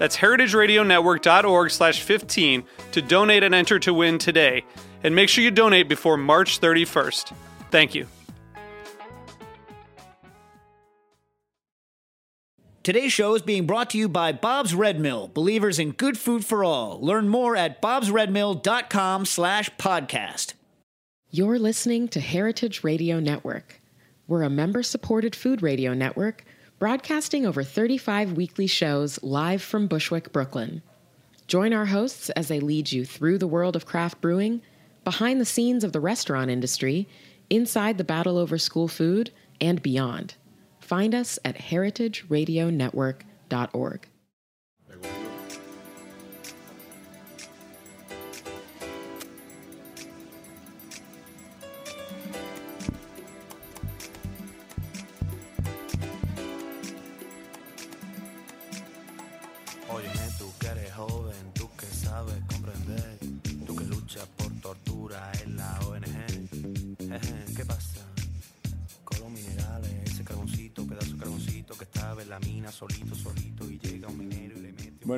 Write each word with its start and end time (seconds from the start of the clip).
That's 0.00 0.16
heritageradionetwork.org 0.16 1.70
slash 1.70 2.00
15 2.00 2.64
to 2.92 3.02
donate 3.02 3.42
and 3.42 3.54
enter 3.54 3.78
to 3.80 3.92
win 3.92 4.16
today. 4.16 4.64
And 5.04 5.14
make 5.14 5.28
sure 5.28 5.44
you 5.44 5.50
donate 5.50 5.90
before 5.90 6.16
March 6.16 6.58
31st. 6.58 7.34
Thank 7.70 7.94
you. 7.94 8.06
Today's 12.82 13.12
show 13.12 13.34
is 13.34 13.42
being 13.42 13.66
brought 13.66 13.90
to 13.90 13.98
you 13.98 14.08
by 14.08 14.32
Bob's 14.32 14.74
Red 14.74 14.98
Mill, 14.98 15.28
believers 15.28 15.78
in 15.78 15.92
good 15.92 16.16
food 16.16 16.46
for 16.46 16.64
all. 16.64 16.98
Learn 17.02 17.28
more 17.28 17.54
at 17.54 17.82
bobsredmill.com 17.82 19.26
slash 19.26 19.68
podcast. 19.76 20.54
You're 21.30 21.58
listening 21.58 22.08
to 22.08 22.20
Heritage 22.20 22.82
Radio 22.82 23.20
Network. 23.20 23.82
We're 24.26 24.44
a 24.44 24.50
member-supported 24.50 25.36
food 25.36 25.60
radio 25.60 25.92
network 25.92 26.46
broadcasting 26.80 27.46
over 27.46 27.62
35 27.62 28.32
weekly 28.32 28.66
shows 28.66 29.22
live 29.22 29.60
from 29.60 29.86
Bushwick, 29.86 30.32
Brooklyn. 30.32 30.80
Join 31.46 31.74
our 31.74 31.84
hosts 31.84 32.30
as 32.30 32.48
they 32.48 32.58
lead 32.58 32.90
you 32.90 33.04
through 33.04 33.36
the 33.36 33.46
world 33.46 33.76
of 33.76 33.84
craft 33.84 34.22
brewing, 34.22 34.62
behind 35.04 35.38
the 35.38 35.44
scenes 35.44 35.84
of 35.84 35.92
the 35.92 36.00
restaurant 36.00 36.50
industry, 36.50 37.06
inside 37.50 37.98
the 37.98 38.04
battle 38.04 38.38
over 38.38 38.56
school 38.56 38.88
food, 38.88 39.30
and 39.60 39.82
beyond. 39.82 40.36
Find 40.80 41.14
us 41.14 41.38
at 41.44 41.58
heritageradionetwork.org. 41.58 44.08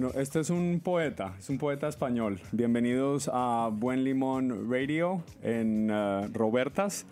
Bueno, 0.02 0.18
este 0.18 0.40
es 0.40 0.50
un 0.50 0.80
poeta, 0.82 1.36
es 1.38 1.48
un 1.48 1.58
poeta 1.58 1.86
español. 1.86 2.40
Bienvenidos 2.50 3.30
a 3.32 3.70
Buen 3.72 4.02
Limón 4.02 4.68
Radio 4.68 5.22
en 5.44 5.90
eh, 5.92 6.28
Robertas. 6.32 7.06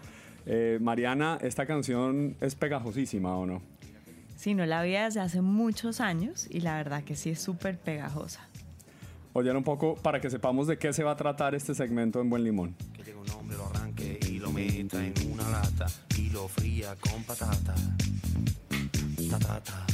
Eh, 0.44 0.76
Mariana, 0.82 1.38
esta 1.40 1.66
canción 1.66 2.34
es 2.40 2.56
pegajosísima, 2.56 3.36
¿o 3.36 3.46
no? 3.46 3.62
Sí, 4.34 4.54
no 4.54 4.66
la 4.66 4.82
vi 4.82 4.94
desde 4.94 5.20
hace 5.20 5.40
muchos 5.40 6.00
años 6.00 6.48
y 6.50 6.62
la 6.62 6.78
verdad 6.78 7.04
que 7.04 7.14
sí 7.14 7.30
es 7.30 7.40
súper 7.40 7.78
pegajosa. 7.78 8.48
Oyen 9.34 9.56
un 9.56 9.62
poco 9.62 9.94
para 9.94 10.20
que 10.20 10.28
sepamos 10.28 10.66
de 10.66 10.76
qué 10.76 10.92
se 10.92 11.04
va 11.04 11.12
a 11.12 11.16
tratar 11.16 11.54
este 11.54 11.76
segmento 11.76 12.20
en 12.20 12.28
Buen 12.28 12.42
Limón. 12.42 12.74
Que 12.92 13.04
llega 13.04 13.20
un 13.20 13.30
hombre, 13.30 13.56
lo 13.56 13.66
arranque 13.66 14.18
y 14.28 14.40
lo 14.40 14.50
meta 14.50 14.98
en 15.06 15.14
una 15.32 15.48
lata 15.48 15.86
y 16.18 16.30
lo 16.30 16.48
fría 16.48 16.96
con 16.96 17.22
patata. 17.22 17.72
Tatata, 19.30 19.86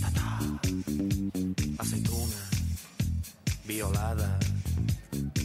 tatá, 0.00 0.38
aceituna, 1.78 2.36
violada. 3.64 4.38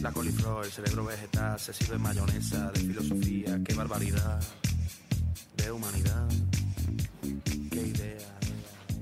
La 0.00 0.12
coliflor, 0.12 0.64
el 0.64 0.72
cerebro 0.72 1.04
vegetal, 1.04 1.58
se 1.58 1.72
sirve 1.72 1.98
mayonesa 1.98 2.70
de 2.72 2.80
filosofía. 2.80 3.60
Qué 3.64 3.74
barbaridad 3.74 4.42
de 5.56 5.70
humanidad. 5.70 6.28
Qué 7.70 7.80
idea. 7.80 8.38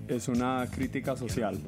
Es 0.09 0.29
una 0.29 0.67
crítica 0.71 1.17
social. 1.17 1.59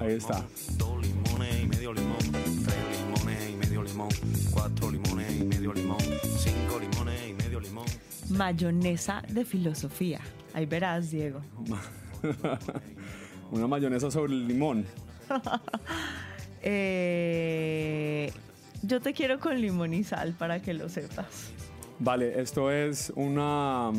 Ahí 0.00 0.14
está. 0.14 0.46
Dos 0.78 1.06
limones 1.06 1.62
y 1.62 1.66
medio 1.66 1.92
limón. 1.92 2.18
Tres 2.18 3.00
limones 3.04 3.50
y 3.50 3.56
medio 3.56 3.82
limón. 3.82 4.08
Cuatro 4.50 4.90
limones 4.90 5.40
y 5.40 5.44
medio 5.44 5.74
limón. 5.74 5.98
Cinco 6.38 6.80
limones 6.80 7.28
y 7.28 7.34
medio 7.34 7.60
limón. 7.60 7.86
Mayonesa 8.30 9.22
de 9.28 9.44
filosofía. 9.44 10.20
Ahí 10.54 10.64
verás, 10.64 11.10
Diego. 11.10 11.42
Una 13.50 13.66
mayonesa 13.66 14.10
sobre 14.10 14.32
el 14.32 14.46
limón. 14.46 14.86
Eh, 16.62 18.30
yo 18.82 19.00
te 19.00 19.14
quiero 19.14 19.40
con 19.40 19.58
limón 19.58 19.94
y 19.94 20.04
sal 20.04 20.34
para 20.38 20.60
que 20.60 20.74
lo 20.74 20.90
sepas. 20.90 21.52
Vale, 21.98 22.38
esto 22.38 22.70
es 22.70 23.10
una, 23.16 23.90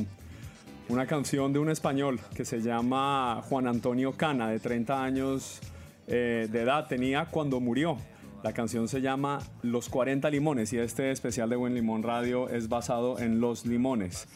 una 0.87 1.07
canción 1.07 1.53
de 1.53 1.57
un 1.59 1.71
español 1.71 2.19
que 2.35 2.45
se 2.45 2.61
llama 2.61 3.41
Juan 3.49 3.65
Antonio 3.65 4.11
Cana, 4.11 4.47
de 4.47 4.59
30 4.59 5.03
años 5.03 5.59
eh, 6.07 6.47
de 6.51 6.61
edad 6.61 6.87
tenía 6.87 7.25
cuando 7.25 7.59
murió. 7.59 7.97
La 8.43 8.53
canción 8.53 8.87
se 8.87 9.01
llama 9.01 9.39
Los 9.61 9.87
40 9.87 10.29
Limones 10.29 10.73
y 10.73 10.77
este 10.77 11.11
especial 11.11 11.49
de 11.49 11.55
Buen 11.55 11.75
Limón 11.75 12.01
Radio 12.01 12.49
es 12.49 12.69
basado 12.69 13.19
en 13.19 13.39
los 13.39 13.65
limones, 13.65 14.27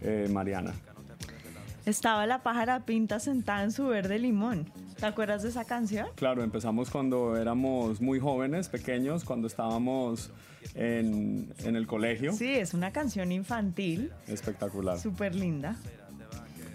eh, 0.00 0.28
Mariana. 0.32 0.72
Estaba 1.90 2.24
la 2.24 2.40
pájara 2.44 2.86
pinta 2.86 3.18
sentada 3.18 3.64
en 3.64 3.72
su 3.72 3.88
verde 3.88 4.20
limón. 4.20 4.70
¿Te 4.96 5.06
acuerdas 5.06 5.42
de 5.42 5.48
esa 5.48 5.64
canción? 5.64 6.06
Claro, 6.14 6.44
empezamos 6.44 6.88
cuando 6.88 7.36
éramos 7.36 8.00
muy 8.00 8.20
jóvenes, 8.20 8.68
pequeños, 8.68 9.24
cuando 9.24 9.48
estábamos 9.48 10.30
en, 10.76 11.52
en 11.64 11.74
el 11.74 11.88
colegio. 11.88 12.32
Sí, 12.32 12.46
es 12.48 12.74
una 12.74 12.92
canción 12.92 13.32
infantil, 13.32 14.12
Espectacular. 14.28 15.00
súper 15.00 15.34
linda. 15.34 15.74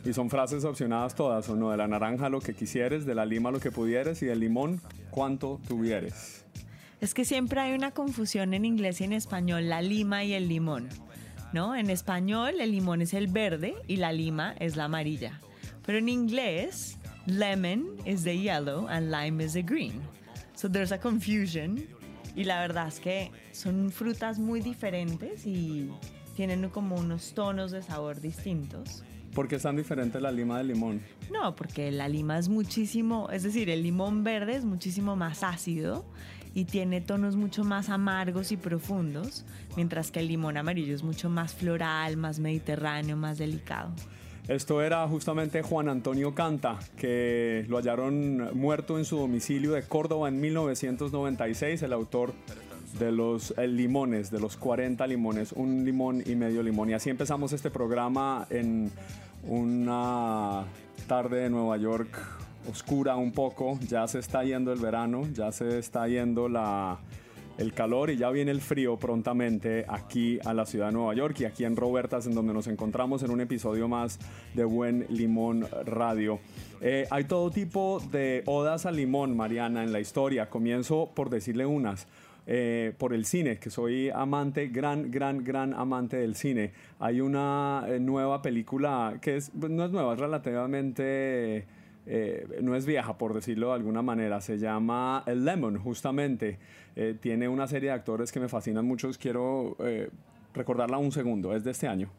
Y 0.03 0.11
son 0.11 0.29
frases 0.29 0.65
opcionadas 0.65 1.15
todas, 1.15 1.47
¿o 1.47 1.55
no? 1.55 1.71
De 1.71 1.77
la 1.77 1.87
naranja 1.87 2.27
lo 2.27 2.41
que 2.41 2.53
quisieres, 2.53 3.05
de 3.05 3.15
la 3.15 3.25
lima 3.25 3.51
lo 3.51 3.61
que 3.61 3.71
pudieres 3.71 4.21
y 4.21 4.25
del 4.25 4.41
limón 4.41 4.81
cuanto 5.11 5.61
tuvieres. 5.65 6.43
Es 6.99 7.13
que 7.13 7.23
siempre 7.23 7.61
hay 7.61 7.73
una 7.73 7.91
confusión 7.91 8.53
en 8.53 8.65
inglés 8.65 8.99
y 8.99 9.05
en 9.05 9.13
español, 9.13 9.69
la 9.69 9.81
lima 9.81 10.25
y 10.25 10.33
el 10.33 10.49
limón. 10.49 10.89
¿No? 11.55 11.73
En 11.73 11.89
español 11.89 12.59
el 12.59 12.73
limón 12.73 13.01
es 13.01 13.13
el 13.13 13.27
verde 13.27 13.75
y 13.87 13.95
la 13.95 14.11
lima 14.11 14.55
es 14.59 14.75
la 14.75 14.83
amarilla. 14.83 15.39
Pero 15.85 15.99
en 15.99 16.09
inglés, 16.09 16.97
lemon 17.27 17.95
is 18.05 18.25
the 18.25 18.37
yellow 18.37 18.89
and 18.89 19.09
lime 19.09 19.41
is 19.41 19.53
the 19.53 19.61
green. 19.61 20.01
So 20.55 20.69
there's 20.69 20.91
a 20.91 20.99
confusion. 20.99 21.87
Y 22.35 22.43
la 22.43 22.59
verdad 22.59 22.89
es 22.89 22.99
que 22.99 23.31
son 23.53 23.89
frutas 23.89 24.37
muy 24.37 24.59
diferentes 24.59 25.45
y 25.45 25.89
tienen 26.35 26.67
como 26.71 26.97
unos 26.97 27.33
tonos 27.33 27.71
de 27.71 27.81
sabor 27.81 28.19
distintos. 28.19 29.05
¿Por 29.33 29.47
qué 29.47 29.55
es 29.55 29.63
tan 29.63 29.77
diferente 29.77 30.19
la 30.19 30.33
lima 30.33 30.57
del 30.57 30.67
limón? 30.67 31.01
No, 31.31 31.55
porque 31.55 31.89
la 31.89 32.09
lima 32.09 32.37
es 32.37 32.49
muchísimo, 32.49 33.29
es 33.29 33.43
decir, 33.43 33.69
el 33.69 33.81
limón 33.81 34.25
verde 34.25 34.57
es 34.57 34.65
muchísimo 34.65 35.15
más 35.15 35.41
ácido 35.41 36.05
y 36.55 36.65
tiene 36.65 37.01
tonos 37.01 37.35
mucho 37.35 37.63
más 37.63 37.89
amargos 37.89 38.51
y 38.53 38.57
profundos, 38.57 39.45
mientras 39.75 40.09
que 40.09 40.21
el 40.21 40.29
limón 40.29 40.57
amarillo 40.57 40.95
es 40.95 41.03
mucho 41.03 41.29
más 41.29 41.53
floral, 41.53 42.15
más 42.15 42.39
mediterráneo, 42.39 43.17
más 43.17 43.37
delicado. 43.37 43.91
Esto 44.47 44.81
era 44.81 45.05
justamente 45.07 45.61
Juan 45.63 45.89
Antonio 45.89 46.33
Canta, 46.33 46.79
que 46.97 47.65
lo 47.67 47.77
hallaron 47.77 48.57
muerto 48.57 48.97
en 48.97 49.03
su 49.03 49.17
domicilio 49.17 49.73
de 49.73 49.83
Córdoba 49.83 50.29
en 50.29 50.39
1996, 50.39 51.81
el 51.81 51.91
autor 51.91 52.33
de 52.99 53.11
los 53.11 53.53
eh, 53.57 53.67
limones, 53.67 54.31
de 54.31 54.39
los 54.39 54.55
40 54.55 55.05
limones, 55.07 55.51
un 55.51 55.83
limón 55.83 56.23
y 56.25 56.35
medio 56.35 56.63
limón. 56.63 56.89
Y 56.89 56.93
así 56.93 57.09
empezamos 57.09 57.51
este 57.51 57.69
programa 57.69 58.47
en 58.49 58.91
una 59.43 60.63
tarde 61.07 61.39
de 61.39 61.49
Nueva 61.49 61.75
York 61.77 62.44
oscura 62.69 63.15
un 63.15 63.31
poco, 63.31 63.79
ya 63.87 64.07
se 64.07 64.19
está 64.19 64.43
yendo 64.43 64.71
el 64.71 64.79
verano, 64.79 65.27
ya 65.33 65.51
se 65.51 65.79
está 65.79 66.07
yendo 66.07 66.49
la, 66.49 66.99
el 67.57 67.73
calor 67.73 68.09
y 68.09 68.17
ya 68.17 68.29
viene 68.31 68.51
el 68.51 68.61
frío 68.61 68.97
prontamente 68.97 69.85
aquí 69.87 70.39
a 70.43 70.53
la 70.53 70.65
ciudad 70.65 70.87
de 70.87 70.93
Nueva 70.93 71.13
York 71.13 71.39
y 71.39 71.45
aquí 71.45 71.63
en 71.63 71.75
Robertas, 71.75 72.27
en 72.27 72.35
donde 72.35 72.53
nos 72.53 72.67
encontramos 72.67 73.23
en 73.23 73.31
un 73.31 73.41
episodio 73.41 73.87
más 73.87 74.19
de 74.53 74.65
Buen 74.65 75.05
Limón 75.09 75.67
Radio. 75.85 76.39
Eh, 76.81 77.07
hay 77.09 77.23
todo 77.23 77.51
tipo 77.51 78.01
de 78.11 78.43
odas 78.45 78.85
al 78.85 78.97
limón, 78.97 79.35
Mariana, 79.35 79.83
en 79.83 79.93
la 79.93 79.99
historia. 79.99 80.49
Comienzo 80.49 81.11
por 81.15 81.29
decirle 81.29 81.65
unas. 81.65 82.07
Eh, 82.47 82.93
por 82.99 83.15
el 83.15 83.25
cine, 83.25 83.57
que 83.57 83.71
soy 83.71 84.11
amante, 84.11 84.67
gran, 84.67 85.09
gran, 85.09 85.43
gran 85.43 85.73
amante 85.73 86.17
del 86.17 86.35
cine. 86.35 86.73
Hay 86.99 87.19
una 87.19 87.83
eh, 87.87 87.99
nueva 87.99 88.43
película 88.43 89.17
que 89.19 89.37
es, 89.37 89.51
pues, 89.59 89.71
no 89.71 89.83
es 89.83 89.89
nueva, 89.89 90.13
es 90.13 90.19
relativamente 90.19 91.65
eh, 92.05 92.59
no 92.61 92.75
es 92.75 92.85
vieja, 92.85 93.17
por 93.17 93.33
decirlo 93.33 93.69
de 93.69 93.73
alguna 93.75 94.01
manera. 94.01 94.41
Se 94.41 94.57
llama 94.57 95.23
El 95.25 95.45
Lemon, 95.45 95.77
justamente. 95.79 96.59
Eh, 96.95 97.17
tiene 97.19 97.47
una 97.47 97.67
serie 97.67 97.89
de 97.89 97.95
actores 97.95 98.31
que 98.31 98.39
me 98.39 98.47
fascinan 98.47 98.85
mucho. 98.85 99.09
Quiero 99.19 99.75
eh, 99.79 100.09
recordarla 100.53 100.97
un 100.97 101.11
segundo. 101.11 101.55
Es 101.55 101.63
de 101.63 101.71
este 101.71 101.87
año. 101.87 102.09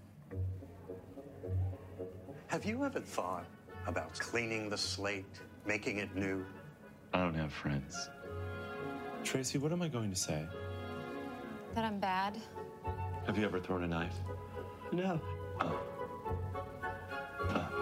Have 2.48 2.64
you 2.64 2.84
ever 2.84 3.00
thought 3.02 3.46
about 3.86 4.12
cleaning 4.18 4.70
the 4.70 4.78
slate, 4.78 5.40
making 5.66 5.98
it 5.98 6.14
new? 6.14 6.44
I 7.12 7.18
don't 7.18 7.36
have 7.36 7.52
friends. 7.52 8.10
Tracy, 9.24 9.58
what 9.58 9.72
am 9.72 9.82
I 9.82 9.88
going 9.88 10.10
to 10.10 10.16
say? 10.16 10.46
That 11.74 11.84
I'm 11.84 11.98
bad. 11.98 12.36
Have 13.26 13.36
you 13.36 13.44
ever 13.44 13.60
thrown 13.60 13.82
a 13.82 13.88
knife? 13.88 14.14
No. 14.92 15.20
Hey, 15.58 15.66
do 17.48 17.75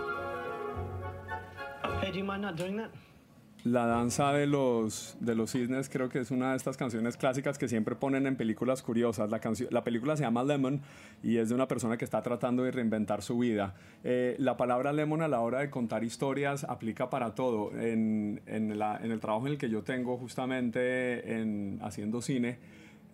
La 3.64 3.86
danza 3.86 4.30
de 4.34 4.46
los, 4.46 5.16
de 5.20 5.34
los 5.34 5.52
cisnes 5.52 5.88
creo 5.88 6.10
que 6.10 6.18
es 6.18 6.30
una 6.30 6.50
de 6.50 6.56
estas 6.58 6.76
canciones 6.76 7.16
clásicas 7.16 7.56
que 7.56 7.66
siempre 7.66 7.94
ponen 7.96 8.26
en 8.26 8.36
películas 8.36 8.82
curiosas. 8.82 9.30
La, 9.30 9.40
la 9.70 9.84
película 9.84 10.18
se 10.18 10.22
llama 10.22 10.44
Lemon 10.44 10.82
y 11.22 11.38
es 11.38 11.48
de 11.48 11.54
una 11.54 11.66
persona 11.66 11.96
que 11.96 12.04
está 12.04 12.20
tratando 12.20 12.62
de 12.62 12.72
reinventar 12.72 13.22
su 13.22 13.38
vida. 13.38 13.74
Eh, 14.02 14.36
la 14.38 14.58
palabra 14.58 14.92
lemon 14.92 15.22
a 15.22 15.28
la 15.28 15.40
hora 15.40 15.60
de 15.60 15.70
contar 15.70 16.04
historias 16.04 16.64
aplica 16.64 17.08
para 17.08 17.34
todo. 17.34 17.70
En, 17.78 18.42
en, 18.44 18.78
la, 18.78 18.98
en 19.02 19.10
el 19.10 19.20
trabajo 19.20 19.46
en 19.46 19.54
el 19.54 19.58
que 19.58 19.70
yo 19.70 19.82
tengo 19.82 20.18
justamente 20.18 21.40
en, 21.40 21.78
haciendo 21.80 22.20
cine, 22.20 22.58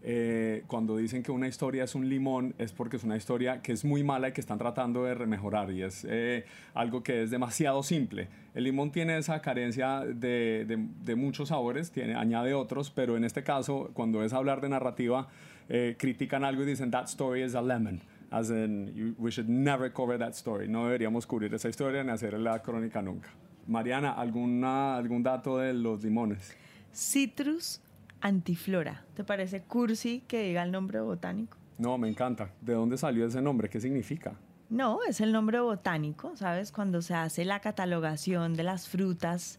eh, 0.02 0.64
cuando 0.66 0.96
dicen 0.96 1.22
que 1.22 1.30
una 1.30 1.46
historia 1.46 1.84
es 1.84 1.94
un 1.94 2.08
limón 2.08 2.54
es 2.56 2.72
porque 2.72 2.96
es 2.96 3.04
una 3.04 3.16
historia 3.16 3.60
que 3.60 3.72
es 3.72 3.84
muy 3.84 4.02
mala 4.02 4.30
y 4.30 4.32
que 4.32 4.40
están 4.40 4.56
tratando 4.56 5.04
de 5.04 5.14
remejorar 5.14 5.70
y 5.70 5.82
es 5.82 6.06
eh, 6.08 6.46
algo 6.72 7.02
que 7.02 7.22
es 7.24 7.30
demasiado 7.30 7.82
simple. 7.82 8.28
El 8.54 8.64
limón 8.64 8.92
tiene 8.92 9.18
esa 9.18 9.40
carencia 9.42 10.00
de, 10.00 10.64
de, 10.66 10.78
de, 11.04 11.14
muchos 11.14 11.48
sabores, 11.48 11.90
tiene, 11.90 12.14
añade 12.14 12.54
otros, 12.54 12.90
pero 12.90 13.16
en 13.16 13.24
este 13.24 13.42
caso, 13.42 13.90
cuando 13.92 14.24
es 14.24 14.32
hablar 14.32 14.60
de 14.62 14.70
narrativa, 14.70 15.28
eh, 15.68 15.96
critican 15.98 16.44
algo 16.44 16.62
y 16.62 16.66
dicen, 16.66 16.90
that 16.90 17.04
story 17.04 17.42
is 17.42 17.54
a 17.54 17.62
lemon. 17.62 18.00
As 18.30 18.48
in, 18.48 18.92
you, 18.94 19.14
we 19.18 19.30
should 19.30 19.48
never 19.48 19.92
cover 19.92 20.18
that 20.18 20.32
story. 20.32 20.68
No 20.68 20.84
deberíamos 20.84 21.26
cubrir 21.26 21.52
esa 21.52 21.68
historia 21.68 22.02
ni 22.04 22.10
hacer 22.10 22.38
la 22.38 22.60
crónica 22.62 23.02
nunca. 23.02 23.28
Mariana, 23.66 24.12
¿alguna, 24.12 24.96
¿algún 24.96 25.22
dato 25.22 25.58
de 25.58 25.74
los 25.74 26.02
limones? 26.02 26.56
Citrus 26.92 27.80
antiflora. 28.20 29.04
¿Te 29.14 29.24
parece 29.24 29.62
cursi 29.62 30.22
que 30.26 30.42
diga 30.42 30.62
el 30.62 30.72
nombre 30.72 31.00
botánico? 31.00 31.56
No, 31.78 31.96
me 31.98 32.08
encanta. 32.08 32.50
¿De 32.60 32.74
dónde 32.74 32.98
salió 32.98 33.26
ese 33.26 33.40
nombre? 33.40 33.68
¿Qué 33.68 33.80
significa? 33.80 34.34
No, 34.68 35.00
es 35.08 35.20
el 35.20 35.32
nombre 35.32 35.60
botánico, 35.60 36.36
¿sabes? 36.36 36.70
Cuando 36.70 37.02
se 37.02 37.14
hace 37.14 37.44
la 37.44 37.60
catalogación 37.60 38.54
de 38.54 38.62
las 38.62 38.88
frutas, 38.88 39.58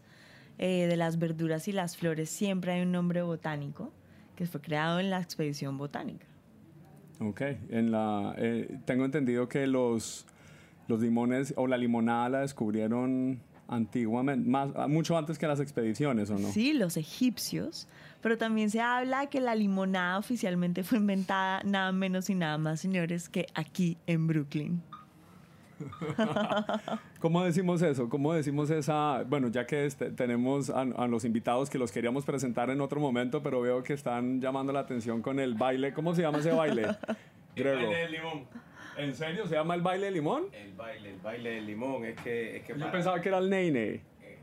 eh, 0.58 0.86
de 0.86 0.96
las 0.96 1.18
verduras 1.18 1.68
y 1.68 1.72
las 1.72 1.96
flores, 1.96 2.30
siempre 2.30 2.72
hay 2.72 2.82
un 2.82 2.92
nombre 2.92 3.22
botánico 3.22 3.92
que 4.36 4.46
fue 4.46 4.60
creado 4.60 5.00
en 5.00 5.10
la 5.10 5.20
expedición 5.20 5.76
botánica. 5.76 6.26
Ok, 7.20 7.42
en 7.68 7.90
la, 7.90 8.34
eh, 8.38 8.78
tengo 8.84 9.04
entendido 9.04 9.48
que 9.48 9.66
los, 9.66 10.26
los 10.88 11.00
limones 11.00 11.52
o 11.56 11.66
la 11.66 11.76
limonada 11.76 12.28
la 12.28 12.40
descubrieron 12.40 13.40
antiguamente, 13.72 14.48
más, 14.48 14.70
mucho 14.88 15.16
antes 15.16 15.38
que 15.38 15.46
las 15.46 15.58
expediciones, 15.58 16.30
¿o 16.30 16.38
no? 16.38 16.48
Sí, 16.50 16.74
los 16.74 16.96
egipcios, 16.98 17.88
pero 18.20 18.36
también 18.36 18.70
se 18.70 18.80
habla 18.80 19.26
que 19.26 19.40
la 19.40 19.54
limonada 19.54 20.18
oficialmente 20.18 20.84
fue 20.84 20.98
inventada 20.98 21.62
nada 21.64 21.90
menos 21.90 22.28
y 22.28 22.34
nada 22.34 22.58
más, 22.58 22.80
señores, 22.80 23.28
que 23.28 23.46
aquí 23.54 23.96
en 24.06 24.26
Brooklyn. 24.26 24.82
¿Cómo 27.18 27.42
decimos 27.42 27.82
eso? 27.82 28.08
¿Cómo 28.08 28.34
decimos 28.34 28.70
esa? 28.70 29.24
Bueno, 29.24 29.48
ya 29.48 29.66
que 29.66 29.86
este, 29.86 30.10
tenemos 30.10 30.70
a, 30.70 30.82
a, 30.82 31.06
los 31.08 31.24
invitados 31.24 31.70
que 31.70 31.78
los 31.78 31.90
queríamos 31.90 32.24
presentar 32.24 32.70
en 32.70 32.80
otro 32.80 33.00
momento, 33.00 33.42
pero 33.42 33.60
veo 33.62 33.82
que 33.82 33.94
están 33.94 34.40
llamando 34.40 34.72
la 34.72 34.80
atención 34.80 35.22
con 35.22 35.40
el 35.40 35.54
baile. 35.54 35.92
¿Cómo 35.92 36.14
se 36.14 36.22
llama 36.22 36.38
ese 36.38 36.52
baile? 36.52 36.88
El 37.56 37.64
baile 37.64 37.96
del 37.96 38.12
limón. 38.12 38.46
¿En 38.96 39.14
serio? 39.14 39.46
¿Se 39.46 39.54
llama 39.54 39.74
el 39.74 39.80
baile 39.82 40.06
del 40.06 40.14
limón? 40.14 40.44
El 40.52 40.72
baile, 40.74 41.10
el 41.10 41.18
baile 41.20 41.50
del 41.50 41.66
limón. 41.66 42.04
Es 42.04 42.20
que. 42.20 42.56
Es 42.56 42.62
que 42.64 42.72
Yo 42.74 42.78
para- 42.78 42.92
pensaba 42.92 43.20
que 43.20 43.28
era 43.28 43.38
el 43.38 43.48
neine. 43.50 44.00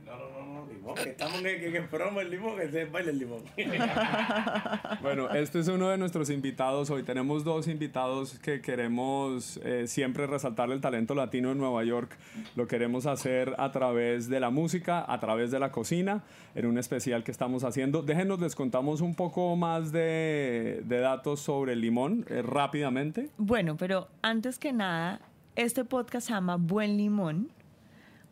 No, 0.10 0.18
no, 0.18 0.30
no, 0.44 0.62
no, 0.62 0.66
limón. 0.66 0.96
Que 0.96 1.10
estamos 1.12 1.40
en, 1.40 1.48
en 1.48 1.76
el 1.76 1.86
promo 1.88 2.20
del 2.20 2.32
limón, 2.32 2.60
ese 2.60 2.70
es 2.70 2.88
el 2.88 2.90
baile 2.90 3.12
del 3.12 3.20
limón. 3.20 3.44
Bueno, 5.04 5.30
este 5.30 5.60
es 5.60 5.68
uno 5.68 5.90
de 5.90 5.98
nuestros 6.00 6.32
invitados. 6.32 6.90
Hoy 6.90 7.04
tenemos 7.04 7.44
dos 7.44 7.68
invitados 7.68 8.40
que 8.40 8.60
queremos 8.60 9.58
eh, 9.64 9.86
siempre 9.88 10.26
resaltar 10.26 10.72
el 10.72 10.82
talento 10.82 11.14
latino 11.14 11.52
en 11.52 11.60
Nueva 11.60 11.84
York. 11.84 12.18
Lo 12.56 12.68
queremos 12.68 13.06
hacer 13.06 13.54
a 13.60 13.72
través 13.72 14.30
de 14.30 14.40
la 14.40 14.50
música, 14.50 15.06
a 15.08 15.20
través 15.20 15.52
de 15.52 15.60
la 15.60 15.72
cocina, 15.72 16.24
en 16.56 16.66
un 16.66 16.80
especial 16.80 17.24
que 17.24 17.32
estamos 17.32 17.64
haciendo. 17.64 18.02
Déjenos, 18.02 18.40
les 18.40 18.56
contamos 18.56 19.02
un 19.02 19.14
poco 19.14 19.56
más 19.56 19.92
de, 19.92 20.82
de 20.86 21.00
datos 21.00 21.40
sobre 21.40 21.74
el 21.74 21.82
limón 21.82 22.26
eh, 22.30 22.42
rápidamente. 22.42 23.30
Bueno, 23.38 23.78
pero 23.78 24.08
antes 24.24 24.58
que 24.58 24.74
nada, 24.74 25.22
este 25.56 25.86
podcast 25.86 26.28
se 26.28 26.34
llama 26.34 26.56
Buen 26.56 26.98
Limón 26.98 27.52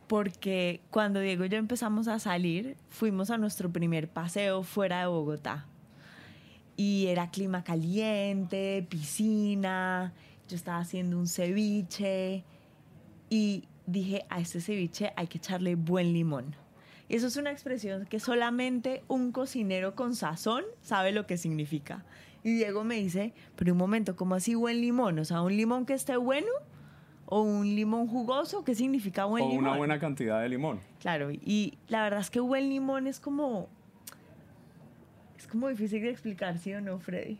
porque 0.07 0.81
cuando 0.89 1.19
Diego 1.19 1.45
y 1.45 1.50
yo 1.50 1.57
empezamos 1.57 2.07
a 2.07 2.19
salir, 2.19 2.77
fuimos 2.89 3.30
a 3.30 3.38
nuestro 3.38 3.71
primer 3.71 4.07
paseo 4.07 4.63
fuera 4.63 5.01
de 5.01 5.07
Bogotá. 5.07 5.65
Y 6.75 7.07
era 7.07 7.31
clima 7.31 7.63
caliente, 7.63 8.86
piscina, 8.89 10.13
yo 10.48 10.56
estaba 10.56 10.80
haciendo 10.80 11.18
un 11.18 11.27
ceviche 11.27 12.44
y 13.30 13.65
dije, 13.86 14.25
a 14.30 14.39
este 14.39 14.62
ceviche 14.62 15.12
hay 15.15 15.27
que 15.27 15.39
echarle 15.39 15.75
buen 15.75 16.13
limón. 16.13 16.56
Y 17.10 17.15
eso 17.15 17.27
es 17.27 17.38
una 17.38 17.51
expresión 17.51 18.06
que 18.06 18.19
solamente 18.19 19.03
un 19.07 19.31
cocinero 19.31 19.95
con 19.95 20.15
sazón 20.15 20.63
sabe 20.81 21.12
lo 21.12 21.25
que 21.25 21.38
significa. 21.38 22.06
Y 22.44 22.53
Diego 22.53 22.83
me 22.83 22.95
dice, 22.95 23.33
pero 23.56 23.74
un 23.74 23.77
momento, 23.77 24.15
¿cómo 24.15 24.36
así 24.36 24.55
buen 24.55 24.79
limón? 24.79 25.20
O 25.20 25.25
sea, 25.25 25.41
un 25.41 25.55
limón 25.55 25.86
que 25.86 25.93
esté 25.93 26.15
bueno 26.15 26.48
o 27.29 27.41
un 27.41 27.65
limón 27.75 28.07
jugoso, 28.07 28.63
¿qué 28.63 28.74
significa 28.74 29.25
buen 29.25 29.43
o 29.43 29.50
limón? 29.50 29.65
una 29.65 29.77
buena 29.77 30.00
cantidad 30.00 30.41
de 30.41 30.50
limón. 30.50 30.79
Claro, 31.00 31.29
y 31.31 31.77
la 31.89 32.03
verdad 32.03 32.22
es 32.22 32.29
que 32.29 32.39
buen 32.39 32.69
limón 32.69 33.05
es 33.07 33.19
como 33.19 33.67
es 35.38 35.46
como 35.48 35.67
difícil 35.69 36.01
de 36.01 36.10
explicar, 36.10 36.57
¿sí 36.57 36.74
o 36.74 36.81
no, 36.81 37.00
Freddy? 37.00 37.38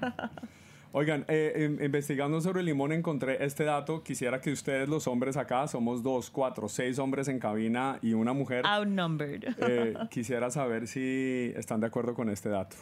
Oigan, 0.92 1.24
eh, 1.28 1.68
in- 1.78 1.84
investigando 1.84 2.40
sobre 2.40 2.60
el 2.60 2.66
limón 2.66 2.90
encontré 2.90 3.44
este 3.44 3.62
dato. 3.62 4.02
Quisiera 4.02 4.40
que 4.40 4.50
ustedes, 4.50 4.88
los 4.88 5.06
hombres 5.06 5.36
acá, 5.36 5.68
somos 5.68 6.02
dos, 6.02 6.30
cuatro, 6.30 6.68
seis 6.68 6.98
hombres 6.98 7.28
en 7.28 7.38
cabina 7.38 8.00
y 8.02 8.12
una 8.14 8.32
mujer. 8.32 8.66
Outnumbered. 8.66 9.44
Eh, 9.58 9.94
quisiera 10.10 10.50
saber 10.50 10.88
si 10.88 11.52
están 11.54 11.78
de 11.80 11.86
acuerdo 11.86 12.14
con 12.14 12.28
este 12.28 12.48
dato. 12.48 12.76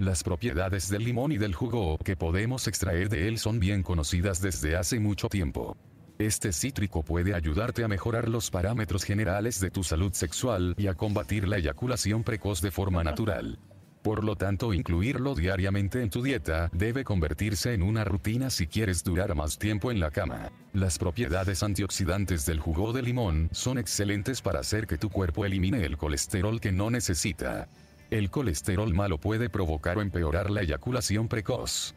Las 0.00 0.22
propiedades 0.22 0.88
del 0.88 1.04
limón 1.04 1.30
y 1.30 1.36
del 1.36 1.54
jugo 1.54 1.98
que 1.98 2.16
podemos 2.16 2.66
extraer 2.66 3.10
de 3.10 3.28
él 3.28 3.36
son 3.36 3.60
bien 3.60 3.82
conocidas 3.82 4.40
desde 4.40 4.74
hace 4.74 4.98
mucho 4.98 5.28
tiempo. 5.28 5.76
Este 6.18 6.54
cítrico 6.54 7.02
puede 7.02 7.34
ayudarte 7.34 7.84
a 7.84 7.88
mejorar 7.88 8.26
los 8.30 8.50
parámetros 8.50 9.04
generales 9.04 9.60
de 9.60 9.70
tu 9.70 9.84
salud 9.84 10.14
sexual 10.14 10.74
y 10.78 10.86
a 10.86 10.94
combatir 10.94 11.46
la 11.46 11.58
eyaculación 11.58 12.24
precoz 12.24 12.62
de 12.62 12.70
forma 12.70 13.04
natural. 13.04 13.58
Por 14.00 14.24
lo 14.24 14.36
tanto, 14.36 14.72
incluirlo 14.72 15.34
diariamente 15.34 16.02
en 16.02 16.08
tu 16.08 16.22
dieta 16.22 16.70
debe 16.72 17.04
convertirse 17.04 17.74
en 17.74 17.82
una 17.82 18.02
rutina 18.02 18.48
si 18.48 18.66
quieres 18.66 19.04
durar 19.04 19.34
más 19.34 19.58
tiempo 19.58 19.90
en 19.90 20.00
la 20.00 20.10
cama. 20.10 20.50
Las 20.72 20.98
propiedades 20.98 21.62
antioxidantes 21.62 22.46
del 22.46 22.58
jugo 22.58 22.94
de 22.94 23.02
limón 23.02 23.50
son 23.52 23.76
excelentes 23.76 24.40
para 24.40 24.60
hacer 24.60 24.86
que 24.86 24.96
tu 24.96 25.10
cuerpo 25.10 25.44
elimine 25.44 25.84
el 25.84 25.98
colesterol 25.98 26.58
que 26.58 26.72
no 26.72 26.88
necesita. 26.90 27.68
El 28.10 28.28
colesterol 28.28 28.92
malo 28.92 29.18
puede 29.18 29.48
provocar 29.48 29.98
o 29.98 30.02
empeorar 30.02 30.50
la 30.50 30.62
eyaculación 30.62 31.28
precoz. 31.28 31.94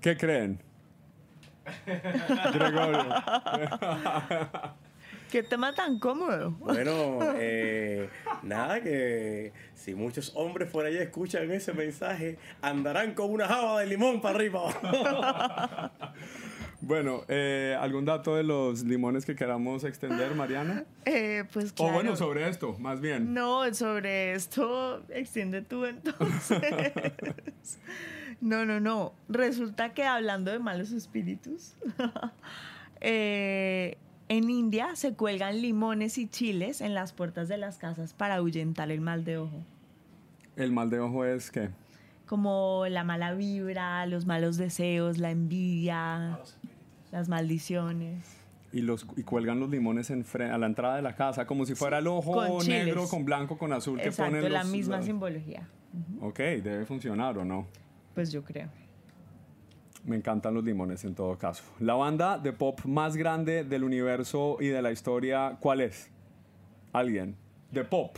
¿Qué 0.00 0.16
creen? 0.16 0.60
Gregorio. 2.52 3.06
¿Qué 5.30 5.42
tema 5.42 5.74
tan 5.74 5.98
cómodo? 5.98 6.50
Bueno, 6.60 7.18
eh, 7.36 8.08
nada, 8.42 8.80
que 8.82 9.52
si 9.74 9.94
muchos 9.94 10.32
hombres 10.36 10.70
por 10.70 10.84
allá 10.84 11.02
escuchan 11.02 11.50
ese 11.50 11.72
mensaje, 11.72 12.38
andarán 12.60 13.14
con 13.14 13.32
una 13.32 13.48
java 13.48 13.80
de 13.80 13.86
limón 13.86 14.20
para 14.20 14.36
arriba. 14.36 15.90
Bueno, 16.86 17.22
eh, 17.28 17.74
¿algún 17.80 18.04
dato 18.04 18.36
de 18.36 18.42
los 18.42 18.82
limones 18.84 19.24
que 19.24 19.34
queramos 19.34 19.84
extender, 19.84 20.34
Mariana? 20.34 20.84
Eh, 21.06 21.44
pues 21.50 21.72
O 21.72 21.74
claro. 21.76 21.94
bueno, 21.94 22.14
sobre 22.14 22.46
esto, 22.46 22.76
más 22.78 23.00
bien. 23.00 23.32
No, 23.32 23.72
sobre 23.72 24.34
esto, 24.34 25.02
extiende 25.08 25.62
tú 25.62 25.86
entonces. 25.86 26.60
no, 28.42 28.66
no, 28.66 28.80
no. 28.80 29.14
Resulta 29.30 29.94
que 29.94 30.04
hablando 30.04 30.50
de 30.50 30.58
malos 30.58 30.92
espíritus, 30.92 31.74
eh, 33.00 33.96
en 34.28 34.50
India 34.50 34.94
se 34.94 35.14
cuelgan 35.14 35.62
limones 35.62 36.18
y 36.18 36.26
chiles 36.28 36.82
en 36.82 36.92
las 36.92 37.14
puertas 37.14 37.48
de 37.48 37.56
las 37.56 37.78
casas 37.78 38.12
para 38.12 38.34
ahuyentar 38.36 38.90
el 38.90 39.00
mal 39.00 39.24
de 39.24 39.38
ojo. 39.38 39.64
El 40.56 40.70
mal 40.70 40.90
de 40.90 41.00
ojo 41.00 41.24
es 41.24 41.50
que 41.50 41.70
Como 42.26 42.84
la 42.90 43.04
mala 43.04 43.32
vibra, 43.32 44.04
los 44.04 44.26
malos 44.26 44.58
deseos, 44.58 45.16
la 45.16 45.30
envidia, 45.30 46.38
las 47.14 47.28
maldiciones. 47.28 48.24
y 48.72 48.80
los 48.80 49.06
y 49.16 49.22
cuelgan 49.22 49.60
los 49.60 49.70
limones 49.70 50.10
en 50.10 50.24
fre- 50.24 50.50
a 50.52 50.58
la 50.58 50.66
entrada 50.66 50.96
de 50.96 51.02
la 51.02 51.14
casa 51.14 51.46
como 51.46 51.64
si 51.64 51.76
fuera 51.76 51.98
el 51.98 52.08
ojo 52.08 52.32
con 52.32 52.60
chiles. 52.60 52.84
negro 52.86 53.06
con 53.08 53.24
blanco 53.24 53.56
con 53.56 53.72
azul 53.72 54.00
que 54.00 54.08
Exacto, 54.08 54.32
ponen 54.32 54.52
la 54.52 54.64
los- 54.64 54.72
misma 54.72 54.96
los- 54.96 55.06
simbología. 55.06 55.68
Ok, 56.20 56.38
debe 56.38 56.84
funcionar 56.84 57.38
o 57.38 57.44
no. 57.44 57.68
Pues 58.16 58.32
yo 58.32 58.42
creo. 58.42 58.68
Me 60.04 60.16
encantan 60.16 60.54
los 60.54 60.64
limones 60.64 61.04
en 61.04 61.14
todo 61.14 61.38
caso. 61.38 61.62
La 61.78 61.94
banda 61.94 62.36
de 62.36 62.52
pop 62.52 62.80
más 62.84 63.16
grande 63.16 63.62
del 63.62 63.84
universo 63.84 64.56
y 64.60 64.66
de 64.66 64.82
la 64.82 64.90
historia, 64.90 65.56
¿cuál 65.60 65.80
es? 65.80 66.10
¿Alguien? 66.92 67.36
De 67.70 67.84
pop 67.84 68.16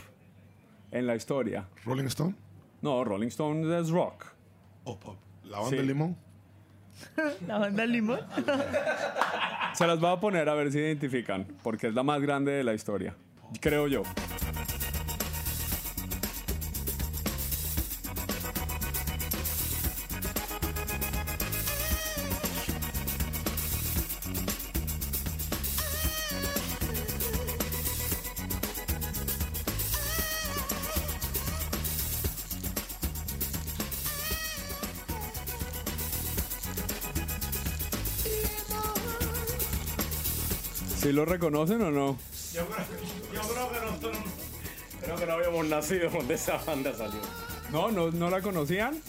en 0.89 1.05
la 1.05 1.15
historia. 1.15 1.67
¿Rolling 1.85 2.05
Stone? 2.05 2.33
No, 2.81 3.03
Rolling 3.03 3.27
Stone 3.27 3.79
es 3.79 3.89
rock. 3.91 4.25
¿O 4.85 4.99
pop? 4.99 5.17
¿La 5.43 5.57
banda 5.59 5.69
Sí. 5.69 5.75
de 5.77 5.83
limón? 5.83 6.17
La 7.47 7.57
banda 7.57 7.85
limón. 7.85 8.19
Se 9.73 9.85
las 9.85 9.99
voy 9.99 10.11
a 10.11 10.19
poner 10.19 10.49
a 10.49 10.53
ver 10.55 10.71
si 10.71 10.79
identifican, 10.79 11.45
porque 11.63 11.87
es 11.87 11.93
la 11.93 12.03
más 12.03 12.21
grande 12.21 12.51
de 12.51 12.63
la 12.63 12.73
historia. 12.73 13.15
Creo 13.61 13.87
yo. 13.87 14.03
¿Sí 41.01 41.11
lo 41.11 41.25
reconocen 41.25 41.81
o 41.81 41.91
no? 41.91 42.17
Yo 42.53 42.65
creo, 42.65 42.85
yo 43.33 43.41
creo 43.41 43.71
que 43.71 43.79
nosotros 43.79 44.17
creo 45.01 45.15
que 45.15 45.25
no 45.25 45.33
habíamos 45.33 45.65
nacido 45.67 46.09
cuando 46.09 46.33
esa 46.33 46.57
banda 46.57 46.93
salió. 46.93 47.21
No, 47.71 47.91
no, 47.91 48.11
no 48.11 48.29
la 48.29 48.41
conocían. 48.41 48.99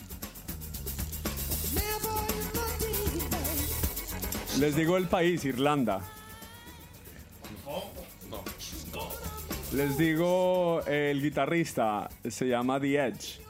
Les 4.58 4.74
digo 4.74 4.96
el 4.96 5.08
país, 5.08 5.44
Irlanda. 5.44 6.00
Les 9.72 9.98
digo 9.98 10.82
el 10.86 11.22
guitarrista, 11.22 12.08
se 12.28 12.46
llama 12.46 12.80
The 12.80 13.06
Edge. 13.06 13.40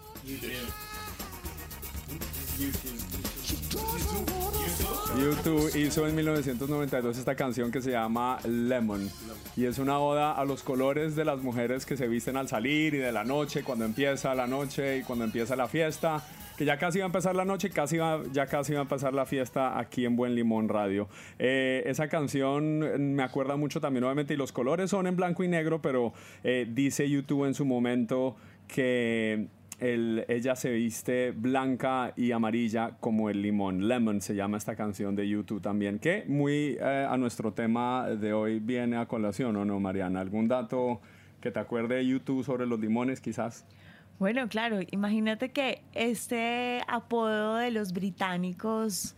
YouTube 5.19 5.77
hizo 5.77 6.07
en 6.07 6.15
1992 6.15 7.19
esta 7.19 7.35
canción 7.35 7.73
que 7.73 7.81
se 7.83 7.91
llama 7.91 8.39
Lemon 8.45 9.11
y 9.57 9.65
es 9.65 9.79
una 9.79 9.99
oda 9.99 10.33
a 10.33 10.45
los 10.45 10.63
colores 10.63 11.17
de 11.17 11.25
las 11.25 11.43
mujeres 11.43 11.85
que 11.85 11.97
se 11.97 12.07
visten 12.07 12.37
al 12.37 12.47
salir 12.49 12.95
y 12.95 12.99
de 12.99 13.11
la 13.11 13.25
noche, 13.25 13.65
cuando 13.65 13.85
empieza 13.85 14.35
la 14.35 14.47
noche 14.47 14.99
y 14.99 15.03
cuando 15.03 15.25
empieza 15.25 15.57
la 15.57 15.67
fiesta, 15.67 16.25
que 16.57 16.65
ya 16.65 16.79
casi 16.79 16.99
va 16.99 17.05
a 17.05 17.07
empezar 17.07 17.35
la 17.35 17.45
noche, 17.45 17.71
casi 17.71 17.99
va, 17.99 18.23
ya 18.33 18.47
casi 18.47 18.75
va 18.75 18.81
a 18.81 18.83
empezar 18.83 19.13
la 19.13 19.27
fiesta 19.27 19.79
aquí 19.79 20.05
en 20.05 20.15
Buen 20.15 20.35
Limón 20.35 20.69
Radio. 20.69 21.09
Eh, 21.39 21.83
esa 21.87 22.09
canción 22.09 23.15
me 23.15 23.23
acuerda 23.23 23.57
mucho 23.57 23.81
también, 23.81 24.05
obviamente, 24.05 24.35
y 24.35 24.37
los 24.37 24.53
colores 24.53 24.91
son 24.91 25.07
en 25.07 25.17
blanco 25.17 25.43
y 25.43 25.49
negro, 25.49 25.83
pero 25.83 26.13
eh, 26.45 26.67
dice 26.71 27.09
YouTube 27.09 27.47
en 27.47 27.55
su 27.55 27.65
momento 27.65 28.37
que 28.69 29.49
el- 29.79 30.25
ella 30.29 30.57
se 30.57 30.71
viste 30.73 31.31
blanca 31.33 32.13
y 32.17 32.33
amarilla 32.33 32.97
como 33.01 33.31
el 33.31 33.43
limón. 33.43 33.87
Lemon 33.89 34.21
se 34.21 34.35
llama 34.35 34.57
esta 34.59 34.75
canción 34.77 35.15
de 35.15 35.29
YouTube 35.29 35.61
también, 35.63 35.99
que 35.99 36.25
muy 36.27 36.77
eh, 36.81 37.07
a 37.09 37.17
nuestro 37.17 37.53
tema 37.53 38.09
de 38.09 38.33
hoy 38.33 38.59
viene 38.59 38.97
a 38.97 39.07
colación, 39.07 39.57
¿o 39.57 39.65
no, 39.65 39.79
Mariana? 39.81 40.21
¿Algún 40.21 40.49
dato 40.49 41.01
que 41.41 41.51
te 41.51 41.61
acuerde 41.61 41.97
de 41.97 42.07
YouTube 42.07 42.45
sobre 42.45 42.67
los 42.67 42.81
limones, 42.81 43.21
quizás? 43.21 43.65
Bueno, 44.19 44.49
claro, 44.49 44.81
imagínate 44.91 45.51
que 45.51 45.83
este 45.95 46.81
apodo 46.89 47.57
de 47.57 47.71
los 47.71 47.93
británicos, 47.93 49.15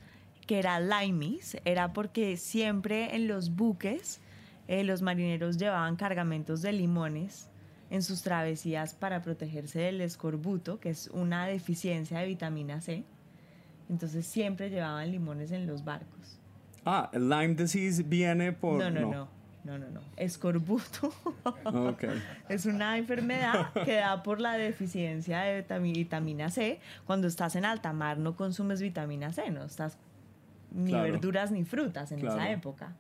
que 0.47 0.59
era 0.59 0.79
limeys, 0.81 1.57
era 1.65 1.93
porque 1.95 2.37
siempre 2.37 3.15
en 3.17 3.27
los 3.27 3.57
buques 3.57 4.21
eh, 4.69 4.85
los 4.85 5.01
marineros 5.01 5.57
llevaban 5.57 5.97
cargamentos 5.97 6.61
de 6.63 6.73
limones 6.73 7.50
en 7.91 8.03
sus 8.03 8.23
travesías 8.23 8.95
para 8.95 9.21
protegerse 9.23 9.81
del 9.81 10.01
escorbuto, 10.01 10.79
que 10.81 10.91
es 10.91 11.09
una 11.09 11.47
deficiencia 11.47 12.21
de 12.21 12.27
vitamina 12.27 12.81
C. 12.81 13.05
Entonces 13.89 14.25
siempre 14.27 14.71
llevaban 14.71 15.11
limones 15.11 15.51
en 15.51 15.67
los 15.67 15.85
barcos. 15.85 16.39
Ah, 16.87 17.11
el 17.13 17.29
Lyme 17.29 17.55
disease 17.55 18.03
viene 18.05 18.53
por... 18.53 18.79
No, 18.79 18.91
no, 18.91 19.01
no, 19.11 19.29
no, 19.65 19.79
no, 19.79 19.91
no. 19.91 20.01
Escorbuto 20.17 21.13
Ok. 21.65 22.05
es 22.49 22.65
una 22.67 22.97
enfermedad 22.97 23.73
que 23.85 23.97
da 23.97 24.23
por 24.23 24.41
la 24.41 24.53
deficiencia 24.55 25.41
de 25.41 25.67
vitami- 25.67 25.93
vitamina 25.93 26.49
C. 26.51 26.79
Cuando 27.05 27.27
estás 27.27 27.57
en 27.57 27.65
alta 27.65 27.93
mar 27.93 28.19
no 28.19 28.37
consumes 28.37 28.81
vitamina 28.81 29.33
C, 29.33 29.51
no 29.51 29.65
estás 29.65 29.99
ni 30.71 30.91
Claro. 30.91 31.13
verduras 31.13 31.51
ni 31.51 31.65
frutas 31.65 32.13
en 32.13 32.21
Claro. 32.21 32.37
esa 32.37 32.51
época. 32.53 32.93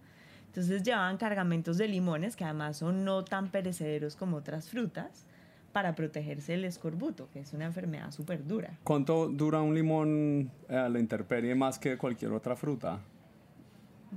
Entonces 0.51 0.83
llevaban 0.83 1.17
cargamentos 1.17 1.79
de 1.79 1.87
limones 1.87 2.35
que 2.35 2.43
además 2.43 2.79
son 2.79 3.05
no 3.05 3.25
tan 3.25 3.53
perecederos 3.53 4.17
como 4.17 4.39
otras 4.39 4.69
frutas 4.69 5.25
para 5.73 5.95
protegerse 5.95 6.53
del 6.53 6.65
escorbuto, 6.65 7.29
que 7.33 7.39
es 7.39 7.53
una 7.53 7.67
enfermedad 7.67 8.11
súper 8.11 8.45
dura. 8.45 8.77
¿Cuánto 8.83 9.29
dura 9.29 9.61
un 9.61 9.77
limón 9.77 10.51
eh, 10.69 10.77
a 10.77 10.89
la 10.89 10.99
intemperie 10.99 11.55
más 11.55 11.79
que 11.79 11.97
cualquier 11.97 12.33
otra 12.33 12.57
fruta? 12.57 12.99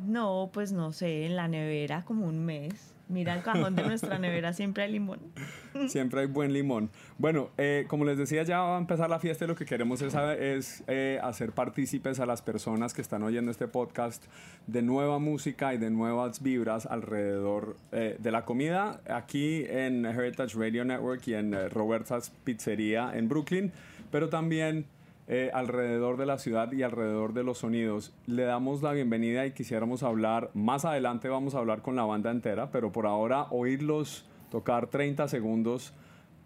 No, 0.08 0.50
pues 0.52 0.72
no 0.72 0.92
sé, 0.92 1.28
en 1.28 1.36
la 1.36 1.48
nevera 1.48 2.04
como 2.04 2.26
un 2.26 2.44
mes. 2.44 2.93
Mira 3.10 3.36
el 3.36 3.44
cajón 3.44 3.76
de 3.76 3.84
nuestra 3.84 4.18
nevera, 4.18 4.54
siempre 4.54 4.84
hay 4.84 4.92
limón. 4.92 5.20
Siempre 5.88 6.22
hay 6.22 6.28
buen 6.28 6.54
limón. 6.54 6.90
Bueno, 7.18 7.50
eh, 7.58 7.86
como 7.88 8.06
les 8.06 8.18
decía, 8.18 8.44
ya 8.44 8.60
va 8.62 8.78
a 8.78 8.80
empezar 8.80 9.10
la 9.10 9.20
fiesta 9.20 9.46
y 9.46 9.48
lo 9.48 9.56
que 9.56 9.66
queremos 9.66 10.02
es, 10.02 10.84
eh, 10.88 11.20
hacer 11.22 11.52
partícipes 11.52 12.20
a 12.20 12.26
las 12.26 12.42
personas 12.42 12.94
que 12.94 13.02
están 13.02 13.24
oyendo 13.24 13.52
este 13.52 13.68
podcast 13.68 14.24
de 14.68 14.82
nueva 14.82 15.20
música 15.20 15.74
y 15.74 15.78
de 15.78 15.90
nuevas 15.90 16.42
vibras 16.42 16.86
alrededor 16.86 17.76
eh, 17.92 18.16
de 18.20 18.32
la 18.32 18.46
comida 18.46 19.02
aquí 19.10 19.66
en 19.68 20.06
Heritage 20.06 20.58
Radio 20.58 20.86
Network 20.86 21.28
y 21.28 21.34
en 21.34 21.70
Roberta's 21.72 22.32
Pizzería 22.44 23.12
en 23.14 23.28
Brooklyn, 23.28 23.72
pero 24.12 24.30
también 24.30 24.86
eh, 25.28 25.52
alrededor 25.54 26.18
de 26.18 26.26
la 26.26 26.38
ciudad 26.38 26.72
y 26.72 26.84
alrededor 26.84 27.34
de 27.34 27.44
los 27.44 27.60
sonidos. 27.60 28.14
Le 28.26 28.44
damos 28.44 28.82
la 28.82 28.92
bienvenida 28.92 29.46
y 29.46 29.54
quisiéramos 29.54 30.04
hablar, 30.04 30.50
más 30.54 30.84
adelante 30.84 31.30
vamos 31.30 31.56
a 31.56 31.60
hablar 31.60 31.82
con 31.82 31.96
la 31.96 32.04
banda 32.04 32.30
entera, 32.30 32.72
pero 32.72 32.92
por 32.92 33.06
ahora 33.06 33.48
oírlos 33.50 34.26
tocar 34.52 34.88
30 34.88 35.28
segundos 35.30 35.94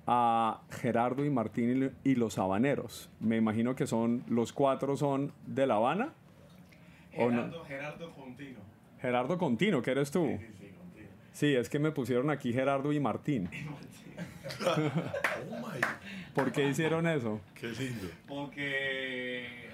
a 0.06 0.62
Gerardo 0.70 1.26
y 1.26 1.30
Martín 1.30 1.92
y, 2.04 2.16
los 2.16 2.38
Habaneros. 2.38 3.10
Me 3.20 3.36
imagino 3.36 3.76
que 3.76 3.88
son, 3.88 4.24
los 4.30 4.54
cuatro 4.54 4.96
son 4.96 5.34
de 5.46 5.68
La 5.68 5.76
Habana. 5.76 6.14
¿O 7.18 7.32
no? 7.32 7.44
Gerardo, 7.44 7.66
Gerardo 7.66 8.14
Contino. 8.14 8.60
Gerardo 9.02 9.38
Contino, 9.38 9.82
¿que 9.82 9.92
eres 9.92 10.12
tú? 10.12 10.38
Sí, 11.34 11.54
es 11.54 11.70
que 11.70 11.80
me 11.80 11.92
pusieron 11.92 12.30
aquí 12.30 12.54
Gerardo 12.54 12.94
y 12.94 13.00
Martín. 13.00 13.50
Oh 14.66 15.58
my. 15.58 15.80
¿Por 16.34 16.52
qué 16.52 16.70
hicieron 16.70 17.08
eso? 17.08 17.42
Qué 17.56 17.68
lindo. 17.68 18.08
Porque 18.28 19.70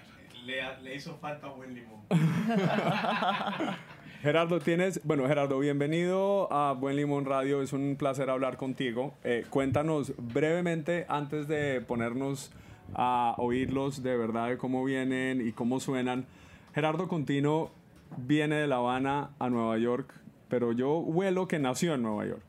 le, 0.45 0.77
le 0.81 0.95
hizo 0.95 1.17
falta 1.17 1.47
buen 1.47 1.73
limón. 1.73 2.01
Gerardo, 4.21 4.59
tienes, 4.59 5.01
bueno, 5.03 5.27
Gerardo, 5.27 5.59
bienvenido 5.59 6.47
a 6.53 6.71
Buen 6.71 6.95
Limón 6.95 7.25
Radio, 7.25 7.61
es 7.61 7.73
un 7.73 7.97
placer 7.97 8.29
hablar 8.29 8.55
contigo. 8.55 9.13
Eh, 9.25 9.45
cuéntanos 9.49 10.13
brevemente, 10.17 11.05
antes 11.09 11.49
de 11.49 11.81
ponernos 11.81 12.49
a 12.95 13.35
oírlos 13.37 14.01
de 14.01 14.15
verdad 14.15 14.47
de 14.47 14.57
cómo 14.57 14.85
vienen 14.85 15.45
y 15.45 15.51
cómo 15.51 15.81
suenan. 15.81 16.25
Gerardo 16.73 17.09
Contino 17.09 17.71
viene 18.15 18.55
de 18.55 18.67
La 18.67 18.77
Habana 18.77 19.31
a 19.39 19.49
Nueva 19.49 19.77
York, 19.77 20.13
pero 20.47 20.71
yo 20.71 20.99
huelo 20.99 21.49
que 21.49 21.59
nació 21.59 21.93
en 21.95 22.03
Nueva 22.03 22.25
York. 22.25 22.43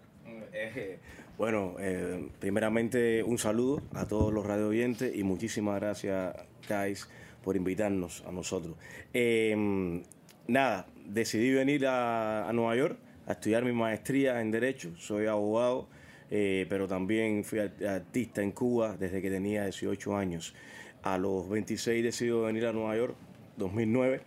Eh, 0.53 1.01
bueno, 1.39 1.75
eh, 1.81 2.29
primeramente 2.39 3.23
un 3.23 3.39
saludo 3.39 3.83
a 3.95 4.07
todos 4.07 4.33
los 4.33 4.47
radio 4.47 4.69
oyentes 4.69 5.15
y 5.15 5.25
muchísimas 5.25 5.81
gracias, 5.81 6.35
guys, 6.69 7.09
por 7.43 7.57
invitarnos 7.57 8.23
a 8.27 8.33
nosotros. 8.33 8.77
Eh, 9.13 10.03
nada, 10.47 10.87
decidí 11.07 11.53
venir 11.53 11.87
a, 11.87 12.49
a 12.49 12.53
Nueva 12.53 12.77
York 12.77 12.99
a 13.27 13.33
estudiar 13.33 13.65
mi 13.65 13.73
maestría 13.73 14.41
en 14.41 14.51
Derecho. 14.51 14.93
Soy 14.97 15.27
abogado, 15.27 15.89
eh, 16.31 16.67
pero 16.69 16.87
también 16.87 17.43
fui 17.45 17.59
ar- 17.59 17.73
artista 17.89 18.43
en 18.43 18.53
Cuba 18.53 18.97
desde 18.97 19.21
que 19.21 19.31
tenía 19.31 19.65
18 19.65 20.17
años. 20.17 20.55
A 21.03 21.19
los 21.19 21.49
26 21.49 22.03
decidí 22.05 22.31
venir 22.31 22.67
a 22.67 22.73
Nueva 22.73 22.97
York, 22.97 23.15
2009. 23.57 24.21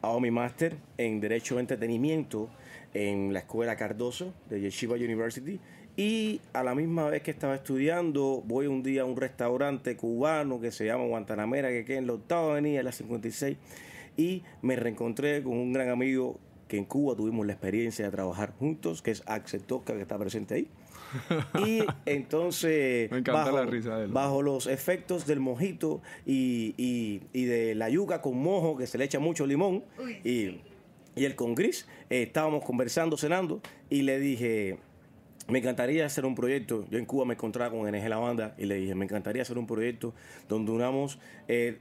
Hago 0.00 0.20
mi 0.20 0.30
máster 0.30 0.76
en 0.96 1.20
Derecho 1.20 1.56
de 1.56 1.60
Entretenimiento 1.62 2.48
en 2.94 3.32
la 3.32 3.40
Escuela 3.40 3.76
Cardoso 3.76 4.32
de 4.48 4.60
Yeshiva 4.60 4.96
University. 4.96 5.60
Y 5.96 6.40
a 6.54 6.62
la 6.64 6.74
misma 6.74 7.06
vez 7.10 7.22
que 7.22 7.30
estaba 7.30 7.54
estudiando, 7.54 8.42
voy 8.46 8.66
un 8.66 8.82
día 8.82 9.02
a 9.02 9.04
un 9.04 9.16
restaurante 9.16 9.96
cubano 9.96 10.58
que 10.60 10.70
se 10.72 10.86
llama 10.86 11.04
Guantanamera, 11.04 11.68
que 11.68 11.84
queda 11.84 11.98
en 11.98 12.06
la 12.06 12.14
octava 12.14 12.52
avenida, 12.52 12.78
en 12.78 12.84
la 12.86 12.92
56, 12.92 13.56
y 14.16 14.42
me 14.62 14.76
reencontré 14.76 15.42
con 15.42 15.52
un 15.52 15.72
gran 15.72 15.90
amigo 15.90 16.38
que 16.66 16.78
en 16.78 16.86
Cuba 16.86 17.14
tuvimos 17.14 17.44
la 17.46 17.52
experiencia 17.52 18.06
de 18.06 18.10
trabajar 18.10 18.54
juntos, 18.58 19.02
que 19.02 19.10
es 19.10 19.22
Axel 19.26 19.62
Tosca, 19.62 19.92
que 19.94 20.00
está 20.00 20.16
presente 20.18 20.54
ahí. 20.54 20.68
Y 21.66 21.80
entonces, 22.06 23.10
Me 23.10 23.18
encanta 23.18 23.44
bajo, 23.44 23.56
la 23.58 23.66
risa 23.66 23.98
de 23.98 24.04
él. 24.06 24.10
bajo 24.12 24.40
los 24.40 24.66
efectos 24.66 25.26
del 25.26 25.40
mojito 25.40 26.00
y, 26.24 26.74
y- 26.78 27.20
y 27.34 27.44
de 27.44 27.74
la 27.74 27.90
yuca 27.90 28.22
con 28.22 28.38
mojo, 28.38 28.78
que 28.78 28.86
se 28.86 28.96
le 28.96 29.04
echa 29.04 29.18
mucho 29.18 29.46
limón, 29.46 29.84
y, 30.24 30.60
y 31.14 31.24
el 31.26 31.34
con 31.34 31.54
gris, 31.54 31.86
eh, 32.08 32.22
estábamos 32.22 32.64
conversando, 32.64 33.18
cenando, 33.18 33.60
y 33.90 34.00
le 34.02 34.18
dije, 34.18 34.78
me 35.52 35.58
encantaría 35.58 36.06
hacer 36.06 36.24
un 36.24 36.34
proyecto. 36.34 36.86
Yo 36.90 36.98
en 36.98 37.04
Cuba 37.04 37.26
me 37.26 37.34
encontraba 37.34 37.70
con 37.70 37.88
NG 37.88 38.08
La 38.08 38.16
Banda 38.16 38.54
y 38.56 38.64
le 38.64 38.76
dije, 38.76 38.94
me 38.94 39.04
encantaría 39.04 39.42
hacer 39.42 39.58
un 39.58 39.66
proyecto 39.66 40.14
donde 40.48 40.72
unamos 40.72 41.18
eh, 41.46 41.78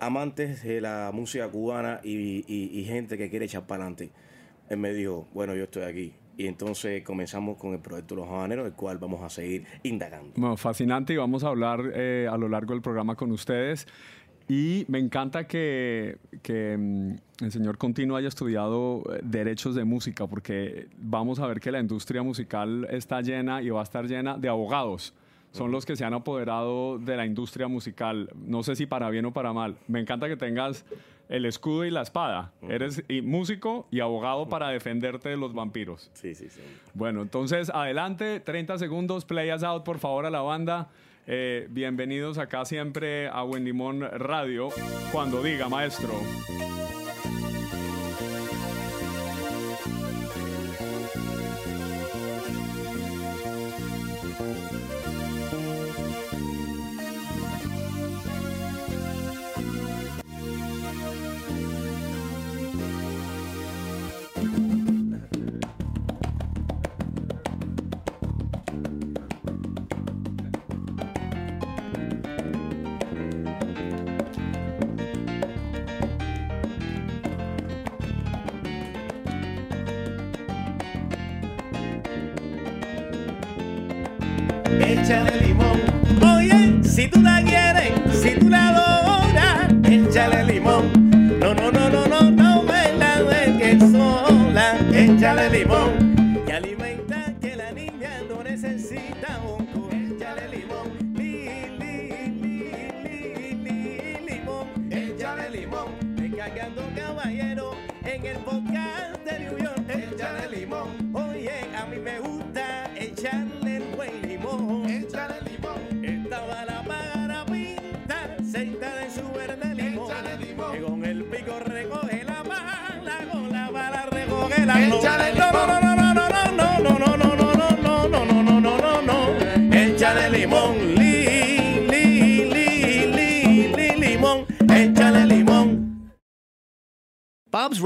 amantes 0.00 0.64
de 0.64 0.80
la 0.80 1.12
música 1.14 1.48
cubana 1.48 2.00
y, 2.02 2.84
gente 2.86 3.16
que 3.16 3.30
quiere 3.30 3.44
echar 3.44 3.64
para 3.64 3.84
adelante. 3.84 4.10
Él 4.68 4.78
me 4.78 4.92
dijo, 4.92 5.28
bueno, 5.32 5.54
yo 5.54 5.64
estoy 5.64 5.84
aquí. 5.84 6.14
Y 6.36 6.46
entonces 6.46 7.04
comenzamos 7.04 7.58
con 7.58 7.74
el 7.74 7.78
proyecto 7.78 8.16
Los 8.16 8.26
Habaneros, 8.26 8.66
el 8.66 8.72
cual 8.72 8.98
vamos 8.98 9.22
a 9.22 9.28
seguir 9.28 9.66
indagando. 9.84 10.32
Bueno, 10.34 10.56
fascinante 10.56 11.12
y 11.12 11.16
vamos 11.16 11.44
a 11.44 11.48
hablar 11.48 11.92
eh, 11.94 12.26
a 12.28 12.36
lo 12.36 12.48
largo 12.48 12.72
del 12.72 12.82
programa 12.82 13.14
con 13.14 13.30
ustedes. 13.30 13.86
Y 14.48 14.84
me 14.88 14.98
encanta 14.98 15.46
que, 15.46 16.18
que, 16.42 16.76
mm, 16.76 17.44
el 17.44 17.52
señor 17.52 17.78
Contino 17.78 18.16
haya 18.16 18.28
estudiado 18.28 19.02
eh, 19.12 19.20
derechos 19.22 19.74
de 19.74 19.84
música, 19.84 20.26
porque 20.26 20.88
vamos 20.98 21.38
a 21.38 21.46
ver 21.46 21.60
que 21.60 21.70
la 21.70 21.80
industria 21.80 22.22
musical 22.22 22.86
está 22.90 23.20
llena 23.20 23.62
y 23.62 23.70
va 23.70 23.80
a 23.80 23.84
estar 23.84 24.06
llena 24.06 24.36
de 24.36 24.48
abogados. 24.48 25.14
Son 25.52 25.70
los 25.70 25.84
que 25.84 25.96
se 25.96 26.04
han 26.04 26.14
apoderado 26.14 26.98
de 26.98 27.16
la 27.16 27.26
industria 27.26 27.68
musical. 27.68 28.30
No 28.34 28.62
sé 28.62 28.74
si 28.74 28.86
para 28.86 29.10
bien 29.10 29.26
o 29.26 29.32
para 29.32 29.52
mal. 29.52 29.76
Me 29.86 30.00
encanta 30.00 30.26
que 30.26 30.36
tengas 30.36 30.86
el 31.28 31.44
escudo 31.44 31.84
y 31.84 31.90
la 31.90 32.02
espada. 32.02 32.52
Eres 32.68 33.04
y 33.08 33.20
músico 33.20 33.86
y 33.90 34.00
abogado 34.00 34.48
para 34.48 34.68
defenderte 34.68 35.28
de 35.28 35.36
los 35.36 35.52
vampiros. 35.52 36.10
Sí, 36.14 36.34
sí, 36.34 36.48
sí. 36.48 36.60
Bueno, 36.94 37.22
entonces 37.22 37.70
adelante, 37.70 38.40
30 38.40 38.78
segundos, 38.78 39.24
play 39.24 39.52
us 39.52 39.62
out 39.62 39.84
por 39.84 39.98
favor 39.98 40.26
a 40.26 40.30
la 40.30 40.40
banda. 40.40 40.88
Eh, 41.26 41.68
bienvenidos 41.70 42.38
acá 42.38 42.64
siempre 42.64 43.28
a 43.28 43.42
Buen 43.42 43.64
Limón 43.64 44.00
Radio. 44.00 44.70
Cuando 45.12 45.42
diga, 45.42 45.68
maestro. 45.68 46.12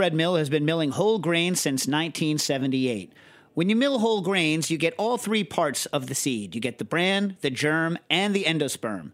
Red 0.07 0.15
Mill 0.15 0.37
has 0.37 0.49
been 0.49 0.65
milling 0.65 0.93
whole 0.93 1.19
grains 1.19 1.61
since 1.61 1.89
1978. 1.89 3.13
When 3.55 3.69
you 3.69 3.75
mill 3.75 3.99
whole 3.99 4.21
grains, 4.21 4.71
you 4.71 4.79
get 4.79 4.95
all 4.99 5.19
three 5.19 5.43
parts 5.43 5.87
of 5.87 6.07
the 6.07 6.15
seed. 6.15 6.55
You 6.55 6.61
get 6.61 6.79
the 6.79 6.85
bran, 6.85 7.37
the 7.41 7.51
germ, 7.51 7.99
and 8.09 8.33
the 8.33 8.45
endosperm. 8.45 9.11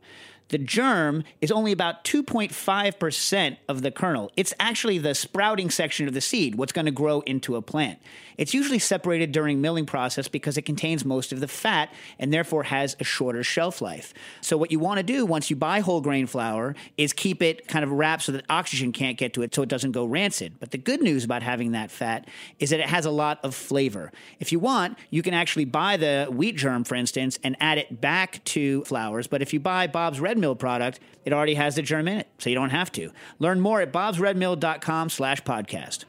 The 0.52 0.58
germ 0.58 1.24
is 1.40 1.50
only 1.50 1.72
about 1.72 2.04
2.5% 2.04 3.56
of 3.68 3.80
the 3.80 3.90
kernel. 3.90 4.30
It's 4.36 4.52
actually 4.60 4.98
the 4.98 5.14
sprouting 5.14 5.70
section 5.70 6.06
of 6.06 6.12
the 6.12 6.20
seed, 6.20 6.56
what's 6.56 6.72
going 6.72 6.84
to 6.84 6.92
grow 6.92 7.20
into 7.20 7.56
a 7.56 7.62
plant. 7.62 7.98
It's 8.36 8.52
usually 8.52 8.78
separated 8.78 9.32
during 9.32 9.60
milling 9.60 9.86
process 9.86 10.28
because 10.28 10.58
it 10.58 10.62
contains 10.62 11.04
most 11.04 11.32
of 11.32 11.40
the 11.40 11.48
fat 11.48 11.90
and 12.18 12.32
therefore 12.32 12.64
has 12.64 12.96
a 13.00 13.04
shorter 13.04 13.42
shelf 13.42 13.80
life. 13.80 14.12
So 14.40 14.56
what 14.56 14.70
you 14.70 14.78
want 14.78 14.98
to 14.98 15.02
do 15.02 15.24
once 15.24 15.48
you 15.48 15.56
buy 15.56 15.80
whole 15.80 16.00
grain 16.00 16.26
flour 16.26 16.74
is 16.98 17.12
keep 17.12 17.42
it 17.42 17.66
kind 17.66 17.84
of 17.84 17.90
wrapped 17.90 18.24
so 18.24 18.32
that 18.32 18.44
oxygen 18.50 18.92
can't 18.92 19.16
get 19.16 19.32
to 19.34 19.42
it 19.42 19.54
so 19.54 19.62
it 19.62 19.68
doesn't 19.68 19.92
go 19.92 20.04
rancid. 20.04 20.60
But 20.60 20.70
the 20.70 20.78
good 20.78 21.00
news 21.02 21.24
about 21.24 21.42
having 21.42 21.72
that 21.72 21.90
fat 21.90 22.28
is 22.58 22.70
that 22.70 22.80
it 22.80 22.88
has 22.88 23.06
a 23.06 23.10
lot 23.10 23.38
of 23.42 23.54
flavor. 23.54 24.12
If 24.38 24.52
you 24.52 24.58
want, 24.58 24.98
you 25.10 25.22
can 25.22 25.34
actually 25.34 25.64
buy 25.64 25.96
the 25.96 26.28
wheat 26.30 26.56
germ, 26.56 26.84
for 26.84 26.94
instance, 26.94 27.38
and 27.42 27.56
add 27.60 27.78
it 27.78 28.00
back 28.00 28.44
to 28.44 28.84
flours. 28.84 29.26
But 29.26 29.40
if 29.40 29.52
you 29.52 29.60
buy 29.60 29.86
Bob's 29.86 30.20
Red 30.20 30.38
Product, 30.42 30.98
it 31.24 31.32
already 31.32 31.54
has 31.54 31.76
the 31.76 31.82
germ 31.82 32.08
in 32.08 32.18
it, 32.18 32.28
so 32.38 32.50
you 32.50 32.56
don't 32.56 32.70
have 32.70 32.90
to. 32.92 33.10
Learn 33.38 33.60
more 33.60 33.80
at 33.80 33.92
bobsredmill.com 33.92 35.08
slash 35.10 35.42
podcast. 35.42 36.04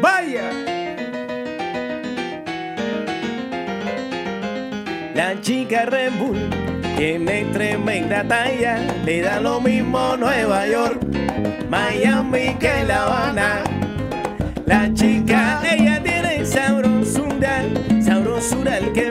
Vaya. 0.00 0.52
La 5.14 5.40
chica 5.40 5.86
Red 5.90 6.18
Bull 6.18 6.50
tiene 6.96 7.46
tremenda 7.52 8.22
talla, 8.28 8.78
le 9.04 9.22
da 9.22 9.40
lo 9.40 9.60
mismo 9.60 10.16
Nueva 10.18 10.66
York, 10.66 11.02
Miami 11.68 12.54
que 12.58 12.84
La 12.84 13.04
Habana. 13.04 13.64
La 14.66 14.92
chica, 14.92 15.62
ella 15.64 16.02
tiene 16.02 16.44
sabrosura, 16.44 17.62
sabrosura 18.02 18.74
al 18.76 18.92
que 18.92 19.10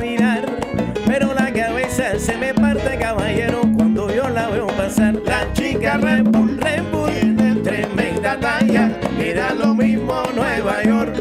se 2.20 2.38
me 2.38 2.54
parte 2.54 2.98
caballero 2.98 3.62
cuando 3.76 4.14
yo 4.14 4.30
la 4.30 4.50
veo 4.50 4.68
pasar. 4.68 5.16
La 5.26 5.52
chica 5.54 5.98
Red 5.98 6.24
Bull, 6.24 6.58
Red 6.58 6.84
Bull, 6.92 7.62
tremenda 7.64 8.40
talla, 8.40 8.92
le 9.18 9.34
da 9.34 9.54
lo 9.54 9.74
mismo 9.74 10.24
Nueva 10.36 10.84
York, 10.84 11.18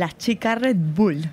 La 0.00 0.16
chica 0.16 0.54
Red 0.54 0.76
Bull. 0.78 1.28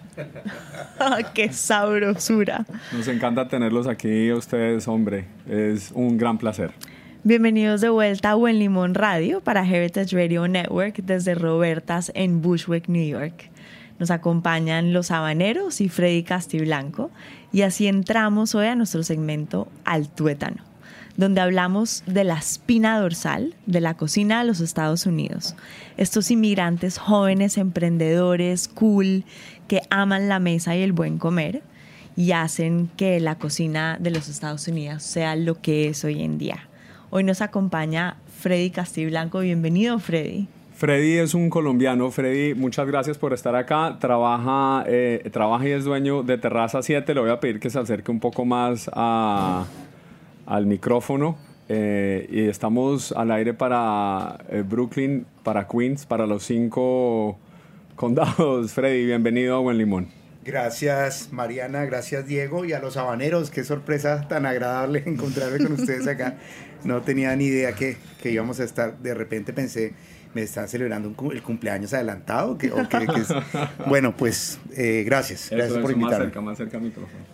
¡Qué 1.33 1.53
sabrosura! 1.53 2.65
Nos 2.91 3.07
encanta 3.07 3.47
tenerlos 3.47 3.87
aquí, 3.87 4.29
ustedes, 4.33 4.89
hombre. 4.89 5.23
Es 5.49 5.93
un 5.93 6.17
gran 6.17 6.37
placer. 6.37 6.73
Bienvenidos 7.23 7.79
de 7.79 7.87
vuelta 7.87 8.31
a 8.31 8.35
Buen 8.35 8.59
Limón 8.59 8.93
Radio 8.93 9.39
para 9.39 9.65
Heritage 9.65 10.13
Radio 10.13 10.49
Network 10.49 10.97
desde 10.97 11.33
Robertas 11.33 12.11
en 12.13 12.41
Bushwick, 12.41 12.89
New 12.89 13.07
York. 13.07 13.49
Nos 13.99 14.11
acompañan 14.11 14.91
los 14.91 15.11
habaneros 15.11 15.79
y 15.79 15.87
Freddy 15.87 16.23
Castiblanco 16.23 17.09
y 17.53 17.61
así 17.61 17.87
entramos 17.87 18.53
hoy 18.53 18.65
a 18.67 18.75
nuestro 18.75 19.01
segmento 19.01 19.69
Al 19.85 20.09
Tuétano 20.09 20.61
donde 21.17 21.41
hablamos 21.41 22.03
de 22.05 22.23
la 22.23 22.37
espina 22.37 22.99
dorsal 22.99 23.55
de 23.65 23.81
la 23.81 23.95
cocina 23.95 24.39
de 24.39 24.47
los 24.47 24.61
Estados 24.61 25.05
Unidos. 25.05 25.55
Estos 25.97 26.31
inmigrantes 26.31 26.99
jóvenes, 26.99 27.57
emprendedores, 27.57 28.67
cool, 28.67 29.25
que 29.67 29.81
aman 29.89 30.29
la 30.29 30.39
mesa 30.39 30.75
y 30.75 30.81
el 30.83 30.93
buen 30.93 31.17
comer 31.17 31.63
y 32.15 32.31
hacen 32.31 32.89
que 32.95 33.19
la 33.19 33.35
cocina 33.35 33.97
de 33.99 34.11
los 34.11 34.29
Estados 34.29 34.67
Unidos 34.67 35.03
sea 35.03 35.35
lo 35.35 35.59
que 35.59 35.89
es 35.89 36.03
hoy 36.03 36.21
en 36.21 36.37
día. 36.37 36.69
Hoy 37.09 37.23
nos 37.23 37.41
acompaña 37.41 38.17
Freddy 38.39 38.69
Castiblanco. 38.69 39.39
Bienvenido, 39.39 39.99
Freddy. 39.99 40.47
Freddy 40.75 41.17
es 41.17 41.33
un 41.33 41.49
colombiano. 41.49 42.11
Freddy, 42.11 42.53
muchas 42.53 42.85
gracias 42.85 43.17
por 43.17 43.33
estar 43.33 43.55
acá. 43.55 43.97
Trabaja, 43.99 44.83
eh, 44.87 45.27
trabaja 45.31 45.67
y 45.67 45.71
es 45.71 45.85
dueño 45.85 46.21
de 46.21 46.37
Terraza 46.37 46.83
7. 46.83 47.15
Le 47.15 47.21
voy 47.21 47.31
a 47.31 47.39
pedir 47.39 47.59
que 47.59 47.71
se 47.71 47.79
acerque 47.79 48.11
un 48.11 48.19
poco 48.19 48.45
más 48.45 48.87
a, 48.93 49.65
al 50.47 50.65
micrófono. 50.65 51.37
Eh, 51.69 52.27
y 52.31 52.47
estamos 52.47 53.11
al 53.11 53.29
aire 53.29 53.53
para 53.53 54.39
eh, 54.49 54.63
Brooklyn, 54.67 55.25
para 55.43 55.67
Queens, 55.67 56.05
para 56.05 56.25
los 56.25 56.43
cinco 56.43 57.37
condados. 57.95 58.71
Freddy, 58.73 59.05
bienvenido 59.05 59.57
a 59.57 59.59
Buen 59.59 59.77
Limón. 59.77 60.07
Gracias 60.45 61.33
Mariana, 61.33 61.83
gracias 61.83 62.25
Diego 62.25 62.63
y 62.63 62.71
a 62.71 62.79
los 62.79 62.95
habaneros. 62.95 63.51
Qué 63.51 63.65
sorpresa 63.65 64.29
tan 64.29 64.45
agradable 64.45 65.03
encontrarme 65.05 65.57
con 65.57 65.73
ustedes 65.73 66.07
acá. 66.07 66.37
No 66.85 67.01
tenía 67.01 67.35
ni 67.35 67.45
idea 67.45 67.73
que, 67.73 67.97
que 68.23 68.31
íbamos 68.31 68.61
a 68.61 68.63
estar. 68.63 68.97
De 68.99 69.13
repente 69.13 69.51
pensé, 69.51 69.93
me 70.33 70.43
están 70.43 70.69
celebrando 70.69 71.13
el 71.33 71.43
cumpleaños 71.43 71.93
adelantado. 71.93 72.57
Bueno, 73.87 74.15
pues 74.15 74.59
eh, 74.77 75.03
gracias. 75.05 75.49
Gracias 75.51 75.79
por 75.79 75.91
invitarme. 75.91 76.17
Más 76.17 76.25
cerca, 76.27 76.41
más 76.41 76.57
cerca 76.57 76.77
al 76.77 76.83
micrófono. 76.83 77.25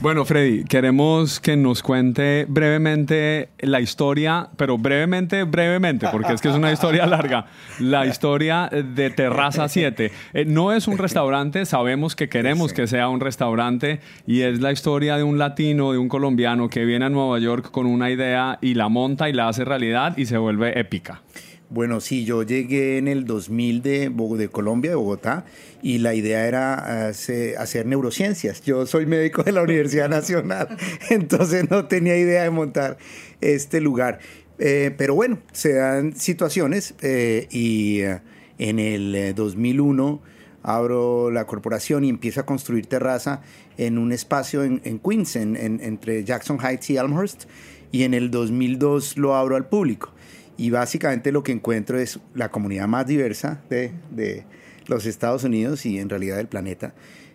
Bueno, 0.00 0.24
Freddy, 0.24 0.62
queremos 0.62 1.40
que 1.40 1.56
nos 1.56 1.82
cuente 1.82 2.46
brevemente 2.48 3.48
la 3.58 3.80
historia, 3.80 4.48
pero 4.56 4.78
brevemente, 4.78 5.42
brevemente, 5.42 6.06
porque 6.12 6.34
es 6.34 6.40
que 6.40 6.48
es 6.48 6.54
una 6.54 6.70
historia 6.70 7.04
larga, 7.08 7.46
la 7.80 8.06
historia 8.06 8.70
de 8.70 9.10
Terraza 9.10 9.68
7. 9.68 10.12
Eh, 10.34 10.44
no 10.44 10.72
es 10.72 10.86
un 10.86 10.98
restaurante, 10.98 11.66
sabemos 11.66 12.14
que 12.14 12.28
queremos 12.28 12.72
que 12.72 12.86
sea 12.86 13.08
un 13.08 13.18
restaurante 13.18 14.00
y 14.24 14.42
es 14.42 14.60
la 14.60 14.70
historia 14.70 15.16
de 15.16 15.24
un 15.24 15.36
latino, 15.36 15.90
de 15.90 15.98
un 15.98 16.08
colombiano 16.08 16.68
que 16.68 16.84
viene 16.84 17.06
a 17.06 17.08
Nueva 17.08 17.40
York 17.40 17.72
con 17.72 17.86
una 17.86 18.08
idea 18.10 18.58
y 18.60 18.74
la 18.74 18.88
monta 18.88 19.28
y 19.28 19.32
la 19.32 19.48
hace 19.48 19.64
realidad 19.64 20.16
y 20.16 20.26
se 20.26 20.38
vuelve 20.38 20.78
épica. 20.78 21.22
Bueno, 21.70 22.00
sí, 22.00 22.24
yo 22.24 22.42
llegué 22.44 22.96
en 22.96 23.08
el 23.08 23.26
2000 23.26 23.82
de, 23.82 24.08
de 24.08 24.48
Colombia, 24.48 24.92
de 24.92 24.96
Bogotá, 24.96 25.44
y 25.82 25.98
la 25.98 26.14
idea 26.14 26.46
era 26.46 27.08
hacer, 27.08 27.84
neurociencias. 27.84 28.62
Yo 28.62 28.86
soy 28.86 29.04
médico 29.04 29.42
de 29.42 29.52
la 29.52 29.62
Universidad 29.62 30.08
Nacional, 30.08 30.78
entonces 31.10 31.70
no 31.70 31.84
tenía 31.84 32.16
idea 32.16 32.44
de 32.44 32.50
montar 32.50 32.96
este 33.42 33.82
lugar. 33.82 34.18
Eh, 34.58 34.94
pero 34.96 35.14
bueno, 35.14 35.40
se 35.52 35.74
dan 35.74 36.16
situaciones 36.16 36.94
eh, 37.02 37.48
y 37.50 38.00
eh, 38.00 38.22
en 38.58 38.78
el 38.78 39.34
2001 39.34 40.22
abro 40.62 41.30
la 41.30 41.46
corporación 41.46 42.02
y 42.02 42.08
empiezo 42.08 42.40
a 42.40 42.46
construir 42.46 42.86
terraza 42.86 43.42
en 43.76 43.98
un 43.98 44.12
espacio 44.12 44.64
en, 44.64 44.80
Queens, 45.00 45.36
entre 45.36 46.24
Jackson 46.24 46.58
Heights 46.60 46.88
y 46.88 46.96
Elmhurst, 46.96 47.44
y 47.92 48.04
en 48.04 48.14
el 48.14 48.30
2002 48.30 49.18
lo 49.18 49.36
abro 49.36 49.54
al 49.54 49.68
público 49.68 50.14
y 50.58 50.70
básicamente 50.70 51.32
lo 51.32 51.42
que 51.42 51.52
encuentro 51.52 51.98
es 51.98 52.18
la 52.34 52.50
comunidad 52.50 52.88
más 52.88 53.06
diversa 53.06 53.62
de, 53.70 53.92
de 54.10 54.44
los 54.88 55.06
Estados 55.06 55.44
Unidos 55.44 55.86
y 55.86 55.98
en 55.98 56.10
realidad 56.10 56.36
del 56.36 56.48
planeta, 56.48 56.94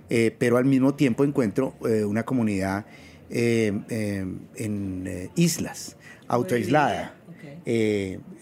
eh, 0.10 0.36
pero 0.38 0.58
al 0.58 0.66
mismo 0.66 0.94
tiempo 0.94 1.24
encuentro 1.24 1.74
eh, 1.88 2.04
una 2.04 2.24
comunidad 2.24 2.86
eh, 3.30 3.74
en 4.56 5.32
islas, 5.36 5.96
autoaislada, 6.28 7.16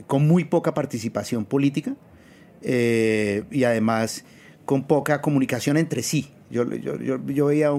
con 0.07 0.27
muy 0.27 0.43
poca 0.45 0.73
participación 0.73 1.45
política 1.45 1.95
y 2.61 3.63
además 3.63 4.25
con 4.65 4.87
poca 4.87 5.21
comunicación 5.21 5.77
entre 5.77 6.01
sí. 6.01 6.31
Yo, 6.49 6.65
yo, 6.75 6.99
yo, 6.99 7.25
yo 7.25 7.45
veía 7.45 7.69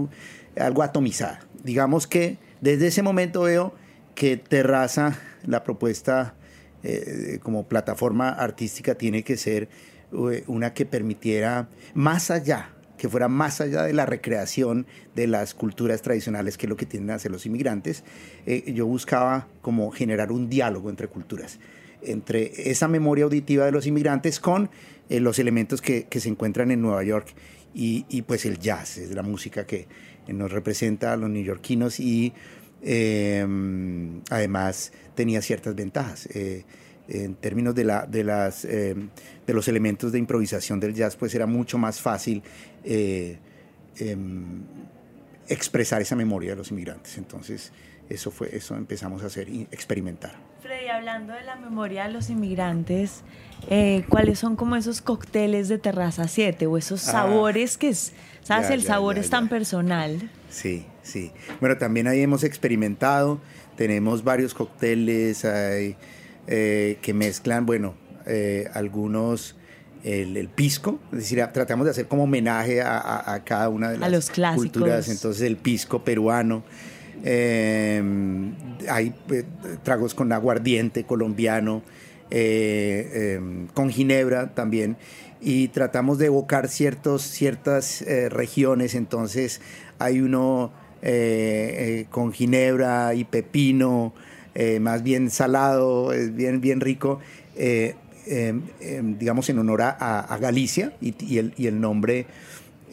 algo 0.57 0.83
atomizada. 0.83 1.41
Digamos 1.65 2.07
que 2.07 2.39
desde 2.61 2.87
ese 2.87 3.03
momento 3.03 3.43
veo 3.43 3.75
que 4.15 4.37
Terraza, 4.37 5.19
la 5.45 5.65
propuesta 5.65 6.35
eh, 6.85 7.39
como 7.43 7.69
plataforma 7.69 8.31
artística 8.31 8.97
tiene 8.97 9.23
que 9.23 9.37
ser 9.37 9.69
eh, 10.13 10.43
una 10.49 10.75
que 10.75 10.85
permitiera 10.85 11.69
más 11.95 12.31
allá, 12.31 12.71
que 12.99 13.09
fuera 13.09 13.29
más 13.29 13.61
allá 13.61 13.85
de 13.85 13.93
la 13.93 14.05
recreación 14.05 14.87
de 15.15 15.29
las 15.29 15.55
culturas 15.55 16.03
tradicionales, 16.03 16.59
que 16.59 16.67
es 16.67 16.71
lo 16.71 16.77
que 16.77 16.87
tienden 16.87 17.13
a 17.13 17.15
hacer 17.15 17.31
los 17.31 17.47
inmigrantes. 17.47 18.03
Eh, 18.47 18.73
yo 18.73 18.87
buscaba 18.87 19.47
como 19.61 19.91
generar 19.93 20.33
un 20.33 20.49
diálogo 20.49 20.91
entre 20.91 21.07
culturas, 21.07 21.61
entre 22.03 22.71
esa 22.71 22.89
memoria 22.89 23.25
auditiva 23.25 23.65
de 23.65 23.73
los 23.73 23.87
inmigrantes 23.87 24.41
con 24.41 24.71
los 25.09 25.39
elementos 25.39 25.83
que, 25.83 26.05
que, 26.05 26.21
se 26.21 26.31
encuentran 26.31 26.71
en 26.71 26.81
Nueva 26.81 27.05
York 27.05 27.35
y, 27.75 28.07
y, 28.09 28.23
pues 28.23 28.47
el 28.47 28.59
jazz, 28.59 28.97
es 28.97 29.15
la 29.15 29.23
música 29.23 29.67
que 29.67 29.87
nos 30.27 30.51
representa 30.51 31.13
a 31.13 31.17
los 31.17 31.29
neoyorquinos 31.29 32.01
y 32.01 32.33
además 34.31 34.93
tenía 35.15 35.43
ciertas 35.43 35.75
ventajas. 35.75 36.27
Eh, 36.35 36.65
en 37.09 37.35
términos 37.35 37.75
de, 37.75 37.85
la, 37.85 38.07
de, 38.07 38.25
las, 38.25 38.65
eh, 38.65 38.95
de 39.47 39.55
los 39.55 39.69
elementos 39.69 40.13
de 40.13 40.19
improvisación 40.19 40.81
del 40.81 40.95
jazz, 40.95 41.17
pues 41.17 41.35
era 41.35 41.47
mucho 41.47 41.77
más 41.77 42.01
fácil 42.01 42.43
eh, 42.85 43.39
em, 43.99 44.63
expresar 45.49 46.01
esa 46.01 46.17
memoria 46.17 46.51
de 46.51 46.57
los 46.57 46.71
inmigrantes. 46.71 47.19
Entonces, 47.19 47.73
eso 48.09 48.31
fue, 48.31 48.57
eso 48.57 48.77
empezamos 48.77 49.23
a 49.23 49.27
hacer 49.27 49.49
y 49.49 49.63
experimentar. 49.71 50.52
Hablando 51.03 51.33
de 51.33 51.43
la 51.43 51.57
memoria 51.57 52.07
de 52.07 52.13
los 52.13 52.31
inmigrantes, 52.31 53.23
¿cuáles 54.09 54.39
son 54.39 54.55
como 54.55 54.77
esos 54.77 55.01
cócteles 55.01 55.67
de 55.67 55.79
Terraza 55.79 56.29
7 56.29 56.69
o 56.69 56.79
esos 56.79 57.09
ah, 57.09 57.11
sabores 57.11 57.77
que 57.77 57.89
es, 57.89 58.13
sabes, 58.45 58.71
el 58.71 58.85
sabor 58.85 59.19
es 59.19 59.29
tan 59.29 59.49
personal? 59.49 60.31
Sí, 60.49 60.87
sí. 61.03 61.33
Bueno, 61.59 61.77
también 61.77 62.07
ahí 62.07 62.21
hemos 62.21 62.45
experimentado 62.45 63.41
tenemos 63.77 64.23
varios 64.23 64.55
cócteles 64.55 65.45
eh, 65.45 65.97
que 67.03 67.15
mezclan, 67.15 67.67
bueno, 67.67 67.97
eh, 68.25 68.71
algunos, 68.73 69.57
el, 70.05 70.49
pisco, 70.51 71.01
es 71.11 71.19
decir, 71.19 71.45
tratamos 71.53 71.85
de 71.85 71.91
hacer 71.91 72.07
como 72.07 72.23
homenaje 72.23 72.81
a, 72.81 73.43
cada 73.45 73.69
una 73.71 73.91
de 73.91 73.99
las 73.99 74.31
culturas, 74.55 75.09
entonces 75.09 75.43
el 75.43 75.57
pisco 75.57 76.05
peruano. 76.05 76.63
Em, 77.25 78.55
hay 78.89 79.15
eh, 79.31 79.45
tragos 79.83 80.15
con 80.15 80.33
aguardiente 80.33 81.05
colombiano, 81.05 81.83
em, 82.31 83.67
con 83.69 83.91
ginebra 83.91 84.55
también, 84.55 84.97
y 85.41 85.69
tratamos 85.69 86.19
de 86.19 86.27
evocar 86.27 86.69
ciertos, 86.69 87.23
ciertas 87.23 88.05
regiones, 88.31 88.95
entonces 88.95 89.61
hay 89.99 90.21
uno 90.21 90.73
eh, 91.05 91.75
eh, 92.03 92.07
con 92.11 92.33
ginebra 92.33 93.13
y 93.15 93.25
pepino, 93.25 94.15
eh, 94.55 94.79
más 94.79 95.03
bien 95.03 95.31
salado, 95.31 96.13
es 96.13 96.33
bien, 96.33 96.61
bien 96.61 96.81
rico, 96.81 97.19
em, 97.57 98.63
em, 98.81 99.19
digamos 99.19 99.51
en 99.51 99.59
honor 99.59 99.83
a, 99.83 100.39
Galicia 100.41 100.93
y, 101.01 101.39
el, 101.39 101.55
y, 101.57 101.67
el, 101.67 101.81
nombre, 101.81 102.27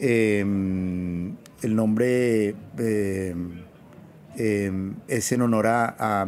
em, 0.00 1.36
el 1.62 1.76
nombre 1.76 2.56
es 4.36 5.32
en 5.32 5.42
honor 5.42 5.66
a, 5.66 6.26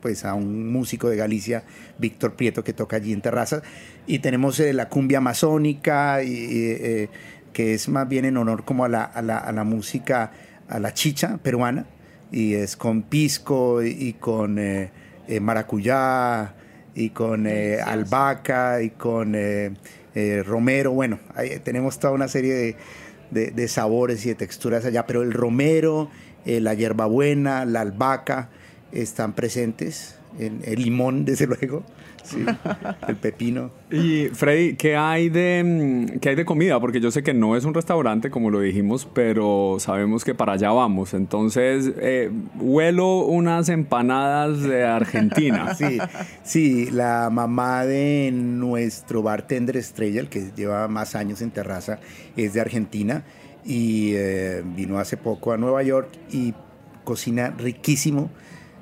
pues 0.00 0.24
a 0.24 0.34
un 0.34 0.72
músico 0.72 1.08
de 1.08 1.16
Galicia, 1.16 1.64
Víctor 1.98 2.34
Prieto, 2.34 2.64
que 2.64 2.72
toca 2.72 2.96
allí 2.96 3.12
en 3.12 3.20
Terraza. 3.20 3.62
Y 4.06 4.18
tenemos 4.20 4.58
la 4.58 4.88
cumbia 4.88 5.18
amazónica, 5.18 6.22
y, 6.22 7.08
que 7.52 7.74
es 7.74 7.88
más 7.88 8.08
bien 8.08 8.24
en 8.24 8.36
honor 8.36 8.64
como 8.64 8.84
a 8.84 8.88
la, 8.88 9.64
música 9.64 10.32
a 10.68 10.78
la 10.78 10.94
chicha 10.94 11.38
peruana 11.42 11.86
y 12.30 12.54
es 12.54 12.76
con 12.76 13.02
pisco 13.02 13.82
y, 13.82 14.14
con 14.14 14.58
eh, 14.58 14.90
eh, 15.28 15.40
maracuyá 15.40 16.54
y 16.94 17.10
con 17.10 17.46
eh, 17.46 17.78
albahaca 17.80 18.82
y 18.82 18.90
con 18.90 19.36
romero. 20.44 20.92
Bueno, 20.92 21.18
tenemos 21.62 21.98
toda 21.98 22.12
una 22.14 22.28
serie 22.28 22.76
de, 23.30 23.68
sabores 23.68 24.24
y 24.24 24.30
de 24.30 24.34
texturas 24.34 24.84
allá, 24.84 25.06
pero 25.06 25.22
el 25.22 25.32
romero, 25.32 26.10
la 26.44 26.74
hierbabuena, 26.74 27.64
la 27.64 27.80
albahaca 27.80 28.50
están 28.92 29.32
presentes, 29.32 30.16
el, 30.38 30.60
limón 30.82 31.24
desde 31.24 31.46
luego 31.46 31.84
Sí, 32.24 32.44
el 33.08 33.16
pepino. 33.16 33.70
Y 33.90 34.28
Freddy, 34.32 34.76
¿qué 34.76 34.96
hay 34.96 35.28
de 35.28 35.62
mm, 35.64 36.18
qué 36.20 36.30
hay 36.30 36.34
de 36.34 36.44
comida? 36.44 36.78
Porque 36.80 37.00
yo 37.00 37.10
sé 37.10 37.22
que 37.22 37.34
no 37.34 37.56
es 37.56 37.64
un 37.64 37.74
restaurante, 37.74 38.30
como 38.30 38.50
lo 38.50 38.60
dijimos, 38.60 39.08
pero 39.12 39.76
sabemos 39.80 40.24
que 40.24 40.34
para 40.34 40.52
allá 40.52 40.70
vamos. 40.70 41.14
Entonces, 41.14 41.92
eh, 41.98 42.30
huelo 42.60 43.24
unas 43.24 43.68
empanadas 43.68 44.62
de 44.62 44.84
Argentina. 44.84 45.70
Sí, 45.82 45.98
sí, 46.44 46.90
la 46.90 47.28
mamá 47.30 47.84
de 47.86 48.30
nuestro 48.32 49.22
bartender 49.22 49.76
estrella, 49.76 50.20
el 50.20 50.28
que 50.28 50.50
lleva 50.54 50.86
más 50.86 51.16
años 51.16 51.40
en 51.42 51.50
terraza, 51.50 51.98
es 52.36 52.52
de 52.52 52.60
Argentina 52.60 53.24
y 53.64 54.12
eh, 54.14 54.62
vino 54.64 54.98
hace 54.98 55.16
poco 55.16 55.52
a 55.52 55.56
Nueva 55.56 55.82
York 55.82 56.10
y 56.30 56.54
cocina 57.04 57.54
riquísimo. 57.56 58.30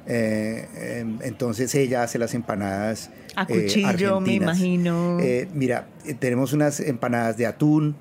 Eh, 0.06 0.66
em, 0.74 1.18
entonces 1.22 1.74
ella 1.74 2.02
hace 2.02 2.18
las 2.18 2.34
empanadas. 2.34 3.10
A 3.36 3.42
eh, 3.42 3.62
cuchillo, 3.62 4.20
me 4.20 4.34
imagino. 4.34 5.18
Eh, 5.20 5.48
mira, 5.54 5.86
tenemos 6.18 6.52
unas 6.52 6.80
empanadas 6.80 7.36
de 7.36 7.46
atún, 7.46 7.96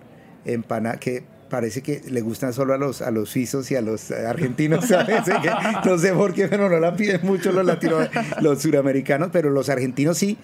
empana 0.46 0.98
que 0.98 1.24
parece 1.50 1.82
que 1.82 2.02
le 2.10 2.22
gustan 2.22 2.54
solo 2.54 2.74
a 2.74 2.78
los, 2.78 3.02
a 3.02 3.12
los 3.12 3.30
suizos 3.30 3.70
y 3.72 3.76
a 3.76 3.82
los 3.82 4.12
argentinos, 4.12 4.86
no 5.86 5.98
sé 5.98 6.14
por 6.14 6.34
qué, 6.34 6.48
pero 6.48 6.70
no 6.70 6.80
la 6.80 6.96
piden 6.96 7.22
mucho 7.24 7.52
los 7.52 7.66
latinos, 7.66 8.08
los 8.42 8.62
suramericanos, 8.62 9.30
pero 9.32 9.50
los 9.50 9.70
argentinos 9.70 10.18
sí. 10.18 10.38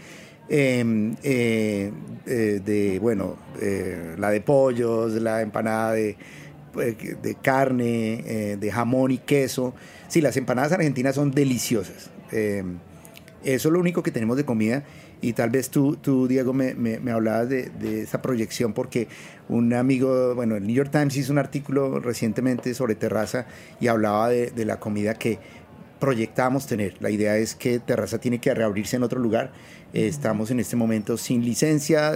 Eh, 0.48 1.14
eh, 1.24 1.92
eh, 2.28 2.62
de, 2.64 3.00
bueno, 3.00 3.36
eh, 3.62 4.16
la 4.18 4.30
de 4.30 4.42
pollos, 4.42 5.14
la 5.14 5.42
empanada 5.42 5.94
de, 5.94 6.18
de 6.74 7.36
carne, 7.42 8.58
de 8.60 8.72
jamón 8.72 9.12
y 9.12 9.18
queso. 9.18 9.74
Sí, 10.08 10.22
las 10.22 10.38
empanadas 10.38 10.72
argentinas 10.72 11.16
son 11.16 11.32
deliciosas. 11.32 12.12
Eh, 12.32 12.64
eso 13.44 13.70
es 13.70 13.74
lo 13.74 13.80
único 13.80 14.04
que 14.04 14.12
tenemos 14.12 14.38
de 14.38 14.46
comida. 14.46 14.84
Y 15.22 15.34
tal 15.34 15.50
vez 15.50 15.70
tú, 15.70 15.96
tú 15.96 16.28
Diego, 16.28 16.54
me, 16.54 16.76
me, 16.76 17.00
me 17.00 17.12
hablabas 17.12 17.50
de, 17.50 17.70
de 17.70 18.02
esa 18.02 18.22
proyección 18.22 18.74
porque 18.74 19.08
un 19.48 19.74
amigo, 19.74 20.36
bueno, 20.36 20.56
el 20.56 20.68
New 20.68 20.76
York 20.76 20.92
Times 20.92 21.16
hizo 21.16 21.32
un 21.32 21.40
artículo 21.40 22.00
recientemente 22.00 22.74
sobre 22.74 22.96
Terraza 22.96 23.48
y 23.80 23.88
hablaba 23.88 24.30
de, 24.30 24.52
de 24.52 24.66
la 24.66 24.80
comida 24.80 25.16
que 25.16 25.40
proyectábamos 26.06 26.68
tener. 26.68 26.96
La 27.00 27.10
idea 27.10 27.36
es 27.38 27.56
que 27.56 27.80
Terraza 27.80 28.20
tiene 28.20 28.40
que 28.40 28.54
reabrirse 28.54 28.96
en 28.96 29.04
otro 29.04 29.20
lugar. 29.20 29.52
Eh, 29.94 30.08
Estamos 30.08 30.52
en 30.52 30.60
este 30.60 30.76
momento 30.76 31.18
sin 31.18 31.44
licencia, 31.44 32.14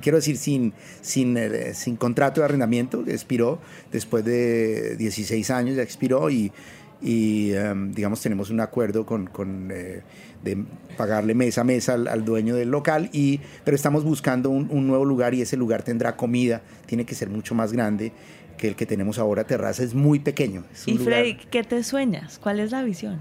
quiero 0.00 0.18
decir, 0.18 0.36
sin, 0.36 0.72
sin, 1.00 1.36
eh, 1.36 1.74
sin 1.74 1.96
contrato 1.96 2.40
de 2.40 2.44
arrendamiento, 2.44 3.02
expiró 3.06 3.58
después 3.90 4.24
de 4.24 4.96
16 4.96 5.50
años, 5.50 5.76
ya 5.76 5.82
expiró 5.82 6.30
y, 6.30 6.52
y 7.00 7.52
em, 7.52 7.92
digamos, 7.92 8.20
tenemos 8.22 8.50
un 8.50 8.60
acuerdo 8.60 9.04
con, 9.04 9.26
con, 9.26 9.70
eh, 9.72 10.02
de 10.44 10.64
pagarle 10.96 11.34
mes 11.34 11.58
a 11.58 11.64
mes 11.64 11.88
al, 11.88 12.06
al 12.06 12.24
dueño 12.24 12.54
del 12.54 12.70
local, 12.70 13.08
y, 13.12 13.40
pero 13.64 13.74
estamos 13.74 14.04
buscando 14.04 14.50
un, 14.50 14.68
un 14.70 14.86
nuevo 14.86 15.04
lugar 15.04 15.34
y 15.34 15.42
ese 15.42 15.56
lugar 15.56 15.82
tendrá 15.82 16.16
comida, 16.16 16.62
tiene 16.86 17.04
que 17.04 17.14
ser 17.14 17.28
mucho 17.30 17.54
más 17.54 17.72
grande 17.72 18.12
que 18.58 18.68
el 18.68 18.76
que 18.76 18.86
tenemos 18.86 19.18
ahora. 19.18 19.44
Terraza 19.44 19.82
es 19.82 19.94
muy 19.94 20.18
pequeño. 20.20 20.64
Es 20.72 20.86
y 20.86 20.92
lugar- 20.98 21.04
Freddy, 21.14 21.34
¿qué 21.50 21.64
te 21.64 21.82
sueñas? 21.82 22.38
¿Cuál 22.38 22.60
es 22.60 22.70
la 22.70 22.82
visión? 22.84 23.20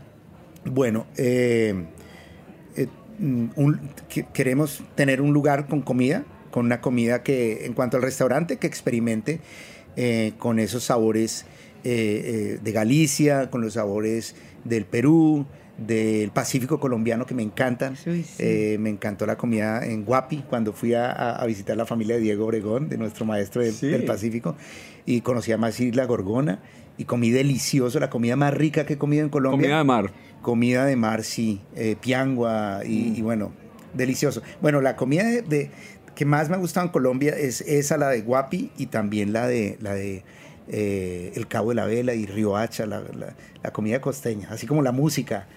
Bueno, 0.65 1.06
eh, 1.17 1.86
eh, 2.76 2.88
mm, 3.19 3.45
un- 3.56 3.80
que- 4.10 4.26
queremos 4.34 4.84
tener 4.95 5.21
un 5.21 5.34
lugar 5.34 5.67
con 5.67 5.82
comida, 5.82 6.24
con 6.52 6.65
una 6.65 6.82
comida 6.82 7.24
que, 7.24 7.65
en 7.65 7.74
cuanto 7.74 7.97
al 7.97 8.04
restaurante, 8.04 8.58
que 8.58 8.67
experimente 8.67 9.39
eh, 9.97 10.34
con 10.38 10.60
esos 10.60 10.84
sabores 10.84 11.45
eh, 11.84 12.60
de 12.62 12.71
Galicia, 12.71 13.50
con 13.50 13.62
los 13.62 13.74
sabores 13.74 14.36
del 14.63 14.86
Perú, 14.86 15.45
del 15.78 16.30
Pacífico 16.30 16.80
colombiano 16.80 17.26
que 17.26 17.34
me 17.34 17.41
encantan. 17.43 17.95
Eh, 18.38 18.78
me 18.80 18.89
encantó 18.91 19.26
la 19.26 19.36
comida 19.36 19.84
en 19.86 20.06
Guapi 20.06 20.43
cuando 20.50 20.74
fui 20.74 20.93
a, 20.93 21.12
a- 21.12 21.36
a 21.41 21.45
visitar 21.47 21.76
la 21.76 21.86
familia 21.88 22.15
de 22.15 22.21
Diego 22.21 22.45
Obregón, 22.45 22.88
de 22.88 22.97
nuestro 22.97 23.26
maestro 23.26 23.63
del, 23.63 23.74
Sí. 23.74 23.88
del 23.88 24.06
Pacífico, 24.06 24.56
y 25.06 25.21
conocí 25.21 25.52
a 25.52 25.58
más 25.58 25.80
Isla 25.80 26.06
Gorgona 26.06 26.60
y 26.97 27.06
comí 27.06 27.32
delicioso, 27.32 28.00
la 28.00 28.10
comida 28.12 28.36
más 28.36 28.54
rica 28.54 28.86
que 28.86 28.93
he 28.93 28.97
comido 28.97 29.24
en 29.24 29.30
Colombia. 29.30 29.60
Comida 29.67 29.78
de 29.80 29.84
mar. 29.84 30.12
Comida 30.41 30.86
de 30.86 30.95
mar, 30.95 31.23
sí. 31.23 31.62
eh, 31.75 31.95
piangua 31.99 32.82
y, 32.86 33.17
y 33.17 33.21
bueno, 33.21 33.51
delicioso. 33.93 34.41
Bueno, 34.62 34.82
la 34.82 34.95
comida 34.95 35.23
de, 35.23 35.41
de- 35.41 35.71
que 36.15 36.25
más 36.25 36.49
me 36.49 36.56
ha 36.56 36.60
gustado 36.60 36.86
en 36.86 36.91
Colombia 36.91 37.34
es 37.38 37.62
esa, 37.62 37.97
la 37.97 38.10
de 38.10 38.21
Guapi 38.21 38.71
y 38.77 38.88
también 38.88 39.32
la 39.34 39.47
de, 39.47 39.77
la 39.82 39.93
de 39.93 40.23
eh, 40.67 41.32
El 41.36 41.47
Cabo 41.47 41.69
de 41.69 41.75
la 41.75 41.86
Vela 41.86 42.13
y 42.15 42.25
Río 42.25 42.58
Hacha, 42.58 42.86
la, 42.86 42.99
la- 43.01 43.36
la 43.63 43.71
comida 43.71 44.01
costeña, 44.01 44.47
así 44.51 44.67
como 44.67 44.82
la 44.82 44.91
música. 44.91 45.47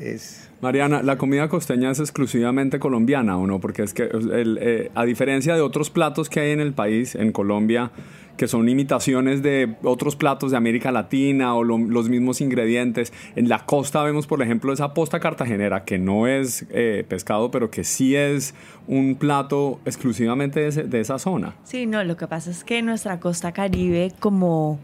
Es, 0.00 0.48
Mariana, 0.62 1.02
¿la 1.02 1.18
comida 1.18 1.48
costeña 1.48 1.90
es 1.90 2.00
exclusivamente 2.00 2.78
colombiana 2.78 3.36
o 3.38 3.46
no? 3.46 3.60
Porque 3.60 3.82
es 3.82 3.92
que, 3.94 4.04
el, 4.04 4.58
eh, 4.60 4.90
a 4.94 5.04
diferencia 5.04 5.54
de 5.54 5.60
otros 5.60 5.90
platos 5.90 6.28
que 6.30 6.40
hay 6.40 6.50
en 6.52 6.60
el 6.60 6.72
país, 6.72 7.14
en 7.14 7.30
Colombia, 7.30 7.90
que 8.36 8.48
son 8.48 8.68
imitaciones 8.68 9.42
de 9.42 9.76
otros 9.82 10.16
platos 10.16 10.50
de 10.50 10.56
América 10.56 10.92
Latina 10.92 11.54
o 11.54 11.64
lo- 11.64 11.78
los 11.78 12.08
mismos 12.08 12.40
ingredientes, 12.40 13.12
en 13.34 13.48
la 13.48 13.64
costa 13.64 14.02
vemos, 14.02 14.26
por 14.26 14.42
ejemplo, 14.42 14.72
esa 14.72 14.92
posta 14.94 15.20
cartagenera, 15.20 15.84
que 15.84 15.98
no 15.98 16.26
es 16.26 16.66
eh, 16.70 17.04
pescado, 17.08 17.50
pero 17.50 17.70
que 17.70 17.84
sí 17.84 18.14
es 18.16 18.54
un 18.86 19.16
plato 19.16 19.80
exclusivamente 19.84 20.60
de, 20.60 20.68
ese- 20.68 20.82
de 20.84 21.00
esa 21.00 21.18
zona. 21.18 21.54
Sí, 21.64 21.86
no, 21.86 22.04
lo 22.04 22.16
que 22.16 22.26
pasa 22.26 22.50
es 22.50 22.62
que 22.64 22.82
nuestra 22.82 23.20
costa 23.20 23.52
caribe, 23.52 24.12
como 24.20 24.78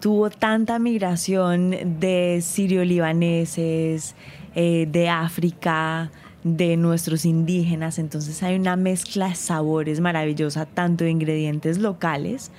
tuvo 0.00 0.30
tanta 0.30 0.78
migración 0.78 1.74
de 2.00 2.40
sirio-libaneses, 2.42 4.14
eh, 4.54 4.86
de 4.90 5.08
África, 5.08 6.10
de 6.42 6.76
nuestros 6.78 7.26
indígenas, 7.26 7.98
entonces 7.98 8.42
hay 8.42 8.56
una 8.56 8.74
mezcla 8.76 9.28
de 9.28 9.34
sabores 9.34 10.00
maravillosa, 10.00 10.64
tanto 10.64 11.04
de 11.04 11.10
ingredientes 11.10 11.76
locales 11.78 12.50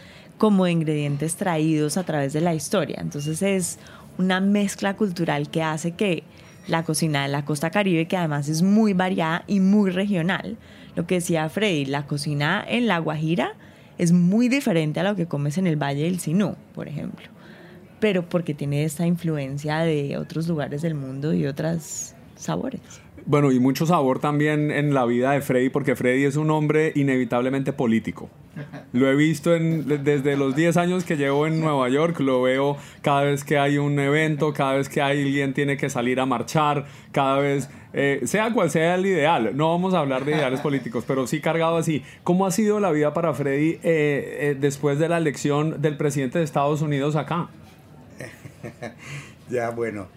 como 0.42 0.66
ingredientes 0.66 1.36
traídos 1.36 1.98
a 1.98 2.04
través 2.04 2.34
de 2.34 2.42
la 2.42 2.56
historia. 2.56 2.98
Entonces 3.00 3.44
es 3.44 3.78
una 4.18 4.40
mezcla 4.42 4.96
cultural 4.96 5.52
que 5.52 5.62
hace 5.62 5.92
que 5.92 6.24
la 6.68 6.82
cocina 6.82 7.22
de 7.22 7.28
la 7.28 7.46
costa 7.46 7.70
caribe, 7.70 8.08
que 8.08 8.18
además 8.18 8.50
es 8.50 8.64
muy 8.64 8.94
variada 8.94 9.44
y 9.46 9.60
muy 9.60 9.92
regional, 9.92 10.58
lo 10.96 11.06
que 11.06 11.14
decía 11.14 11.48
Freddy, 11.48 11.86
la 11.86 12.08
cocina 12.08 12.66
en 12.68 12.88
La 12.88 12.98
Guajira 12.98 13.54
es 14.00 14.14
muy 14.14 14.50
diferente 14.50 15.00
a 15.00 15.04
lo 15.04 15.16
que 15.16 15.28
comes 15.28 15.60
en 15.60 15.68
el 15.68 15.76
Valle 15.76 16.06
del 16.06 16.20
Sinú, 16.20 16.56
por 16.74 16.88
ejemplo, 16.88 17.28
pero 18.00 18.28
porque 18.28 18.56
tiene 18.56 18.84
esta 18.84 19.06
influencia 19.06 19.78
de 19.82 20.18
otros 20.18 20.48
lugares 20.48 20.82
del 20.82 20.96
mundo 20.96 21.36
y 21.36 21.46
otros 21.46 22.16
sabores. 22.36 22.82
Bueno, 23.26 23.52
y 23.52 23.60
mucho 23.60 23.86
sabor 23.86 24.20
también 24.20 24.72
en 24.72 24.94
la 24.94 25.06
vida 25.06 25.32
de 25.32 25.42
Freddy, 25.42 25.70
porque 25.70 25.96
Freddy 25.96 26.26
es 26.26 26.36
un 26.36 26.50
hombre 26.50 26.92
inevitablemente 26.96 27.72
político. 27.74 28.30
Lo 28.94 29.10
he 29.10 29.16
visto 29.16 29.52
desde 29.52 30.36
los 30.36 30.56
10 30.56 30.78
años 30.78 31.04
que 31.04 31.16
llevo 31.16 31.48
en 31.48 31.60
Nueva 31.62 31.88
York, 31.90 32.20
lo 32.20 32.42
veo 32.42 32.78
cada 33.02 33.24
vez 33.24 33.44
que 33.44 33.58
hay 33.58 33.78
un 33.78 33.98
evento, 34.00 34.54
cada 34.54 34.74
vez 34.74 34.90
que 34.90 35.02
alguien 35.02 35.54
tiene 35.54 35.78
que 35.78 35.90
salir 35.90 36.20
a 36.20 36.26
marchar, 36.26 36.86
cada 37.12 37.40
vez, 37.40 37.70
eh, 37.94 38.22
sea 38.26 38.52
cual 38.54 38.70
sea 38.72 38.96
el 38.96 39.06
ideal. 39.06 39.56
No 39.56 39.70
vamos 39.70 39.94
a 39.94 40.00
hablar 40.00 40.26
de 40.26 40.32
ideales 40.32 40.60
políticos, 40.60 41.04
pero 41.08 41.28
sí 41.28 41.40
cargado 41.40 41.78
así. 41.78 42.04
¿Cómo 42.24 42.46
ha 42.46 42.52
sido 42.52 42.80
la 42.80 42.92
vida 42.92 43.14
para 43.14 43.34
Freddy 43.34 43.72
eh, 43.72 43.80
eh, 43.84 44.58
después 44.60 45.00
de 45.00 45.10
la 45.10 45.18
elección 45.18 45.82
del 45.82 45.96
presidente 45.96 46.40
de 46.40 46.44
Estados 46.44 46.82
Unidos 46.82 47.16
acá? 47.16 47.50
ya, 49.50 49.70
bueno. 49.70 50.08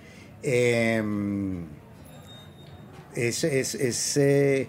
em, 0.43 1.65
es, 3.17 3.45
es, 3.45 3.75
es, 3.75 4.17
eh, 4.17 4.69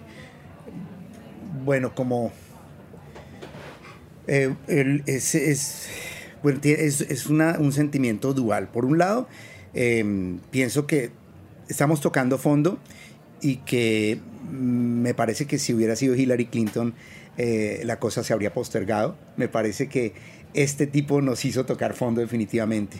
bueno, 1.64 1.94
como 1.94 2.32
eh, 4.26 4.54
es, 5.06 5.34
es, 5.34 5.88
es, 6.44 7.00
es 7.00 7.26
un 7.26 7.72
sentimiento 7.72 8.32
dual. 8.32 8.68
Por 8.68 8.84
un 8.84 8.98
lado, 8.98 9.28
em, 9.74 10.38
pienso 10.50 10.86
que 10.86 11.10
estamos 11.68 12.00
tocando 12.00 12.38
fondo 12.38 12.78
y 13.40 13.56
que 13.58 14.20
mm, 14.50 15.00
me 15.02 15.14
parece 15.14 15.46
que 15.46 15.58
si 15.58 15.74
hubiera 15.74 15.96
sido 15.96 16.14
Hillary 16.14 16.46
Clinton, 16.46 16.94
eh, 17.38 17.82
la 17.84 17.98
cosa 17.98 18.24
se 18.24 18.32
habría 18.32 18.52
postergado. 18.52 19.16
Me 19.36 19.48
parece 19.48 19.88
que 19.88 20.12
este 20.54 20.86
tipo 20.86 21.20
nos 21.20 21.44
hizo 21.44 21.66
tocar 21.66 21.94
fondo 21.94 22.20
definitivamente. 22.20 22.98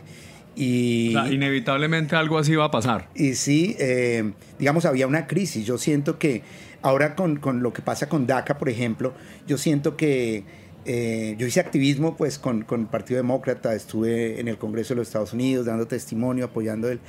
Y, 0.56 1.14
O 1.14 1.22
sea, 1.22 1.32
inevitablemente 1.32 2.16
algo 2.16 2.38
así 2.38 2.56
va 2.56 2.64
a 2.64 2.70
pasar. 2.70 3.08
y 3.14 3.34
sí, 3.34 3.76
eh, 3.78 4.32
digamos, 4.58 4.86
había 4.86 5.06
una 5.06 5.26
crisis. 5.26 5.66
Yo 5.66 5.76
siento 5.76 6.18
que 6.18 6.42
ahora 6.80 7.14
con, 7.14 7.36
con 7.36 7.62
lo 7.62 7.74
que 7.74 7.82
pasa 7.82 8.08
con 8.08 8.26
DACA, 8.26 8.56
por 8.56 8.70
ejemplo, 8.70 9.12
yo 9.46 9.58
siento 9.58 9.96
que 9.98 10.44
eh, 10.86 11.34
yo 11.36 11.46
hice 11.46 11.60
activismo 11.60 12.16
pues 12.16 12.38
con, 12.38 12.62
con 12.62 12.82
el 12.82 12.86
Partido 12.86 13.18
Demócrata, 13.18 13.74
estuve 13.74 14.40
en 14.40 14.48
el 14.48 14.56
Congreso 14.56 14.94
de 14.94 15.00
los 15.00 15.08
Estados 15.08 15.34
Unidos 15.34 15.66
dando 15.66 15.86
testimonio, 15.86 16.46
apoyando 16.46 16.88
el, 16.88 17.00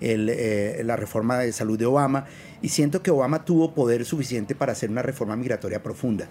el, 0.00 0.30
eh, 0.30 0.80
la 0.84 0.96
reforma 0.96 1.36
de 1.38 1.52
salud 1.52 1.78
de 1.78 1.84
Obama 1.84 2.24
y 2.62 2.70
siento 2.70 3.02
que 3.02 3.10
Obama 3.10 3.44
tuvo 3.44 3.74
poder 3.74 4.06
suficiente 4.06 4.54
para 4.54 4.72
hacer 4.72 4.88
una 4.88 5.02
reforma 5.02 5.36
migratoria 5.36 5.82
profunda. 5.82 6.26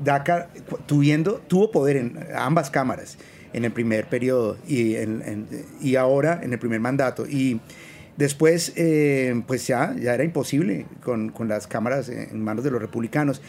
DACA 0.00 0.50
tuviendo, 0.84 1.40
tuvo 1.48 1.70
poder 1.70 1.96
en 1.96 2.18
ambas 2.34 2.68
cámaras 2.68 3.16
en 3.52 3.64
el 3.64 3.72
primer 3.72 4.06
periodo 4.06 4.56
y, 4.66 4.94
en- 4.96 5.22
en- 5.22 5.46
y 5.80 5.96
ahora 5.96 6.40
en 6.42 6.52
el 6.52 6.58
primer 6.58 6.80
mandato. 6.80 7.26
Y 7.26 7.60
Después, 8.14 8.74
eh, 8.76 9.42
pues 9.46 9.66
ya, 9.66 9.96
ya 9.98 10.12
era 10.12 10.22
imposible 10.22 10.84
con, 11.02 11.30
con, 11.30 11.48
las 11.48 11.66
cámaras 11.66 12.10
en 12.10 12.42
manos 12.44 12.62
de 12.62 12.70
los 12.70 12.80
republicanos. 12.80 13.40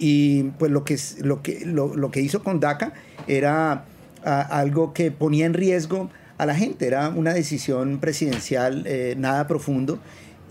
Y 0.00 0.42
pues 0.58 0.72
lo 0.72 0.84
que, 0.84 0.98
lo 1.22 1.40
que, 1.40 1.64
lo, 1.64 1.94
lo 1.94 2.10
que 2.10 2.20
hizo 2.20 2.42
con 2.42 2.58
DACA 2.58 2.92
era 3.28 3.84
a, 4.24 4.40
algo 4.58 4.92
que 4.92 5.12
ponía 5.12 5.46
en 5.46 5.54
riesgo 5.54 6.10
a 6.36 6.46
la 6.46 6.56
gente, 6.56 6.88
era 6.88 7.08
una 7.10 7.32
decisión 7.32 7.98
presidencial 8.00 8.82
eh, 8.86 9.14
nada 9.16 9.46
profundo 9.46 10.00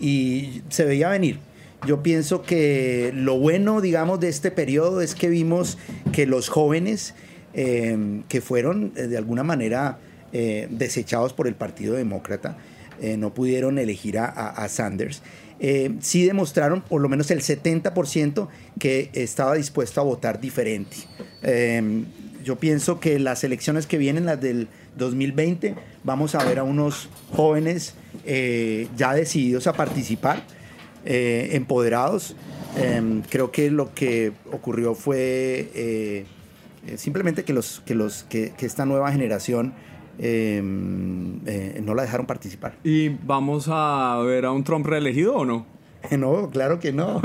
y 0.00 0.62
se 0.70 0.86
veía 0.86 1.10
venir. 1.10 1.38
Yo 1.86 2.02
pienso 2.02 2.42
que 2.42 3.10
lo 3.14 3.38
bueno, 3.38 3.82
digamos, 3.82 4.18
de 4.18 4.30
este 4.30 4.50
periodo 4.50 5.02
es 5.02 5.14
que 5.14 5.28
vimos 5.28 5.76
que 6.10 6.26
los 6.26 6.48
jóvenes 6.48 7.14
eh, 7.60 8.22
que 8.28 8.40
fueron 8.40 8.94
de 8.94 9.16
alguna 9.16 9.42
manera 9.42 9.98
desechados 10.30 11.32
por 11.32 11.46
el 11.48 11.54
Partido 11.54 11.94
Demócrata, 11.94 12.58
eh, 13.00 13.16
no 13.16 13.32
pudieron 13.32 13.78
elegir 13.78 14.18
a, 14.18 14.68
Sanders, 14.68 15.22
eh, 15.60 15.94
sí 16.00 16.26
demostraron 16.26 16.80
por 16.80 17.00
lo 17.00 17.08
menos 17.08 17.30
el 17.30 17.42
70% 17.42 18.48
que 18.80 19.10
estaba 19.12 19.54
dispuesto 19.54 20.00
a 20.00 20.04
votar 20.04 20.40
diferente. 20.40 20.96
Eh, 21.42 22.04
yo 22.42 22.56
pienso 22.56 22.98
que 22.98 23.20
las 23.20 23.44
elecciones 23.44 23.86
que 23.86 23.98
vienen, 23.98 24.26
las 24.26 24.40
del 24.40 24.66
2020, 24.96 25.76
vamos 26.02 26.34
a 26.34 26.44
ver 26.44 26.58
a 26.58 26.64
unos 26.64 27.08
jóvenes 27.30 27.94
ya 28.96 29.14
decididos 29.14 29.66
a 29.66 29.74
participar, 29.74 30.42
empoderados. 31.04 32.34
creo 33.28 33.52
que 33.52 33.70
lo 33.70 33.94
que 33.94 34.32
ocurrió 34.50 34.94
fue 34.94 36.24
simplemente 36.96 37.44
que, 37.44 37.52
los, 37.52 37.82
que, 37.84 37.94
los, 37.94 38.24
que 38.24 38.54
esta 38.60 38.86
nueva 38.86 39.12
generación 39.12 39.74
Em, 40.20 41.40
eh, 41.46 41.80
no 41.84 41.94
la 41.94 42.02
dejaron 42.02 42.26
participar. 42.26 42.74
¿Y 42.82 43.08
vamos 43.08 43.68
a 43.70 44.18
ver 44.26 44.46
a 44.46 44.50
un 44.50 44.64
Trump 44.64 44.86
reelegido 44.86 45.36
o 45.36 45.44
no? 45.44 45.66
No, 46.16 46.50
claro 46.50 46.78
que 46.78 46.92
no. 46.92 47.20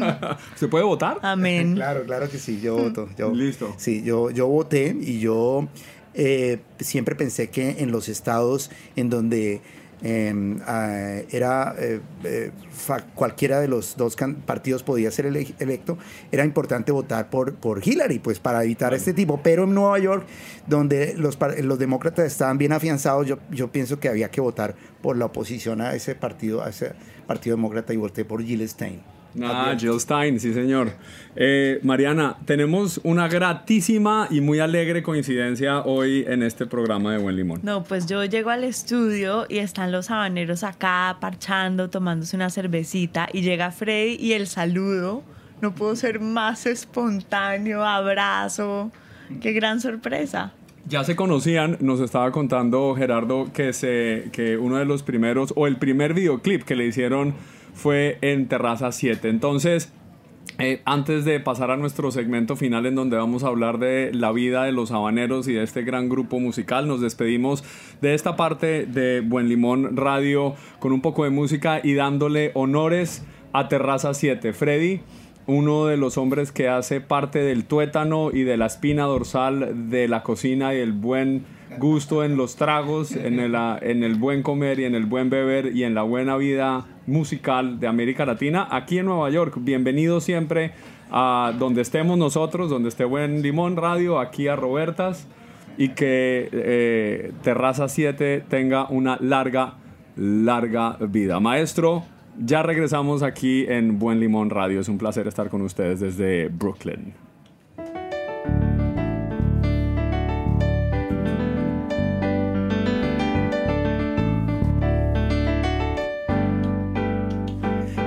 ¿Se 0.56 0.68
puede 0.68 0.84
votar? 0.84 1.18
Amén. 1.22 1.74
Claro, 1.76 2.04
claro 2.04 2.28
que 2.28 2.38
sí, 2.38 2.60
yo 2.60 2.76
voto. 2.76 3.08
Yo, 3.16 3.30
Listo. 3.32 3.74
Sí, 3.76 4.02
yo, 4.02 4.30
yo 4.30 4.46
voté 4.46 4.96
y 4.98 5.20
yo 5.20 5.68
eh, 6.14 6.60
siempre 6.78 7.14
pensé 7.14 7.48
que 7.48 7.82
en 7.82 7.92
los 7.92 8.08
estados 8.08 8.70
en 8.96 9.10
donde 9.10 9.60
Ah, 10.06 11.22
era 11.30 11.74
eh, 11.78 12.00
eh, 12.24 12.50
cualquiera 13.14 13.60
de 13.60 13.68
los 13.68 13.96
dos 13.96 14.16
partidos 14.44 14.82
podía 14.82 15.10
ser 15.10 15.24
electo, 15.26 15.96
era 16.30 16.44
importante 16.44 16.92
votar 16.92 17.30
por, 17.30 17.54
por 17.54 17.86
Hillary, 17.86 18.18
pues 18.18 18.38
para 18.38 18.62
evitar 18.64 18.92
este 18.92 19.14
tipo. 19.14 19.40
Pero 19.42 19.64
en 19.64 19.74
Nueva 19.74 19.98
York, 19.98 20.26
donde 20.66 21.14
los, 21.16 21.38
los 21.62 21.78
demócratas 21.78 22.26
estaban 22.26 22.58
bien 22.58 22.72
afianzados, 22.72 23.26
yo, 23.26 23.38
yo 23.50 23.72
pienso 23.72 23.98
que 23.98 24.08
había 24.08 24.30
que 24.30 24.42
votar 24.42 24.74
por 25.00 25.16
la 25.16 25.24
oposición 25.24 25.80
a 25.80 25.94
ese 25.94 26.14
partido, 26.14 26.62
a 26.62 26.68
ese 26.68 26.92
partido 27.26 27.56
demócrata 27.56 27.94
y 27.94 27.96
voté 27.96 28.26
por 28.26 28.42
Jill 28.42 28.68
Stein. 28.68 29.13
Ah, 29.42 29.74
Jill 29.78 30.00
Stein, 30.00 30.38
sí 30.38 30.52
señor. 30.54 30.92
Eh, 31.36 31.80
Mariana, 31.82 32.36
tenemos 32.44 33.00
una 33.02 33.26
gratísima 33.28 34.28
y 34.30 34.40
muy 34.40 34.60
alegre 34.60 35.02
coincidencia 35.02 35.80
hoy 35.80 36.24
en 36.28 36.42
este 36.42 36.66
programa 36.66 37.12
de 37.12 37.18
Buen 37.18 37.36
Limón. 37.36 37.60
No, 37.62 37.82
pues 37.82 38.06
yo 38.06 38.24
llego 38.24 38.50
al 38.50 38.64
estudio 38.64 39.46
y 39.48 39.58
están 39.58 39.90
los 39.90 40.10
habaneros 40.10 40.62
acá 40.62 41.16
parchando, 41.20 41.90
tomándose 41.90 42.36
una 42.36 42.50
cervecita 42.50 43.28
y 43.32 43.42
llega 43.42 43.72
Freddy 43.72 44.16
y 44.20 44.32
el 44.32 44.46
saludo. 44.46 45.22
No 45.60 45.74
puedo 45.74 45.96
ser 45.96 46.20
más 46.20 46.66
espontáneo, 46.66 47.84
abrazo. 47.84 48.92
Qué 49.40 49.52
gran 49.52 49.80
sorpresa. 49.80 50.52
Ya 50.86 51.02
se 51.02 51.16
conocían, 51.16 51.78
nos 51.80 52.00
estaba 52.00 52.30
contando 52.30 52.94
Gerardo 52.94 53.50
que, 53.54 53.72
se, 53.72 54.28
que 54.32 54.58
uno 54.58 54.76
de 54.76 54.84
los 54.84 55.02
primeros, 55.02 55.54
o 55.56 55.66
el 55.66 55.76
primer 55.76 56.12
videoclip 56.12 56.62
que 56.62 56.76
le 56.76 56.84
hicieron 56.84 57.34
fue 57.74 58.18
en 58.22 58.48
Terraza 58.48 58.92
7. 58.92 59.28
Entonces, 59.28 59.92
eh, 60.58 60.82
antes 60.84 61.24
de 61.24 61.40
pasar 61.40 61.72
a 61.72 61.76
nuestro 61.76 62.12
segmento 62.12 62.54
final 62.54 62.86
en 62.86 62.94
donde 62.94 63.16
vamos 63.16 63.42
a 63.42 63.48
hablar 63.48 63.78
de 63.78 64.12
la 64.14 64.30
vida 64.30 64.62
de 64.62 64.70
los 64.70 64.92
habaneros 64.92 65.48
y 65.48 65.52
de 65.52 65.64
este 65.64 65.82
gran 65.82 66.08
grupo 66.08 66.38
musical, 66.38 66.86
nos 66.86 67.00
despedimos 67.00 67.64
de 68.00 68.14
esta 68.14 68.36
parte 68.36 68.86
de 68.86 69.20
Buen 69.20 69.48
Limón 69.48 69.96
Radio 69.96 70.54
con 70.78 70.92
un 70.92 71.00
poco 71.00 71.24
de 71.24 71.30
música 71.30 71.80
y 71.82 71.94
dándole 71.94 72.52
honores 72.54 73.24
a 73.52 73.68
Terraza 73.68 74.14
7. 74.14 74.52
Freddy, 74.52 75.00
uno 75.46 75.86
de 75.86 75.96
los 75.96 76.18
hombres 76.18 76.52
que 76.52 76.68
hace 76.68 77.00
parte 77.00 77.40
del 77.40 77.64
tuétano 77.64 78.30
y 78.32 78.44
de 78.44 78.56
la 78.56 78.66
espina 78.66 79.04
dorsal 79.04 79.90
de 79.90 80.06
la 80.06 80.22
cocina 80.22 80.72
y 80.72 80.78
el 80.78 80.92
buen 80.92 81.44
gusto 81.78 82.24
en 82.24 82.36
los 82.36 82.56
tragos, 82.56 83.12
en 83.12 83.40
el, 83.40 83.54
en 83.54 84.04
el 84.04 84.14
buen 84.14 84.42
comer 84.42 84.80
y 84.80 84.84
en 84.84 84.94
el 84.94 85.06
buen 85.06 85.30
beber 85.30 85.74
y 85.74 85.84
en 85.84 85.94
la 85.94 86.02
buena 86.02 86.36
vida 86.36 86.86
musical 87.06 87.80
de 87.80 87.86
América 87.86 88.24
Latina 88.26 88.66
aquí 88.70 88.98
en 88.98 89.06
Nueva 89.06 89.30
York. 89.30 89.54
Bienvenido 89.58 90.20
siempre 90.20 90.72
a 91.10 91.52
donde 91.58 91.82
estemos 91.82 92.18
nosotros, 92.18 92.70
donde 92.70 92.88
esté 92.88 93.04
Buen 93.04 93.42
Limón 93.42 93.76
Radio, 93.76 94.18
aquí 94.18 94.48
a 94.48 94.56
Robertas 94.56 95.26
y 95.76 95.90
que 95.90 96.48
eh, 96.52 97.32
Terraza 97.42 97.88
7 97.88 98.44
tenga 98.48 98.88
una 98.88 99.16
larga, 99.20 99.74
larga 100.16 100.96
vida. 101.00 101.40
Maestro, 101.40 102.04
ya 102.38 102.62
regresamos 102.62 103.22
aquí 103.22 103.66
en 103.68 103.98
Buen 103.98 104.20
Limón 104.20 104.50
Radio. 104.50 104.80
Es 104.80 104.88
un 104.88 104.98
placer 104.98 105.26
estar 105.26 105.50
con 105.50 105.62
ustedes 105.62 106.00
desde 106.00 106.48
Brooklyn. 106.48 107.12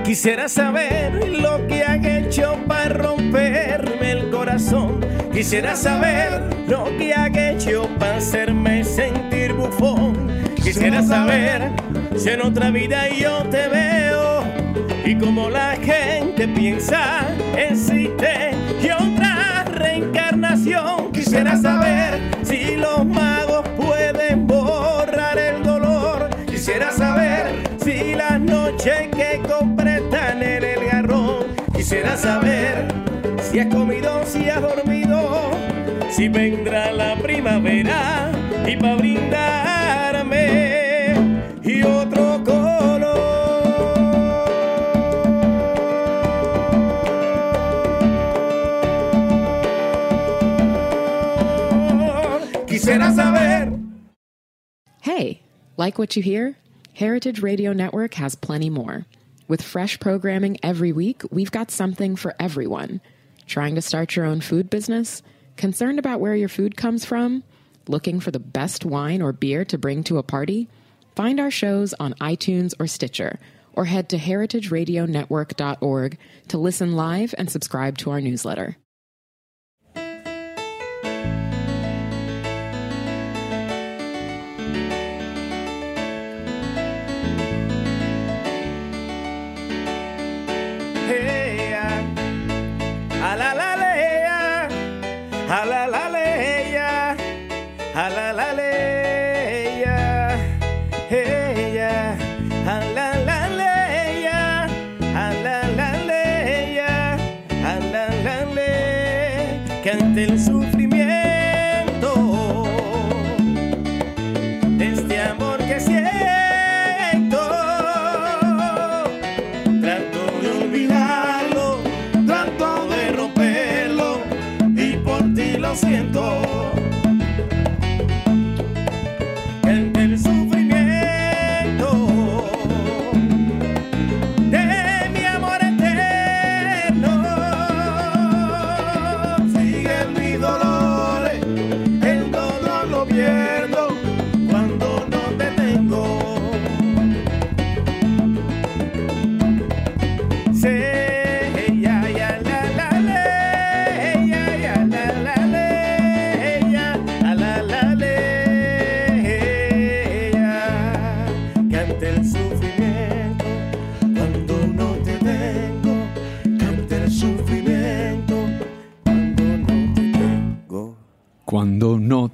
Quisiera 0.08 0.48
saber 0.48 1.28
lo 1.28 1.66
que 1.66 1.84
han 1.84 2.02
hecho 2.02 2.58
para 2.66 2.88
romperme 2.88 4.12
el 4.12 4.30
corazón. 4.30 5.04
Quisiera 5.34 5.76
saber 5.76 6.44
lo 6.66 6.86
que 6.96 7.12
han 7.12 7.36
hecho 7.36 7.86
para 7.98 8.16
hacerme 8.16 8.84
sentir 8.84 9.52
bufón. 9.52 10.30
Quisiera 10.64 11.02
saber 11.02 11.72
si 12.16 12.30
en 12.30 12.40
otra 12.40 12.70
vida 12.70 13.06
yo 13.10 13.42
te 13.50 13.68
veo 13.68 14.44
y 15.04 15.14
como 15.14 15.50
la 15.50 15.76
gente 15.76 16.48
piensa 16.48 17.26
existe 17.58 18.52
y 18.82 18.88
otra 18.88 19.64
reencarnación. 19.64 21.12
Quisiera 21.12 21.54
saber 21.58 21.77
Quisiera 31.88 32.18
saber 32.18 32.86
si 33.40 33.60
has 33.60 33.74
comido, 33.74 34.22
si 34.26 34.50
has 34.50 34.60
dormido, 34.60 35.50
si 36.10 36.28
vendrá 36.28 36.92
la 36.92 37.16
primavera 37.16 38.30
y 38.66 38.76
para 38.76 38.96
brindarme 38.96 40.44
y 41.62 41.82
otro 41.82 42.44
color. 42.44 43.08
Quisiera 52.66 53.10
saber. 53.14 53.72
Hey, 55.00 55.40
like 55.78 55.96
what 55.98 56.16
you 56.16 56.22
hear? 56.22 56.58
Heritage 56.92 57.40
Radio 57.40 57.72
Network 57.72 58.12
has 58.16 58.34
plenty 58.34 58.68
more. 58.68 59.06
With 59.48 59.62
fresh 59.62 59.98
programming 59.98 60.58
every 60.62 60.92
week, 60.92 61.22
we've 61.30 61.50
got 61.50 61.70
something 61.70 62.16
for 62.16 62.34
everyone. 62.38 63.00
Trying 63.46 63.76
to 63.76 63.82
start 63.82 64.14
your 64.14 64.26
own 64.26 64.42
food 64.42 64.68
business? 64.68 65.22
Concerned 65.56 65.98
about 65.98 66.20
where 66.20 66.36
your 66.36 66.50
food 66.50 66.76
comes 66.76 67.06
from? 67.06 67.42
Looking 67.88 68.20
for 68.20 68.30
the 68.30 68.38
best 68.38 68.84
wine 68.84 69.22
or 69.22 69.32
beer 69.32 69.64
to 69.64 69.78
bring 69.78 70.04
to 70.04 70.18
a 70.18 70.22
party? 70.22 70.68
Find 71.16 71.40
our 71.40 71.50
shows 71.50 71.94
on 71.94 72.12
iTunes 72.20 72.74
or 72.78 72.86
Stitcher, 72.86 73.40
or 73.72 73.86
head 73.86 74.10
to 74.10 74.18
heritageradionetwork.org 74.18 76.18
to 76.48 76.58
listen 76.58 76.92
live 76.92 77.34
and 77.38 77.50
subscribe 77.50 77.96
to 77.98 78.10
our 78.10 78.20
newsletter. 78.20 78.76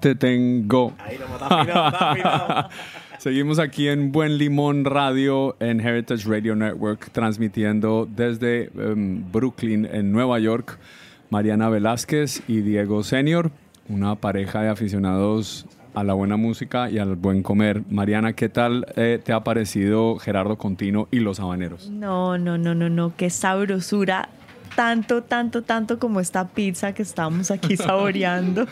Te 0.05 0.15
tengo. 0.15 0.93
Ahí 0.99 1.17
no, 1.19 1.25
está 1.33 1.47
afinado, 1.47 1.89
está 1.89 2.11
afinado. 2.11 2.69
Seguimos 3.17 3.59
aquí 3.59 3.89
en 3.89 4.13
Buen 4.13 4.37
Limón 4.37 4.85
Radio 4.85 5.57
en 5.61 5.81
Heritage 5.81 6.29
Radio 6.29 6.55
Network, 6.55 7.11
transmitiendo 7.11 8.07
desde 8.15 8.71
em, 8.77 9.25
Brooklyn, 9.33 9.89
en 9.91 10.13
Nueva 10.13 10.39
York. 10.41 10.79
Mariana 11.31 11.71
Velázquez 11.71 12.43
y 12.47 12.61
Diego 12.61 13.03
Senior, 13.03 13.51
una 13.89 14.17
pareja 14.17 14.61
de 14.61 14.69
aficionados 14.69 15.65
a 15.95 16.05
la 16.05 16.13
buena 16.13 16.37
música 16.37 16.91
y 16.91 16.99
al 16.99 17.17
buen 17.17 17.43
comer. 17.43 17.81
Mariana, 17.89 18.35
¿qué 18.35 18.51
tal 18.51 18.85
eh, 18.97 19.19
te 19.25 19.33
ha 19.33 19.43
parecido 19.43 20.19
Gerardo 20.19 20.59
Contino 20.59 21.09
y 21.11 21.21
los 21.21 21.41
habaneros? 21.41 21.89
No, 21.89 22.37
no, 22.37 22.59
no, 22.59 22.75
no, 22.75 22.91
no, 22.91 23.15
qué 23.17 23.31
sabrosura. 23.31 24.29
Tanto, 24.75 25.23
tanto, 25.23 25.63
tanto 25.63 25.99
como 25.99 26.19
esta 26.21 26.49
pizza 26.49 26.93
que 26.93 27.03
estamos 27.03 27.51
aquí 27.51 27.77
saboreando. 27.79 28.67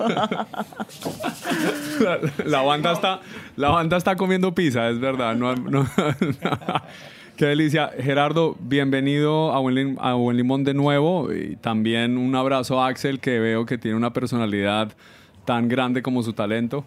La, 2.00 2.18
la 2.44 2.62
banda 2.62 2.92
está, 2.92 3.20
la 3.57 3.68
banda 3.70 3.96
está 3.96 4.16
comiendo 4.16 4.55
pizza, 4.55 4.88
es 4.88 4.98
verdad. 4.98 5.34
No, 5.36 5.55
no- 5.55 5.86
Qué 7.36 7.46
delicia. 7.46 7.90
Gerardo, 7.98 8.57
bienvenido 8.61 9.53
a 9.55 9.59
Buen, 9.61 9.96
a 10.00 10.14
Buen 10.14 10.36
Limón 10.36 10.64
de 10.64 10.74
nuevo. 10.74 11.32
Y 11.32 11.57
también 11.57 12.18
un 12.18 12.34
abrazo 12.34 12.80
a 12.80 12.88
Axel, 12.88 13.20
que 13.20 13.38
veo 13.38 13.64
que 13.64 13.78
tiene 13.78 13.96
una 13.96 14.12
personalidad 14.12 14.92
tan 15.44 15.68
grande 15.68 16.03
como 16.03 16.22
su 16.22 16.32
talento. 16.34 16.84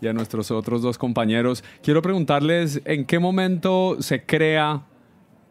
Y 0.00 0.06
a 0.06 0.12
nuestros 0.12 0.50
otros 0.52 0.80
dos 0.82 0.96
compañeros. 0.98 1.64
Quiero 1.82 2.00
preguntarles 2.02 2.80
en 2.84 3.04
qué 3.04 3.18
momento 3.18 3.96
se 4.00 4.22
crea 4.22 4.82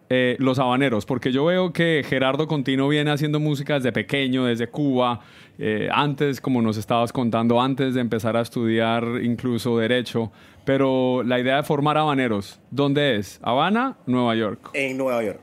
eh, 0.09 0.35
Los 0.39 0.59
Habaneros, 0.59 1.05
porque 1.05 1.31
yo 1.31 1.45
veo 1.45 1.73
que 1.73 2.03
Gerardo 2.07 2.47
Contino 2.47 2.87
viene 2.87 3.11
haciendo 3.11 3.39
música 3.39 3.75
desde 3.75 3.91
pequeño, 3.91 4.45
desde 4.45 4.67
Cuba, 4.67 5.21
eh, 5.59 5.89
antes, 5.91 6.39
como 6.39 6.61
nos 6.61 6.77
estabas 6.77 7.11
contando, 7.11 7.61
antes 7.61 7.93
de 7.93 8.01
empezar 8.01 8.37
a 8.37 8.41
estudiar 8.41 9.03
incluso 9.23 9.77
Derecho, 9.77 10.31
pero 10.65 11.23
la 11.23 11.39
idea 11.39 11.57
de 11.57 11.63
formar 11.63 11.97
Habaneros, 11.97 12.59
¿dónde 12.71 13.15
es? 13.17 13.39
¿Habana? 13.41 13.97
Nueva 14.05 14.35
York. 14.35 14.69
En 14.73 14.97
Nueva 14.97 15.23
York. 15.23 15.39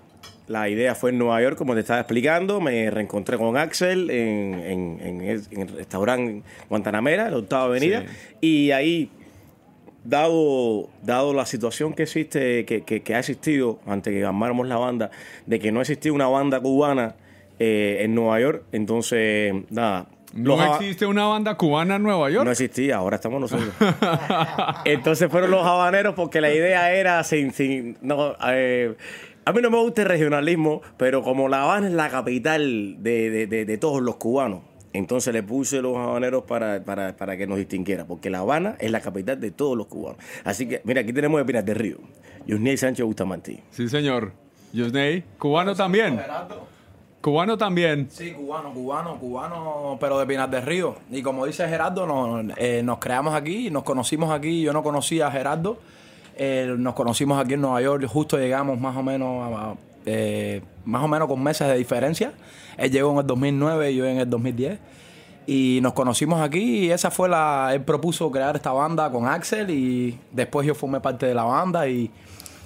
La 0.47 0.69
idea 0.69 0.95
fue 0.95 1.09
en 1.11 1.17
Nueva 1.17 1.41
York, 1.41 1.57
como 1.57 1.73
te 1.73 1.81
estaba 1.81 2.01
explicando. 2.01 2.61
Me 2.61 2.91
reencontré 2.91 3.39
con 3.39 3.57
Axel 3.57 4.11
en, 4.11 4.53
en- 4.55 5.01
en 5.01 5.21
el, 5.23 5.43
en 5.51 5.62
el 5.62 5.69
restaurante 5.69 6.43
Guantanamera, 6.69 7.31
la 7.31 7.39
octava 7.39 7.65
avenida. 7.65 8.05
Y 8.43 8.71
ahí, 8.73 9.11
dado, 10.05 10.89
dado 11.03 11.33
la 11.35 11.47
situación 11.47 11.93
que 11.95 12.05
existe, 12.05 12.65
que, 12.65 12.83
que- 12.83 13.03
que 13.03 13.15
ha 13.15 13.19
existido 13.21 13.79
antes 13.87 14.13
que 14.13 14.25
armáramos 14.25 14.69
la 14.69 14.77
banda, 14.77 15.11
de 15.47 15.59
que 15.59 15.73
no 15.73 15.81
existía 15.81 16.13
una 16.13 16.29
banda 16.29 16.61
cubana 16.61 17.17
eh, 17.59 17.99
en 18.03 18.15
Nueva 18.15 18.41
York, 18.41 18.63
entonces, 18.73 19.55
nada. 19.71 20.07
¿No 20.33 20.57
los 20.57 20.81
existe 20.81 21.07
una 21.07 21.27
banda 21.27 21.57
cubana 21.57 21.95
en 21.97 22.03
Nueva 22.03 22.29
York? 22.29 22.45
no 22.45 22.51
existía, 22.51 22.97
ahora 22.97 23.17
estamos 23.17 23.41
nosotros. 23.41 23.73
Entonces 24.85 25.31
fueron 25.31 25.51
los 25.53 25.65
habaneros 25.65 26.15
porque 26.15 26.41
la 26.41 26.53
idea 26.53 26.93
era 26.93 27.23
sin, 27.25 27.53
sin 27.53 27.97
no, 28.03 28.35
eh, 28.49 28.95
a 29.45 29.53
mí 29.53 29.61
no 29.63 29.71
me 29.71 29.79
gusta 29.79 30.03
el 30.03 30.09
regionalismo, 30.09 30.83
pero 30.97 31.23
como 31.23 31.49
La 31.49 31.63
Habana 31.63 31.87
es 31.87 31.93
la 31.93 32.09
capital 32.09 32.97
de, 33.03 33.31
de- 33.31 33.47
de- 33.47 33.65
de 33.65 33.79
todos 33.79 34.03
los 34.03 34.17
cubanos, 34.17 34.63
entonces 34.95 35.34
le 35.34 35.42
puse 35.42 35.82
los 35.82 35.97
habaneros 35.99 36.45
para, 36.45 36.82
para, 36.82 37.14
para 37.14 37.36
que 37.36 37.47
nos 37.47 37.59
distinguiera, 37.59 38.07
porque 38.07 38.30
La 38.30 38.38
Habana 38.38 38.76
es 38.78 38.90
la 38.90 39.01
capital 39.01 39.38
de 39.40 39.51
todos 39.51 39.76
los 39.76 39.86
cubanos. 39.88 40.18
Así 40.45 40.66
que, 40.66 40.80
mira, 40.84 41.03
aquí 41.03 41.12
tenemos 41.12 41.38
de 41.38 41.45
Pinas 41.45 41.66
del 41.66 41.76
Río, 41.76 41.99
Yusniel 42.47 42.78
Sánchez 42.78 43.05
Bustamante. 43.05 43.62
Sí, 43.70 43.88
señor. 43.88 44.32
Yosney, 44.72 45.22
cubano 45.38 45.74
también. 45.74 46.18
Cubano 47.20 47.57
también. 47.57 48.09
Sí, 48.11 48.32
cubano, 48.32 48.72
cubano, 48.74 49.18
cubano, 49.18 49.97
pero 50.01 50.18
de 50.18 50.26
Pinar 50.26 50.51
del 50.51 50.62
Río. 50.62 50.97
Y 51.11 51.22
como 51.22 51.47
dice 51.47 51.66
Gerardo, 51.68 52.07
nos, 52.07 52.57
eh, 52.59 52.82
nos 52.84 52.99
creamos 52.99 53.34
aquí, 53.34 53.70
nos 53.70 53.82
conocimos 53.82 54.30
aquí. 54.30 54.61
Yo 54.62 54.72
no 54.74 54.82
conocía 54.82 55.28
a 55.28 55.30
Gerardo. 55.30 55.78
Eh, 56.36 56.74
nos 56.76 56.92
conocimos 56.95 57.42
aquí 57.42 57.55
en 57.55 57.62
Nueva 57.62 57.80
York. 57.80 58.05
Justo 58.09 58.36
llegamos 58.36 58.78
más 58.78 58.95
o 58.97 59.03
menos 59.03 59.42
a- 59.42 59.74
eh, 60.07 60.63
más 60.85 61.03
o 61.03 61.09
menos 61.09 61.29
con 61.29 61.43
meses 61.43 61.67
de 61.69 61.77
diferencia. 61.77 62.33
Él 62.77 62.91
llegó 62.91 63.13
en 63.13 63.19
el 63.19 63.27
2009 63.27 63.91
y 63.93 63.97
yo 63.97 64.07
en 64.07 64.19
el 64.19 64.29
2010. 64.29 64.79
Y 65.47 65.81
nos 65.83 65.93
conocimos 65.93 66.41
aquí 66.41 66.87
y 66.87 66.91
esa 66.91 67.11
fue 67.11 67.29
la... 67.29 67.71
Él 67.75 67.83
propuso 67.83 68.31
crear 68.31 68.57
esta 68.57 68.73
banda 68.73 69.11
con 69.11 69.27
Axel 69.29 69.69
y 69.71 70.19
después 70.33 70.67
yo 70.67 70.75
formé 70.75 71.01
parte 71.01 71.27
de 71.27 71.35
la 71.35 71.45
banda 71.45 71.87
y... 71.89 72.11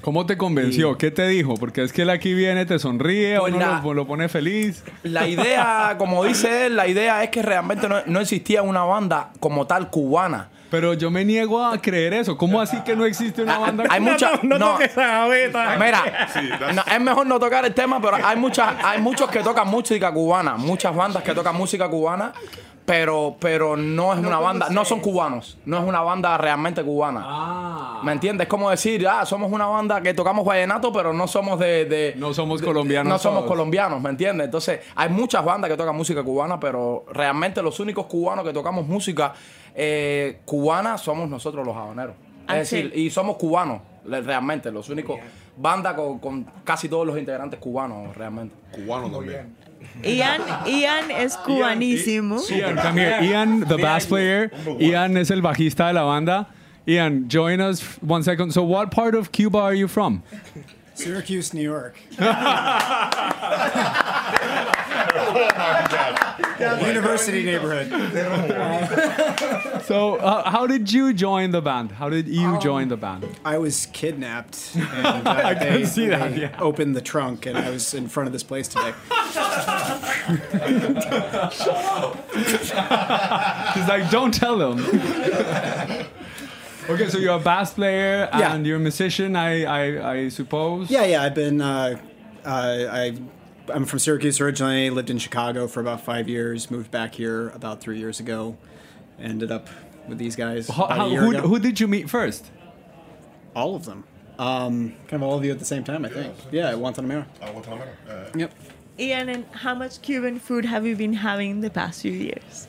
¿Cómo 0.00 0.26
te 0.26 0.36
convenció? 0.38 0.96
¿Qué 0.96 1.10
te 1.10 1.26
dijo? 1.26 1.54
Porque 1.54 1.82
es 1.82 1.92
que 1.92 2.02
él 2.02 2.10
aquí 2.10 2.32
viene, 2.32 2.64
te 2.66 2.78
sonríe, 2.78 3.36
Pues 3.40 3.52
o 3.52 3.58
la- 3.58 3.80
lo, 3.82 3.94
lo 3.94 4.06
pone 4.06 4.28
feliz. 4.28 4.84
La 5.02 5.26
idea, 5.26 5.96
como 5.98 6.22
dice 6.24 6.66
él, 6.66 6.76
la 6.76 6.86
idea 6.86 7.24
es 7.24 7.30
que 7.30 7.42
realmente 7.42 7.88
no, 7.88 7.96
no 8.06 8.20
existía 8.20 8.62
una 8.62 8.84
banda 8.84 9.30
como 9.40 9.66
tal 9.66 9.90
cubana. 9.90 10.50
Pero 10.70 10.94
yo 10.94 11.10
me 11.10 11.24
niego 11.24 11.64
a 11.64 11.80
creer 11.80 12.12
eso. 12.12 12.36
¿Cómo 12.36 12.60
así 12.60 12.78
que 12.84 12.94
no 12.94 13.04
existe 13.06 13.42
una 13.42 13.58
banda 13.58 13.84
Hay 13.88 14.00
cubana? 14.00 14.12
muchas. 14.12 14.44
no 14.44 14.58
no, 14.58 14.72
toques 14.72 14.90
esa 14.90 15.06
gaveta. 15.06 15.76
Mira, 15.78 16.28
no, 16.74 16.82
es 16.94 17.00
mejor 17.00 17.26
no 17.26 17.38
tocar 17.40 17.64
el 17.64 17.72
tema, 17.74 18.00
pero 18.00 18.16
hay 18.22 18.36
muchas, 18.36 18.74
hay 18.84 19.00
muchos 19.00 19.30
que 19.30 19.40
tocan 19.42 19.68
música 19.68 20.12
cubana, 20.12 20.56
muchas 20.56 20.94
bandas 20.94 21.22
que 21.22 21.34
tocan 21.34 21.56
música 21.56 21.88
cubana, 21.88 22.32
pero, 22.88 23.36
pero 23.38 23.76
no 23.76 24.14
es 24.14 24.18
una 24.18 24.38
banda, 24.38 24.68
no 24.70 24.82
son 24.82 25.00
cubanos, 25.00 25.58
no 25.66 25.76
es 25.76 25.84
una 25.84 26.00
banda 26.00 26.38
realmente 26.38 26.82
cubana. 26.82 27.20
Ah. 27.22 28.00
¿Me 28.02 28.12
entiendes? 28.12 28.46
Es 28.46 28.48
como 28.48 28.70
decir, 28.70 29.06
ah, 29.06 29.26
somos 29.26 29.52
una 29.52 29.66
banda 29.66 30.00
que 30.00 30.14
tocamos 30.14 30.42
vallenato, 30.42 30.90
pero 30.90 31.12
no 31.12 31.28
somos 31.28 31.58
de, 31.58 31.84
de- 31.84 32.14
No 32.16 32.32
somos 32.32 32.62
de- 32.62 32.66
colombianos 32.66 33.10
No 33.12 33.18
somos 33.18 33.40
todos. 33.40 33.50
colombianos, 33.50 34.00
¿me 34.00 34.08
entiendes? 34.08 34.46
Entonces, 34.46 34.80
hay 34.96 35.10
muchas 35.10 35.44
bandas 35.44 35.70
que 35.70 35.76
tocan 35.76 35.94
música 35.94 36.22
cubana, 36.22 36.58
pero 36.58 37.04
realmente 37.12 37.60
los 37.60 37.78
únicos 37.78 38.06
cubanos 38.06 38.42
que 38.42 38.54
tocamos 38.54 38.86
música 38.86 39.34
eh, 39.74 40.38
cubana 40.46 40.96
somos 40.96 41.28
nosotros 41.28 41.66
los 41.66 41.76
habaneros. 41.76 42.14
Ah, 42.46 42.58
Es 42.58 42.70
decir, 42.70 42.90
y 42.96 43.10
somos 43.10 43.36
cubanos, 43.36 43.82
realmente, 44.06 44.70
los 44.72 44.88
únicos 44.88 45.18
bandas 45.58 45.92
con, 45.92 46.18
con 46.20 46.44
casi 46.64 46.88
todos 46.88 47.06
los 47.06 47.18
integrantes 47.18 47.60
cubanos, 47.60 48.16
realmente. 48.16 48.54
Cubano 48.72 49.10
también. 49.10 49.54
Ian, 50.04 50.66
Ian 50.66 51.10
es 51.10 51.36
cubanísimo. 51.36 52.40
Ian, 52.50 52.76
come 52.76 52.96
here. 52.96 53.20
Ian, 53.22 53.60
the 53.60 53.78
bass 53.78 54.06
player. 54.06 54.50
Ian 54.80 55.16
es 55.16 55.30
el 55.30 55.40
bajista 55.40 55.88
de 55.88 55.94
la 55.94 56.04
banda. 56.04 56.48
Ian, 56.86 57.28
join 57.28 57.60
us 57.60 57.82
one 58.00 58.22
second. 58.22 58.52
So, 58.52 58.62
what 58.62 58.90
part 58.90 59.14
of 59.14 59.32
Cuba 59.32 59.58
are 59.58 59.74
you 59.74 59.88
from? 59.88 60.22
Syracuse, 60.94 61.52
New 61.52 61.62
York. 61.62 61.96
University 66.60 67.44
neighborhood. 67.44 67.88
So, 69.88 70.16
uh, 70.16 70.50
how 70.50 70.66
did 70.66 70.92
you 70.92 71.14
join 71.14 71.50
the 71.50 71.62
band? 71.62 71.92
How 71.92 72.10
did 72.10 72.28
you 72.28 72.58
join 72.60 72.88
the 72.88 72.96
band? 72.98 73.24
I 73.42 73.56
was 73.56 73.86
kidnapped. 73.86 74.72
And, 74.74 74.86
uh, 75.26 75.30
I 75.30 75.54
can 75.54 75.72
they, 75.72 75.84
see 75.86 76.08
that, 76.08 76.32
they 76.32 76.42
yeah. 76.42 76.58
Opened 76.60 76.94
the 76.94 77.00
trunk, 77.00 77.46
and 77.46 77.56
I 77.56 77.70
was 77.70 77.94
in 77.94 78.06
front 78.08 78.26
of 78.26 78.32
this 78.34 78.42
place 78.42 78.68
today. 78.68 78.92
He's 83.74 83.88
like, 83.88 84.10
don't 84.10 84.34
tell 84.34 84.58
them. 84.58 84.78
okay, 86.90 87.08
so 87.08 87.16
you're 87.18 87.36
a 87.36 87.40
bass 87.40 87.72
player 87.72 88.28
Yeah. 88.32 88.54
and 88.54 88.66
you're 88.66 88.76
a 88.76 88.80
musician, 88.80 89.36
I, 89.36 89.64
I, 89.64 90.12
I 90.12 90.28
suppose. 90.28 90.90
Yeah, 90.90 91.04
yeah. 91.04 91.22
I've 91.22 91.34
been. 91.34 91.60
Uh, 91.60 91.98
uh, 92.44 92.48
I. 92.90 93.16
I'm 93.72 93.84
from 93.84 93.98
Syracuse 93.98 94.40
originally. 94.40 94.90
Lived 94.90 95.10
in 95.10 95.18
Chicago 95.18 95.66
for 95.66 95.80
about 95.80 96.00
five 96.02 96.28
years. 96.28 96.70
Moved 96.70 96.90
back 96.90 97.14
here 97.14 97.48
about 97.50 97.80
three 97.80 97.98
years 97.98 98.20
ago. 98.20 98.56
Ended 99.20 99.50
up 99.50 99.68
with 100.08 100.18
these 100.18 100.36
guys. 100.36 100.68
How, 100.68 100.84
about 100.84 100.96
a 100.96 101.00
how, 101.00 101.06
year 101.08 101.20
who, 101.20 101.30
ago. 101.30 101.48
who 101.48 101.58
did 101.58 101.80
you 101.80 101.88
meet 101.88 102.08
first? 102.08 102.50
All 103.54 103.74
of 103.74 103.84
them. 103.84 104.04
Um, 104.38 104.94
kind 105.08 105.14
of 105.14 105.22
all 105.24 105.36
of 105.36 105.44
you 105.44 105.50
at 105.50 105.58
the 105.58 105.64
same 105.64 105.82
time, 105.82 106.04
I 106.04 106.08
think. 106.08 106.34
Yeah, 106.52 106.70
at 106.70 106.76
Guantanamera. 106.76 107.26
Yep. 108.36 108.54
Ian, 109.00 109.28
and 109.28 109.44
how 109.52 109.74
much 109.74 110.00
Cuban 110.02 110.38
food 110.38 110.64
have 110.64 110.86
you 110.86 110.96
been 110.96 111.12
having 111.12 111.60
the 111.60 111.70
past 111.70 112.02
few 112.02 112.12
years? 112.12 112.68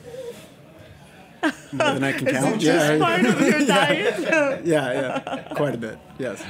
more 1.72 1.94
than 1.94 2.04
I 2.04 2.12
can 2.12 2.28
Is 2.28 2.36
it 2.36 2.40
count. 2.40 2.60
just 2.60 3.00
part 3.00 3.24
of 3.24 3.40
your 3.40 3.60
diet? 3.66 4.64
yeah, 4.64 4.92
yeah, 4.92 5.48
quite 5.54 5.74
a 5.74 5.78
bit. 5.78 5.98
Yes. 6.18 6.44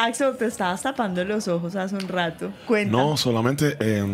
Axel, 0.00 0.36
te 0.36 0.46
estabas 0.46 0.82
tapando 0.82 1.24
los 1.24 1.48
ojos 1.48 1.74
hace 1.76 1.96
un 1.96 2.06
rato. 2.08 2.52
Cuenta. 2.66 2.96
No, 2.96 3.16
solamente. 3.16 3.76
eh, 3.80 4.04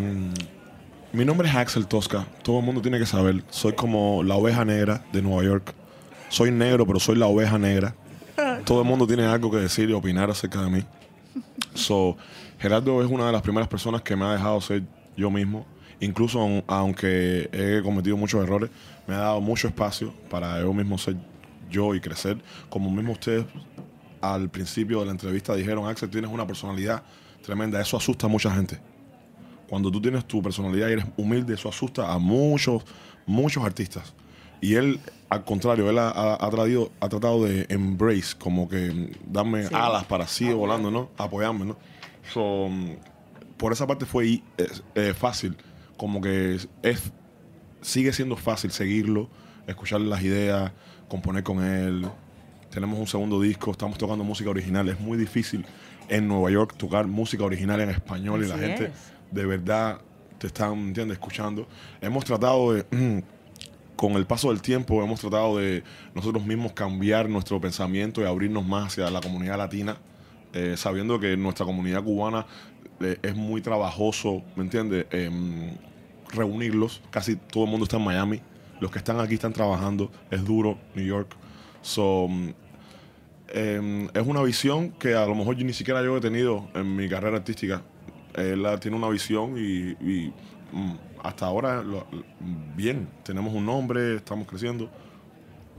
mi 1.13 1.23
nombre 1.25 1.47
es 1.47 1.55
Axel 1.55 1.85
Tosca. 1.87 2.25
Todo 2.43 2.59
el 2.59 2.65
mundo 2.65 2.81
tiene 2.81 2.97
que 2.99 3.05
saber. 3.05 3.43
Soy 3.49 3.73
como 3.73 4.23
la 4.23 4.35
oveja 4.35 4.65
negra 4.65 5.03
de 5.13 5.21
Nueva 5.21 5.43
York. 5.43 5.73
Soy 6.29 6.51
negro, 6.51 6.85
pero 6.87 6.99
soy 6.99 7.15
la 7.17 7.27
oveja 7.27 7.57
negra. 7.59 7.95
Todo 8.65 8.81
el 8.81 8.87
mundo 8.87 9.05
tiene 9.07 9.23
algo 9.25 9.49
que 9.51 9.57
decir 9.57 9.89
y 9.89 9.93
opinar 9.93 10.29
acerca 10.29 10.61
de 10.63 10.69
mí. 10.71 10.83
So, 11.75 12.17
Gerardo 12.59 13.01
es 13.03 13.09
una 13.09 13.27
de 13.27 13.31
las 13.31 13.41
primeras 13.43 13.67
personas 13.69 14.01
que 14.01 14.15
me 14.15 14.25
ha 14.25 14.33
dejado 14.33 14.59
ser 14.61 14.83
yo 15.15 15.29
mismo. 15.29 15.65
Incluso 15.99 16.39
aun- 16.41 16.63
aunque 16.67 17.49
he 17.53 17.81
cometido 17.83 18.17
muchos 18.17 18.43
errores, 18.43 18.69
me 19.07 19.13
ha 19.13 19.19
dado 19.19 19.39
mucho 19.41 19.67
espacio 19.67 20.13
para 20.29 20.59
yo 20.59 20.73
mismo 20.73 20.97
ser 20.97 21.15
yo 21.69 21.93
y 21.95 22.01
crecer. 22.01 22.37
Como 22.69 22.89
mismo 22.89 23.13
ustedes 23.13 23.45
al 24.33 24.49
principio 24.49 24.99
de 24.99 25.05
la 25.05 25.11
entrevista 25.11 25.55
dijeron, 25.55 25.87
Axel, 25.87 26.09
tienes 26.09 26.31
una 26.31 26.45
personalidad 26.47 27.03
tremenda. 27.43 27.79
Eso 27.81 27.97
asusta 27.97 28.25
a 28.27 28.29
mucha 28.29 28.51
gente. 28.53 28.79
Cuando 29.69 29.89
tú 29.91 30.01
tienes 30.01 30.25
tu 30.25 30.41
personalidad 30.41 30.89
y 30.89 30.93
eres 30.93 31.05
humilde, 31.17 31.53
eso 31.55 31.69
asusta 31.69 32.11
a 32.11 32.17
muchos, 32.19 32.83
muchos 33.25 33.63
artistas. 33.63 34.13
Y 34.61 34.75
él, 34.75 34.99
al 35.29 35.43
contrario, 35.43 35.89
él 35.89 35.97
ha, 35.99 36.09
ha- 36.09 36.35
ha 36.45 36.49
traído- 36.49 36.91
ha 36.99 37.09
tratado 37.09 37.43
de 37.43 37.65
embrace, 37.69 38.35
como 38.37 38.69
que 38.69 39.15
darme 39.27 39.67
Sí. 39.67 39.73
alas 39.75 40.05
para 40.05 40.27
seguir 40.27 40.55
volando, 40.55 40.91
¿no? 40.91 41.09
Apoyarme, 41.17 41.65
¿no? 41.65 41.77
So, 42.33 42.69
por 43.57 43.71
esa 43.73 43.85
parte 43.87 44.05
fue 44.05 44.41
es- 44.57 44.83
eh, 44.95 45.13
fácil, 45.13 45.55
como 45.97 46.21
que 46.21 46.55
es, 46.55 46.67
es- 46.83 47.11
sigue 47.81 48.13
siendo 48.13 48.35
fácil 48.37 48.71
seguirlo, 48.71 49.29
escuchar 49.67 50.01
las 50.01 50.21
ideas, 50.23 50.71
componer 51.07 51.43
con 51.43 51.63
él. 51.63 52.07
Tenemos 52.75 52.99
un 52.99 53.07
segundo 53.07 53.39
disco, 53.39 53.71
estamos 53.71 53.97
tocando 53.97 54.25
música 54.25 54.49
original. 54.49 54.89
Es 54.89 54.99
muy 54.99 55.17
difícil 55.17 55.65
en 56.09 56.27
Nueva 56.27 56.51
York 56.51 56.75
tocar 56.75 57.07
música 57.07 57.45
original 57.45 57.79
en 57.79 57.89
español 57.89 58.43
y 58.43 58.49
la 58.49 58.57
gente 58.57 58.87
es. 58.87 58.91
de 59.31 59.45
verdad 59.45 60.01
te 60.37 60.47
están, 60.47 60.73
¿entiendes? 60.73 61.15
Escuchando. 61.15 61.69
Hemos 62.01 62.25
tratado 62.25 62.73
de, 62.73 62.83
con 63.95 64.11
el 64.17 64.25
paso 64.25 64.49
del 64.49 64.61
tiempo, 64.61 65.01
hemos 65.01 65.21
tratado 65.21 65.55
de 65.57 65.85
nosotros 66.13 66.45
mismos 66.45 66.73
cambiar 66.73 67.29
nuestro 67.29 67.61
pensamiento 67.61 68.21
y 68.21 68.25
abrirnos 68.25 68.65
más 68.65 68.87
hacia 68.87 69.09
la 69.09 69.21
comunidad 69.21 69.57
latina, 69.57 69.95
eh, 70.51 70.75
sabiendo 70.75 71.17
que 71.17 71.37
nuestra 71.37 71.65
comunidad 71.65 72.03
cubana 72.03 72.45
eh, 72.99 73.17
es 73.21 73.37
muy 73.37 73.61
trabajoso, 73.61 74.43
¿me 74.57 74.63
entiendes? 74.63 75.05
Em, 75.11 75.77
reunirlos. 76.33 77.01
Casi 77.09 77.37
todo 77.37 77.63
el 77.63 77.69
mundo 77.69 77.85
está 77.85 77.95
en 77.95 78.03
Miami. 78.03 78.41
Los 78.81 78.91
que 78.91 78.97
están 78.97 79.21
aquí 79.21 79.35
están 79.35 79.53
trabajando. 79.53 80.11
Es 80.29 80.43
duro, 80.43 80.77
New 80.93 81.05
York. 81.05 81.37
So, 81.81 82.27
em, 83.53 84.07
es 84.13 84.25
una 84.25 84.41
visión 84.43 84.91
que 84.91 85.13
a 85.15 85.25
lo 85.25 85.35
mejor 85.35 85.55
yo 85.55 85.65
ni 85.65 85.73
siquiera 85.73 86.03
yo 86.03 86.17
he 86.17 86.21
tenido 86.21 86.67
en 86.73 86.95
mi 86.95 87.07
carrera 87.09 87.37
artística. 87.37 87.81
Él 88.35 88.65
tiene 88.81 88.97
una 88.97 89.07
visión 89.09 89.55
y, 89.57 89.91
y, 90.05 90.33
mm, 90.73 90.93
hasta 91.23 91.45
ahora 91.45 91.81
lo- 91.83 92.05
bien. 92.75 93.07
Tenemos 93.23 93.53
un 93.53 93.65
nombre, 93.65 94.15
estamos 94.17 94.47
creciendo. 94.47 94.89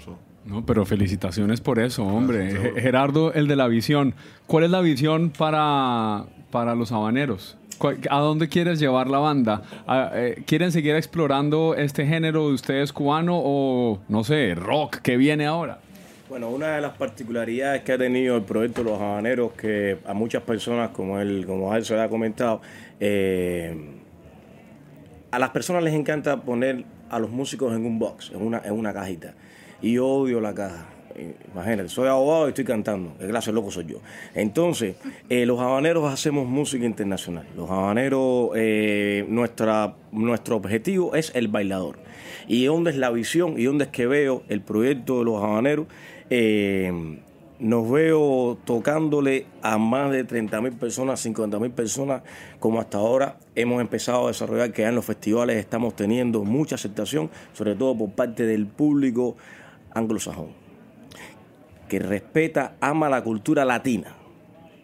So, 0.05 0.19
No, 0.45 0.65
pero 0.65 0.85
felicitaciones 0.87 1.61
por 1.61 1.79
eso, 1.79 2.05
hombre. 2.05 2.51
Ge- 2.53 2.81
Gerardo, 2.81 3.33
el 3.35 3.47
de 3.49 3.57
la 3.57 3.67
visión. 3.69 4.15
¿Cuál 4.47 4.65
es 4.65 4.71
la 4.71 4.81
visión 4.81 5.31
para, 5.37 6.27
para 6.51 6.75
los 6.75 6.93
habaneros? 6.93 7.59
¿Cuál- 7.79 7.99
¿A 8.09 8.21
dónde 8.21 8.49
quieres 8.49 8.79
llevar 8.81 9.09
la 9.11 9.19
banda? 9.19 9.63
¿A- 9.87 10.11
eh, 10.15 10.43
¿Quieren 10.47 10.73
seguir 10.73 10.95
explorando 10.95 11.75
este 11.75 12.07
género 12.07 12.49
de 12.49 12.55
ustedes 12.55 12.93
cubano 12.93 13.39
o, 13.39 14.01
no 14.09 14.25
sé, 14.25 14.55
rock 14.55 14.97
que 15.03 15.17
viene 15.19 15.45
ahora? 15.47 15.81
Bueno, 16.29 16.51
una 16.51 16.75
de 16.75 16.81
las 16.81 16.97
particularidades 16.97 17.83
que 17.83 17.93
ha 17.93 17.99
tenido 17.99 18.37
el 18.37 18.43
proyecto 18.43 18.83
Los 18.83 19.01
Habaneros, 19.01 19.53
que 19.53 19.99
a 20.05 20.13
muchas 20.13 20.43
personas, 20.43 20.91
como 20.91 21.21
él, 21.21 21.45
como 21.47 21.73
él 21.73 21.85
se 21.85 21.97
ha 22.01 22.09
comentado, 22.09 22.61
eh, 22.99 23.77
a 25.31 25.39
las 25.39 25.51
personas 25.51 25.85
les 25.85 25.95
encanta 25.95 26.43
poner 26.43 26.85
a 27.11 27.21
los 27.21 27.31
músicos 27.31 27.77
en 27.77 27.87
un 27.87 28.01
box, 28.01 28.33
en 28.35 28.43
una, 28.43 28.61
en 28.65 28.73
una 28.73 28.93
cajita. 28.93 29.35
Y 29.81 29.93
yo 29.93 30.07
odio 30.09 30.41
la 30.41 30.53
caja. 30.53 30.89
Imagínate, 31.53 31.89
soy 31.89 32.09
abogado 32.09 32.47
y 32.47 32.49
estoy 32.49 32.65
cantando. 32.65 33.17
¿Qué 33.19 33.29
clase 33.29 33.53
loco 33.53 33.71
soy 33.71 33.87
yo? 33.87 34.01
Entonces, 34.35 34.97
eh, 35.29 35.47
los 35.47 35.61
habaneros 35.61 36.13
hacemos 36.13 36.47
música 36.47 36.85
internacional. 36.85 37.47
Los 37.57 37.71
habaneros, 37.71 38.51
eh, 38.57 39.25
nuestra, 39.29 39.95
nuestro 40.11 40.57
objetivo 40.57 41.15
es 41.15 41.31
el 41.35 41.49
bailador. 41.49 41.99
Y 42.49 42.65
dónde 42.67 42.91
es 42.91 42.97
la 42.97 43.11
visión 43.11 43.59
y 43.59 43.65
dónde 43.65 43.85
es 43.85 43.91
que 43.91 44.07
veo 44.07 44.43
el 44.49 44.61
proyecto 44.61 45.21
de 45.21 45.25
los 45.25 45.43
habaneros. 45.43 45.87
Eh, 46.31 47.21
nos 47.59 47.91
veo 47.91 48.59
tocándole 48.65 49.47
a 49.63 49.79
más 49.79 50.11
de 50.11 50.25
30 50.25 50.61
mil 50.61 50.73
personas, 50.73 51.21
50 51.21 51.59
mil 51.59 51.71
personas, 51.71 52.23
como 52.61 52.81
hasta 52.81 52.99
ahora 52.99 53.39
hemos 53.55 53.81
empezado 53.81 54.25
a 54.25 54.29
desarrollar, 54.29 54.73
que 54.73 54.83
ya 54.83 54.89
en 54.89 54.95
los 54.95 55.05
festivales 55.05 55.57
estamos 55.57 55.97
teniendo 55.97 56.45
mucha 56.45 56.75
aceptación, 56.75 57.31
sobre 57.55 57.75
todo 57.75 57.97
por 57.97 58.11
parte 58.11 58.45
del 58.45 58.67
público 58.67 59.37
anglosajón, 59.95 60.49
que 61.89 61.99
respeta, 61.99 62.75
ama 62.81 63.09
la 63.09 63.23
cultura 63.23 63.65
latina, 63.65 64.15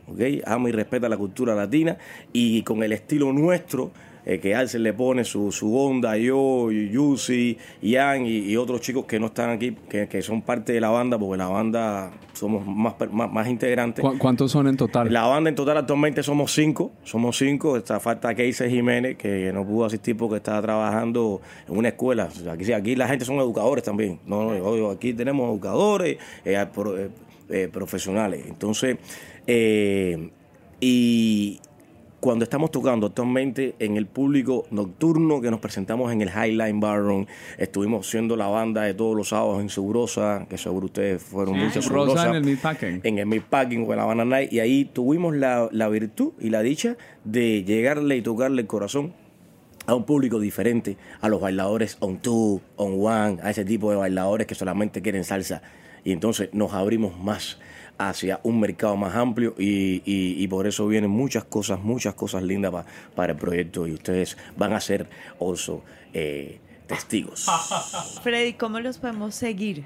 ¿ok? 0.09 0.21
Ama 0.47 0.71
y 0.71 0.73
respeta 0.73 1.09
la 1.09 1.19
cultura 1.19 1.55
latina 1.55 1.99
y 2.33 2.63
con 2.63 2.83
el 2.83 2.93
estilo 2.93 3.33
nuestro, 3.33 3.91
eh, 4.25 4.39
que 4.39 4.55
Alcel 4.55 4.83
le 4.83 4.93
pone 4.93 5.25
su, 5.25 5.51
su 5.53 5.77
onda, 5.77 6.17
yo, 6.17 6.71
Yusi, 6.71 7.59
Ian 7.83 8.25
y, 8.27 8.39
y 8.39 8.57
otros 8.57 8.81
chicos 8.81 9.05
que 9.07 9.19
no 9.19 9.27
están 9.27 9.51
aquí, 9.51 9.77
que, 9.89 10.09
que 10.09 10.23
son 10.23 10.43
parte 10.43 10.73
de 10.73 10.81
la 10.81 10.91
banda, 10.91 11.19
porque 11.19 11.39
la 11.39 11.49
banda 11.49 12.13
somos 12.33 12.67
más, 12.67 12.95
más, 13.11 13.31
más 13.33 13.49
integrantes. 13.49 14.05
¿Cu- 14.05 14.17
¿Cuántos 14.19 14.51
son 14.53 14.67
en 14.69 14.77
total? 14.77 15.13
La 15.13 15.27
banda 15.27 15.51
en 15.51 15.57
total 15.57 15.77
actualmente 15.79 16.23
somos 16.23 16.53
cinco, 16.55 16.93
somos 17.05 17.37
cinco, 17.37 17.77
está 17.77 18.01
falta 18.01 18.35
Keise 18.35 18.71
Jiménez, 18.71 19.17
que 19.17 19.51
no 19.53 19.67
pudo 19.67 19.87
asistir 19.87 20.17
porque 20.17 20.37
estaba 20.37 20.63
trabajando 20.63 21.41
en 21.69 21.77
una 21.77 21.89
escuela. 21.89 22.29
Aquí, 22.51 22.73
aquí 22.73 22.97
la 22.97 23.09
gente 23.09 23.25
son 23.25 23.37
educadores 23.37 23.85
también, 23.85 24.21
no, 24.27 24.55
no, 24.55 24.91
aquí 24.91 25.13
tenemos 25.15 25.51
educadores, 25.51 26.19
eh, 26.45 26.65
pro- 26.73 26.97
eh, 26.99 27.69
profesionales. 27.73 28.45
Entonces, 28.49 28.97
y 30.81 31.61
cuando 32.23 32.45
estamos 32.45 32.71
tocando 32.71 33.09
actualmente 33.09 33.75
en 33.81 33.97
el 33.97 34.07
público 34.07 34.65
nocturno 34.71 35.41
que 35.41 35.51
nos 35.51 35.59
presentamos 35.59 36.13
en 36.13 36.23
el 36.23 36.29
Highline 36.29 36.79
Barroom, 36.79 37.27
estuvimos 37.59 38.09
siendo 38.09 38.37
la 38.37 38.47
banda 38.47 38.83
de 38.83 38.95
todos 38.95 39.17
los 39.17 39.31
sábados 39.31 39.61
en 39.61 39.69
Segurosa, 39.69 40.47
que 40.49 40.57
seguro 40.57 40.87
ustedes 40.87 41.21
fueron 41.21 41.57
Sí. 41.57 41.61
muchos 41.63 41.89
Rosa 41.89 42.29
en 42.29 42.35
el 42.37 42.45
Meatpacking. 42.45 43.01
en 43.03 43.19
el 43.19 43.27
Meatpacking 43.27 43.85
con 43.87 43.97
la 43.97 44.05
Habana 44.05 44.25
Night 44.25 44.53
y 44.53 44.61
ahí 44.61 44.85
tuvimos 44.85 45.35
la, 45.35 45.69
la 45.73 45.89
virtud 45.89 46.35
y 46.39 46.51
la 46.51 46.63
dicha 46.63 46.97
de 47.25 47.65
llegarle 47.65 48.17
y 48.19 48.23
tocarle 48.23 48.61
el 48.63 48.69
corazón 48.69 49.15
a 49.87 49.97
un 49.97 50.05
público 50.05 50.39
diferente, 50.39 50.97
a 51.23 51.29
los 51.29 51.41
bailadores 51.41 51.97
on 51.99 52.19
two, 52.19 52.61
on 52.77 53.05
one, 53.05 53.39
a 53.43 53.51
ese 53.51 53.65
tipo 53.65 53.91
de 53.91 53.97
bailadores 53.97 54.47
que 54.47 54.55
solamente 54.55 55.03
quieren 55.03 55.25
salsa. 55.25 55.61
Y 56.05 56.13
entonces 56.13 56.51
nos 56.53 56.73
abrimos 56.73 57.19
más 57.19 57.59
hacia 58.09 58.41
un 58.43 58.61
mercado 58.61 58.97
más 58.97 59.15
amplio 59.15 59.55
y, 59.59 60.03
y- 60.05 60.43
y 60.43 60.49
por 60.49 60.67
eso 60.67 60.87
vienen 60.87 61.11
muchas 61.11 61.45
cosas, 61.45 61.81
muchas 61.81 62.15
cosas 62.15 62.43
lindas 62.43 62.71
pa- 62.73 62.87
para 63.15 63.33
el 63.33 63.39
proyecto 63.39 63.87
y 63.87 63.93
ustedes 63.93 64.37
van 64.57 64.73
a 64.73 64.81
ser 64.81 65.09
also 65.41 65.83
eh, 66.15 66.59
testigos. 66.87 67.47
Freddy, 68.23 68.55
¿cómo 68.55 68.81
los 68.81 68.99
podemos 68.99 69.35
seguir? 69.35 69.85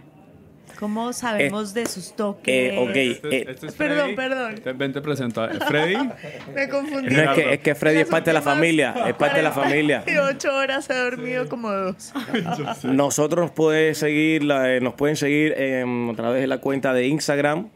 ¿Cómo 0.80 1.14
sabemos 1.14 1.72
de 1.72 1.86
sus 1.86 2.14
toques? 2.14 2.52
eh, 2.74 2.76
ok, 2.78 2.96
Este, 2.96 3.28
eh, 3.36 3.46
este 3.48 3.66
es 3.68 3.72
Perdón, 3.74 3.98
Freddy. 3.98 4.16
perdón. 4.16 4.54
Te- 4.56 4.72
Ven, 4.72 4.92
te 4.92 5.00
presento. 5.00 5.40
a- 5.42 5.48
Freddy. 5.48 5.96
Me 6.54 6.68
confundí. 6.68 7.14
No, 7.14 7.22
es, 7.22 7.30
que, 7.30 7.52
es 7.54 7.60
que 7.60 7.74
Freddy 7.74 8.00
es 8.00 8.08
parte 8.08 8.28
de 8.30 8.34
la 8.34 8.42
familia, 8.42 8.94
es 9.06 9.14
parte 9.14 9.38
de 9.38 9.42
la 9.42 9.52
familia. 9.52 10.04
Y 10.06 10.16
ocho 10.18 10.54
horas 10.54 10.90
he 10.90 10.94
dormido 10.94 11.48
como 11.48 11.70
dos. 11.70 12.12
Nosotros 12.84 13.44
nos 13.46 13.50
pueden 13.52 13.94
seguir, 13.94 14.42
la- 14.44 14.74
eh, 14.74 14.80
nos 14.82 14.92
pueden 14.94 15.16
seguir 15.16 15.54
em, 15.56 16.10
a 16.10 16.14
través 16.14 16.42
de 16.42 16.46
la 16.46 16.58
cuenta 16.58 16.92
de 16.92 17.06
Instagram, 17.06 17.68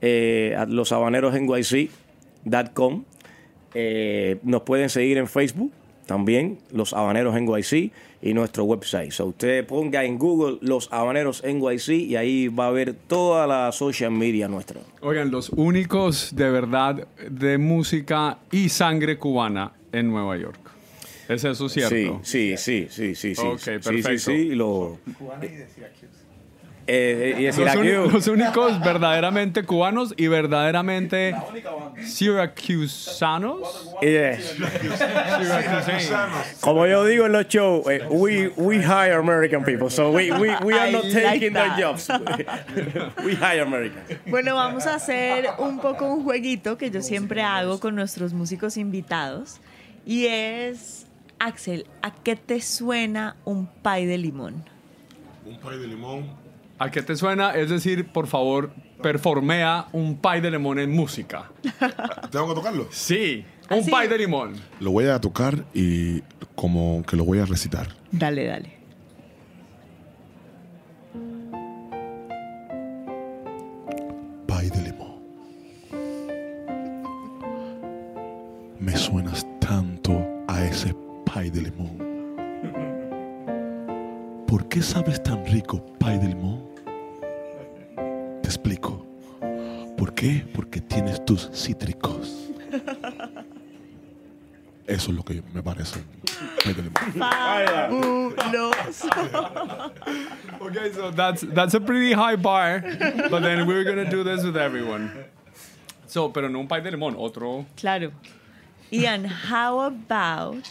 eh, 0.00 0.54
a 0.58 0.66
los 0.66 0.92
habaneros 0.92 1.34
NYC.com. 1.34 3.04
Eh, 3.74 4.38
nos 4.42 4.62
pueden 4.62 4.88
seguir 4.88 5.18
en 5.18 5.26
Facebook 5.28 5.70
también, 6.06 6.58
los 6.72 6.92
habaneros 6.94 7.34
NYC 7.34 7.90
y 8.22 8.32
nuestro 8.32 8.64
website. 8.64 9.10
So 9.10 9.26
usted 9.26 9.66
ponga 9.66 10.04
en 10.04 10.18
Google 10.18 10.58
los 10.62 10.88
habaneros 10.92 11.42
NYC 11.44 11.88
y 11.90 12.16
ahí 12.16 12.48
va 12.48 12.68
a 12.68 12.70
ver 12.70 12.94
toda 12.94 13.46
la 13.46 13.72
social 13.72 14.12
media 14.12 14.46
nuestra. 14.48 14.80
Oigan, 15.00 15.30
los 15.30 15.50
únicos 15.50 16.34
de 16.34 16.48
verdad 16.50 17.06
de 17.28 17.58
música 17.58 18.38
y 18.52 18.68
sangre 18.68 19.18
cubana 19.18 19.72
en 19.92 20.08
Nueva 20.08 20.36
York. 20.38 20.60
¿Es 21.28 21.42
eso 21.42 21.68
cierto? 21.68 22.20
Sí, 22.22 22.54
sí, 22.56 22.86
sí, 22.86 22.86
sí, 22.88 23.14
sí. 23.16 23.34
sí. 23.34 23.42
Ok, 23.44 23.58
Sí, 23.58 23.70
perfecto. 23.82 24.08
Sí, 24.10 24.18
sí, 24.18 24.54
lo- 24.54 24.98
Eh, 26.88 27.34
y 27.38 27.42
decir 27.44 27.64
Los, 27.64 27.74
aquí, 27.74 27.88
uni- 27.88 28.12
los 28.12 28.28
únicos 28.28 28.78
verdaderamente 28.80 29.64
cubanos 29.64 30.14
y 30.16 30.28
verdaderamente 30.28 31.34
syracusanos. 32.04 33.96
Syracusanos. 35.38 36.46
Como 36.60 36.86
yo 36.86 37.04
digo 37.04 37.26
en 37.26 37.32
los 37.32 37.46
shows, 37.48 37.86
eh, 37.88 38.02
we, 38.08 38.48
we 38.56 38.76
hire 38.78 39.14
American 39.14 39.64
people, 39.64 39.90
so 39.90 40.10
we, 40.10 40.30
we, 40.32 40.54
we 40.64 40.74
are 40.78 40.92
not 40.92 41.04
like 41.04 41.40
taking 41.40 41.52
their 41.54 41.70
jobs. 41.76 42.08
we 43.24 43.34
hire 43.34 43.62
Americans. 43.62 44.06
Bueno, 44.26 44.54
vamos 44.54 44.86
a 44.86 44.94
hacer 44.94 45.46
un 45.58 45.78
poco 45.80 46.06
un 46.06 46.22
jueguito 46.24 46.76
que 46.78 46.90
yo 46.90 47.02
siempre 47.02 47.42
hago 47.42 47.80
con 47.80 47.94
nuestros 47.94 48.32
músicos 48.32 48.76
invitados. 48.76 49.60
Y 50.04 50.26
es, 50.26 51.06
Axel, 51.38 51.86
¿a 52.02 52.12
qué 52.14 52.36
te 52.36 52.60
suena 52.60 53.36
un 53.44 53.66
pie 53.66 54.06
de 54.06 54.18
limón? 54.18 54.64
Un 55.44 55.58
pay 55.58 55.78
de 55.78 55.86
limón. 55.88 56.45
¿A 56.78 56.90
qué 56.90 57.02
te 57.02 57.16
suena? 57.16 57.52
Es 57.52 57.70
decir, 57.70 58.06
por 58.08 58.26
favor, 58.26 58.70
performea 59.02 59.86
un 59.92 60.18
pie 60.20 60.40
de 60.42 60.50
limón 60.50 60.78
en 60.78 60.90
música. 60.90 61.50
¿Tengo 62.30 62.48
que 62.48 62.54
tocarlo? 62.54 62.88
Sí, 62.90 63.44
un 63.70 63.78
Así. 63.80 63.90
pie 63.90 64.08
de 64.08 64.18
limón. 64.18 64.54
Lo 64.80 64.90
voy 64.90 65.06
a 65.06 65.18
tocar 65.20 65.64
y 65.72 66.20
como 66.54 67.02
que 67.06 67.16
lo 67.16 67.24
voy 67.24 67.38
a 67.38 67.46
recitar. 67.46 67.88
Dale, 68.12 68.44
dale. 68.46 68.76
Pay 74.46 74.70
de 74.70 74.82
limón. 74.82 75.16
Me 78.78 78.96
suenas 78.96 79.46
tanto 79.60 80.12
a 80.48 80.64
ese 80.64 80.94
pay 81.24 81.50
de 81.50 81.62
limón. 81.62 81.95
¿Por 84.76 84.82
qué 84.82 84.88
sabes 84.92 85.22
tan 85.22 85.42
rico 85.46 85.82
pay 85.98 86.18
de 86.18 86.28
limón? 86.28 86.62
Te 88.42 88.46
explico. 88.46 89.06
¿Por 89.96 90.12
qué? 90.12 90.46
Porque 90.54 90.82
tienes 90.82 91.24
tus 91.24 91.48
cítricos. 91.50 92.50
Eso 94.86 95.10
es 95.10 95.16
lo 95.16 95.24
que 95.24 95.42
me 95.54 95.62
parece. 95.62 96.04
Pay 96.62 96.74
de 96.74 96.82
limón. 96.82 97.12
Fabuloso. 97.16 99.08
Okay, 100.60 100.92
so 100.92 101.10
that's 101.10 101.40
that's 101.54 101.72
a 101.72 101.80
pretty 101.80 102.12
high 102.12 102.36
bar, 102.36 102.82
but 103.30 103.40
then 103.40 103.66
we're 103.66 103.82
gonna 103.82 104.04
do 104.04 104.22
this 104.22 104.44
with 104.44 104.58
everyone. 104.58 105.10
So, 106.06 106.28
pero 106.30 106.50
no 106.50 106.60
un 106.60 106.68
pie 106.68 106.82
de 106.82 106.90
limón, 106.90 107.16
otro. 107.16 107.64
Claro. 107.76 108.12
Ian, 108.92 109.24
how 109.24 109.80
about 109.80 110.68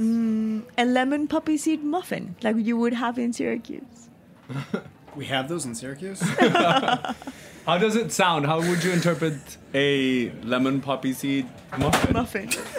mm, 0.00 0.62
a 0.78 0.84
lemon 0.84 1.28
poppy 1.28 1.56
seed 1.56 1.84
muffin 1.84 2.34
like 2.42 2.56
you 2.56 2.76
would 2.76 2.94
have 2.94 3.18
in 3.18 3.32
Syracuse? 3.32 4.08
We 5.16 5.24
have 5.26 5.48
those 5.48 5.66
in 5.66 5.74
Syracuse. 5.74 6.20
How 7.66 7.78
does 7.78 7.96
it 7.96 8.12
sound? 8.12 8.46
How 8.46 8.60
would 8.60 8.82
you 8.84 8.92
interpret 8.92 9.56
a 9.74 10.30
lemon 10.44 10.80
poppy 10.80 11.12
seed 11.12 11.46
muffin? 11.76 12.12
Muffin. 12.12 12.48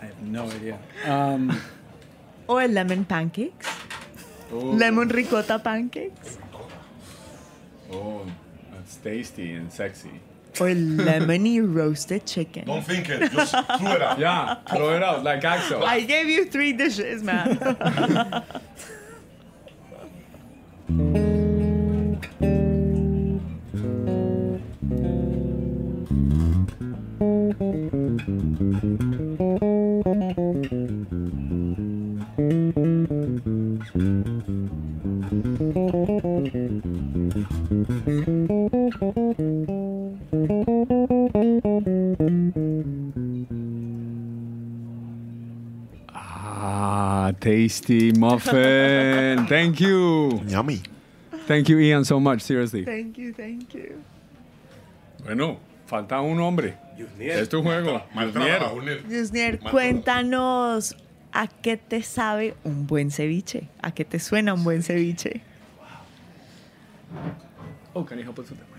I 0.00 0.04
have 0.04 0.22
no 0.22 0.44
idea. 0.44 0.78
Um, 1.04 1.58
or 2.46 2.68
lemon 2.68 3.04
pancakes? 3.06 3.66
Oh. 4.52 4.58
Lemon 4.58 5.08
ricotta 5.08 5.58
pancakes? 5.58 6.38
Oh, 7.90 8.26
that's 8.72 8.96
tasty 8.96 9.52
and 9.52 9.72
sexy. 9.72 10.20
Or 10.60 10.68
lemony 10.68 11.60
roasted 11.62 12.26
chicken? 12.26 12.66
Don't 12.66 12.82
think 12.84 13.08
it. 13.08 13.30
Just 13.32 13.52
throw 13.52 13.92
it 13.92 14.02
out. 14.02 14.18
Yeah, 14.28 14.56
throw 14.68 14.94
it 14.96 15.02
out 15.02 15.22
like 15.22 15.44
Axel. 15.44 15.84
I 15.84 16.00
gave 16.00 16.26
you 16.28 16.46
three 16.46 16.72
dishes, 16.72 17.22
man. 17.22 18.44
tasty 47.48 48.12
muffin. 48.12 49.46
Thank 49.46 49.80
you. 49.80 50.42
Yummy. 50.46 50.82
Thank 51.46 51.68
you, 51.70 51.78
Ian, 51.78 52.04
so 52.04 52.20
much. 52.20 52.42
Seriously. 52.42 52.84
thank 52.84 53.16
you, 53.16 53.32
thank 53.32 53.72
you. 53.74 54.02
Bueno, 55.24 55.58
falta 55.86 56.20
un 56.20 56.38
hombre. 56.40 56.76
Es 57.18 57.48
tu 57.48 57.62
juego. 57.62 58.02
Yusnier. 58.14 59.02
Yusnier, 59.08 59.58
cuéntanos 59.60 60.94
a 61.32 61.46
qué 61.46 61.76
te 61.76 62.02
sabe 62.02 62.54
un 62.64 62.86
buen 62.86 63.10
ceviche. 63.10 63.68
¿A 63.80 63.92
qué 63.92 64.04
te 64.04 64.18
suena 64.18 64.52
un 64.52 64.64
buen 64.64 64.82
ceviche? 64.82 65.40
Oh, 67.94 68.04
can 68.04 68.18
you 68.18 68.24
help 68.24 68.38
us 68.38 68.50
with 68.50 68.58
that? 68.58 68.77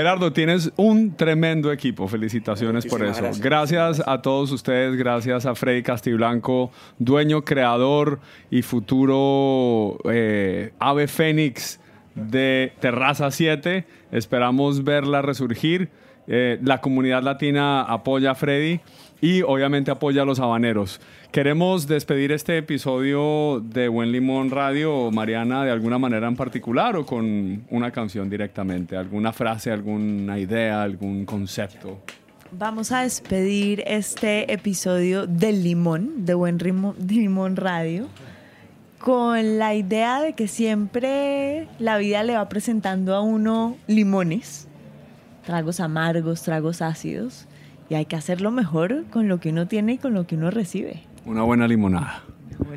Gerardo, 0.00 0.32
tienes 0.32 0.72
un 0.76 1.14
tremendo 1.14 1.70
equipo. 1.70 2.08
Felicitaciones 2.08 2.86
por 2.86 3.04
eso. 3.04 3.22
Gracias. 3.38 4.02
a 4.06 4.22
todos 4.22 4.50
ustedes. 4.50 4.96
Gracias 4.96 5.44
a 5.44 5.54
Freddy 5.54 5.82
Castiblanco, 5.82 6.70
dueño, 6.98 7.42
creador 7.44 8.18
y 8.50 8.62
futuro 8.62 9.98
eh, 10.10 10.72
ave 10.78 11.06
fénix 11.06 11.80
de 12.14 12.72
Terraza 12.80 13.30
7. 13.30 13.84
Esperamos 14.10 14.84
verla 14.84 15.20
resurgir. 15.20 15.90
Eh, 16.26 16.58
la 16.62 16.80
comunidad 16.80 17.22
latina 17.22 17.82
apoya 17.82 18.30
a 18.30 18.34
Freddy 18.34 18.80
y 19.20 19.42
obviamente 19.42 19.90
apoya 19.90 20.22
a 20.22 20.24
los 20.24 20.40
habaneros. 20.40 21.00
Queremos 21.30 21.86
despedir 21.86 22.32
este 22.32 22.58
episodio 22.58 23.60
de 23.60 23.88
Buen 23.88 24.12
Limón 24.12 24.50
Radio, 24.50 25.10
Mariana, 25.10 25.64
de 25.64 25.70
alguna 25.70 25.98
manera 25.98 26.26
en 26.26 26.36
particular 26.36 26.96
o 26.96 27.06
con 27.06 27.64
una 27.70 27.90
canción 27.90 28.30
directamente, 28.30 28.96
alguna 28.96 29.32
frase, 29.32 29.70
alguna 29.70 30.38
idea, 30.38 30.82
algún 30.82 31.24
concepto. 31.24 32.00
Vamos 32.52 32.90
a 32.90 33.02
despedir 33.02 33.84
este 33.86 34.52
episodio 34.52 35.28
del 35.28 35.62
Limón, 35.62 36.24
de 36.24 36.34
Buen 36.34 36.58
Limón 36.58 37.54
Radio, 37.54 38.08
con 38.98 39.58
la 39.58 39.74
idea 39.74 40.20
de 40.20 40.32
que 40.32 40.48
siempre 40.48 41.68
la 41.78 41.96
vida 41.96 42.24
le 42.24 42.34
va 42.34 42.48
presentando 42.48 43.14
a 43.14 43.20
uno 43.20 43.76
limones, 43.86 44.66
tragos 45.46 45.78
amargos, 45.78 46.42
tragos 46.42 46.82
ácidos, 46.82 47.46
y 47.90 47.96
hay 47.96 48.06
que 48.06 48.16
hacerlo 48.16 48.50
mejor 48.50 49.04
con 49.10 49.28
lo 49.28 49.40
que 49.40 49.50
uno 49.50 49.66
tiene 49.66 49.94
y 49.94 49.98
con 49.98 50.14
lo 50.14 50.26
que 50.26 50.36
uno 50.36 50.50
recibe. 50.50 51.02
Una 51.26 51.42
buena 51.42 51.68
limonada. 51.68 52.22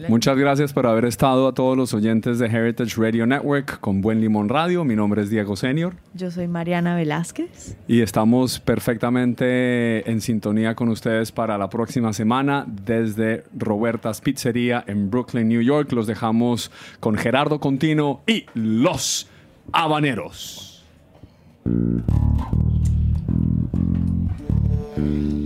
Muchas 0.09 0.37
gracias 0.37 0.73
por 0.73 0.87
haber 0.87 1.05
estado 1.05 1.47
a 1.47 1.53
todos 1.53 1.77
los 1.77 1.93
oyentes 1.93 2.39
de 2.39 2.47
Heritage 2.47 2.95
Radio 2.97 3.25
Network 3.25 3.79
con 3.79 4.01
Buen 4.01 4.21
Limón 4.21 4.49
Radio. 4.49 4.83
Mi 4.83 4.95
nombre 4.95 5.21
es 5.21 5.29
Diego 5.29 5.55
Senior. 5.55 5.95
Yo 6.13 6.31
soy 6.31 6.47
Mariana 6.47 6.95
Velázquez. 6.95 7.77
Y 7.87 8.01
estamos 8.01 8.59
perfectamente 8.59 10.09
en 10.09 10.21
sintonía 10.21 10.73
con 10.73 10.89
ustedes 10.89 11.31
para 11.31 11.57
la 11.57 11.69
próxima 11.69 12.13
semana 12.13 12.65
desde 12.67 13.43
Roberta's 13.55 14.21
Pizzería 14.21 14.83
en 14.87 15.11
Brooklyn, 15.11 15.47
New 15.47 15.61
York. 15.61 15.91
Los 15.91 16.07
dejamos 16.07 16.71
con 16.99 17.15
Gerardo 17.15 17.59
Contino 17.59 18.21
y 18.25 18.45
los 18.55 19.29
habaneros. 19.71 20.83
Mm-hmm. 25.03 25.42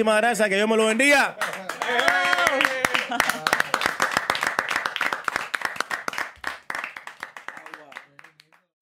Muchísimas 0.00 0.20
gracias, 0.22 0.48
que 0.48 0.56
Dios 0.56 0.66
me 0.66 0.78
lo 0.78 0.86
bendiga. 0.86 1.36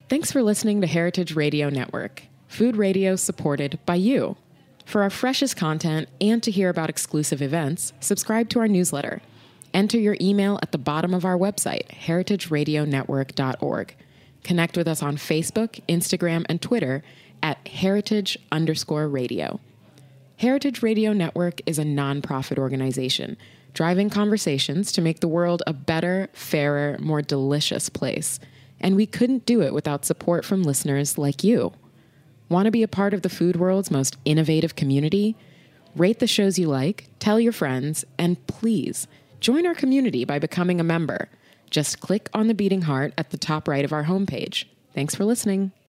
Thanks 0.08 0.30
for 0.30 0.44
listening 0.44 0.80
to 0.80 0.86
Heritage 0.86 1.34
Radio 1.34 1.70
Network, 1.70 2.22
food 2.46 2.76
radio 2.76 3.16
supported 3.16 3.80
by 3.84 3.96
you. 3.96 4.36
For 4.84 5.02
our 5.02 5.10
freshest 5.10 5.56
content 5.56 6.08
and 6.20 6.40
to 6.44 6.52
hear 6.52 6.68
about 6.68 6.88
exclusive 6.88 7.42
events, 7.42 7.92
subscribe 7.98 8.48
to 8.50 8.60
our 8.60 8.68
newsletter. 8.68 9.20
Enter 9.74 9.98
your 9.98 10.16
email 10.20 10.60
at 10.62 10.70
the 10.70 10.78
bottom 10.78 11.14
of 11.14 11.24
our 11.24 11.36
website, 11.36 11.88
heritageradionetwork.org. 11.88 13.96
Connect 14.44 14.76
with 14.76 14.86
us 14.86 15.02
on 15.02 15.16
Facebook, 15.16 15.80
Instagram, 15.88 16.46
and 16.48 16.62
Twitter 16.62 17.02
at 17.42 17.66
heritage 17.66 18.38
underscore 18.52 19.08
radio. 19.08 19.58
Heritage 20.38 20.84
Radio 20.84 21.12
Network 21.12 21.60
is 21.66 21.80
a 21.80 21.84
nonprofit 21.84 22.58
organization 22.58 23.36
driving 23.74 24.08
conversations 24.08 24.92
to 24.92 25.00
make 25.00 25.18
the 25.18 25.26
world 25.26 25.64
a 25.66 25.72
better, 25.72 26.28
fairer, 26.32 26.96
more 27.00 27.20
delicious 27.20 27.88
place. 27.88 28.38
And 28.78 28.94
we 28.94 29.04
couldn't 29.04 29.46
do 29.46 29.62
it 29.62 29.74
without 29.74 30.04
support 30.04 30.44
from 30.44 30.62
listeners 30.62 31.18
like 31.18 31.42
you. 31.42 31.72
Want 32.48 32.66
to 32.66 32.70
be 32.70 32.84
a 32.84 32.88
part 32.88 33.14
of 33.14 33.22
the 33.22 33.28
food 33.28 33.56
world's 33.56 33.90
most 33.90 34.16
innovative 34.24 34.76
community? 34.76 35.36
Rate 35.96 36.20
the 36.20 36.28
shows 36.28 36.56
you 36.56 36.68
like, 36.68 37.08
tell 37.18 37.40
your 37.40 37.52
friends, 37.52 38.04
and 38.16 38.44
please 38.46 39.08
join 39.40 39.66
our 39.66 39.74
community 39.74 40.24
by 40.24 40.38
becoming 40.38 40.78
a 40.78 40.84
member. 40.84 41.28
Just 41.68 41.98
click 41.98 42.30
on 42.32 42.46
the 42.46 42.54
beating 42.54 42.82
heart 42.82 43.12
at 43.18 43.30
the 43.30 43.38
top 43.38 43.66
right 43.66 43.84
of 43.84 43.92
our 43.92 44.04
homepage. 44.04 44.66
Thanks 44.94 45.16
for 45.16 45.24
listening. 45.24 45.72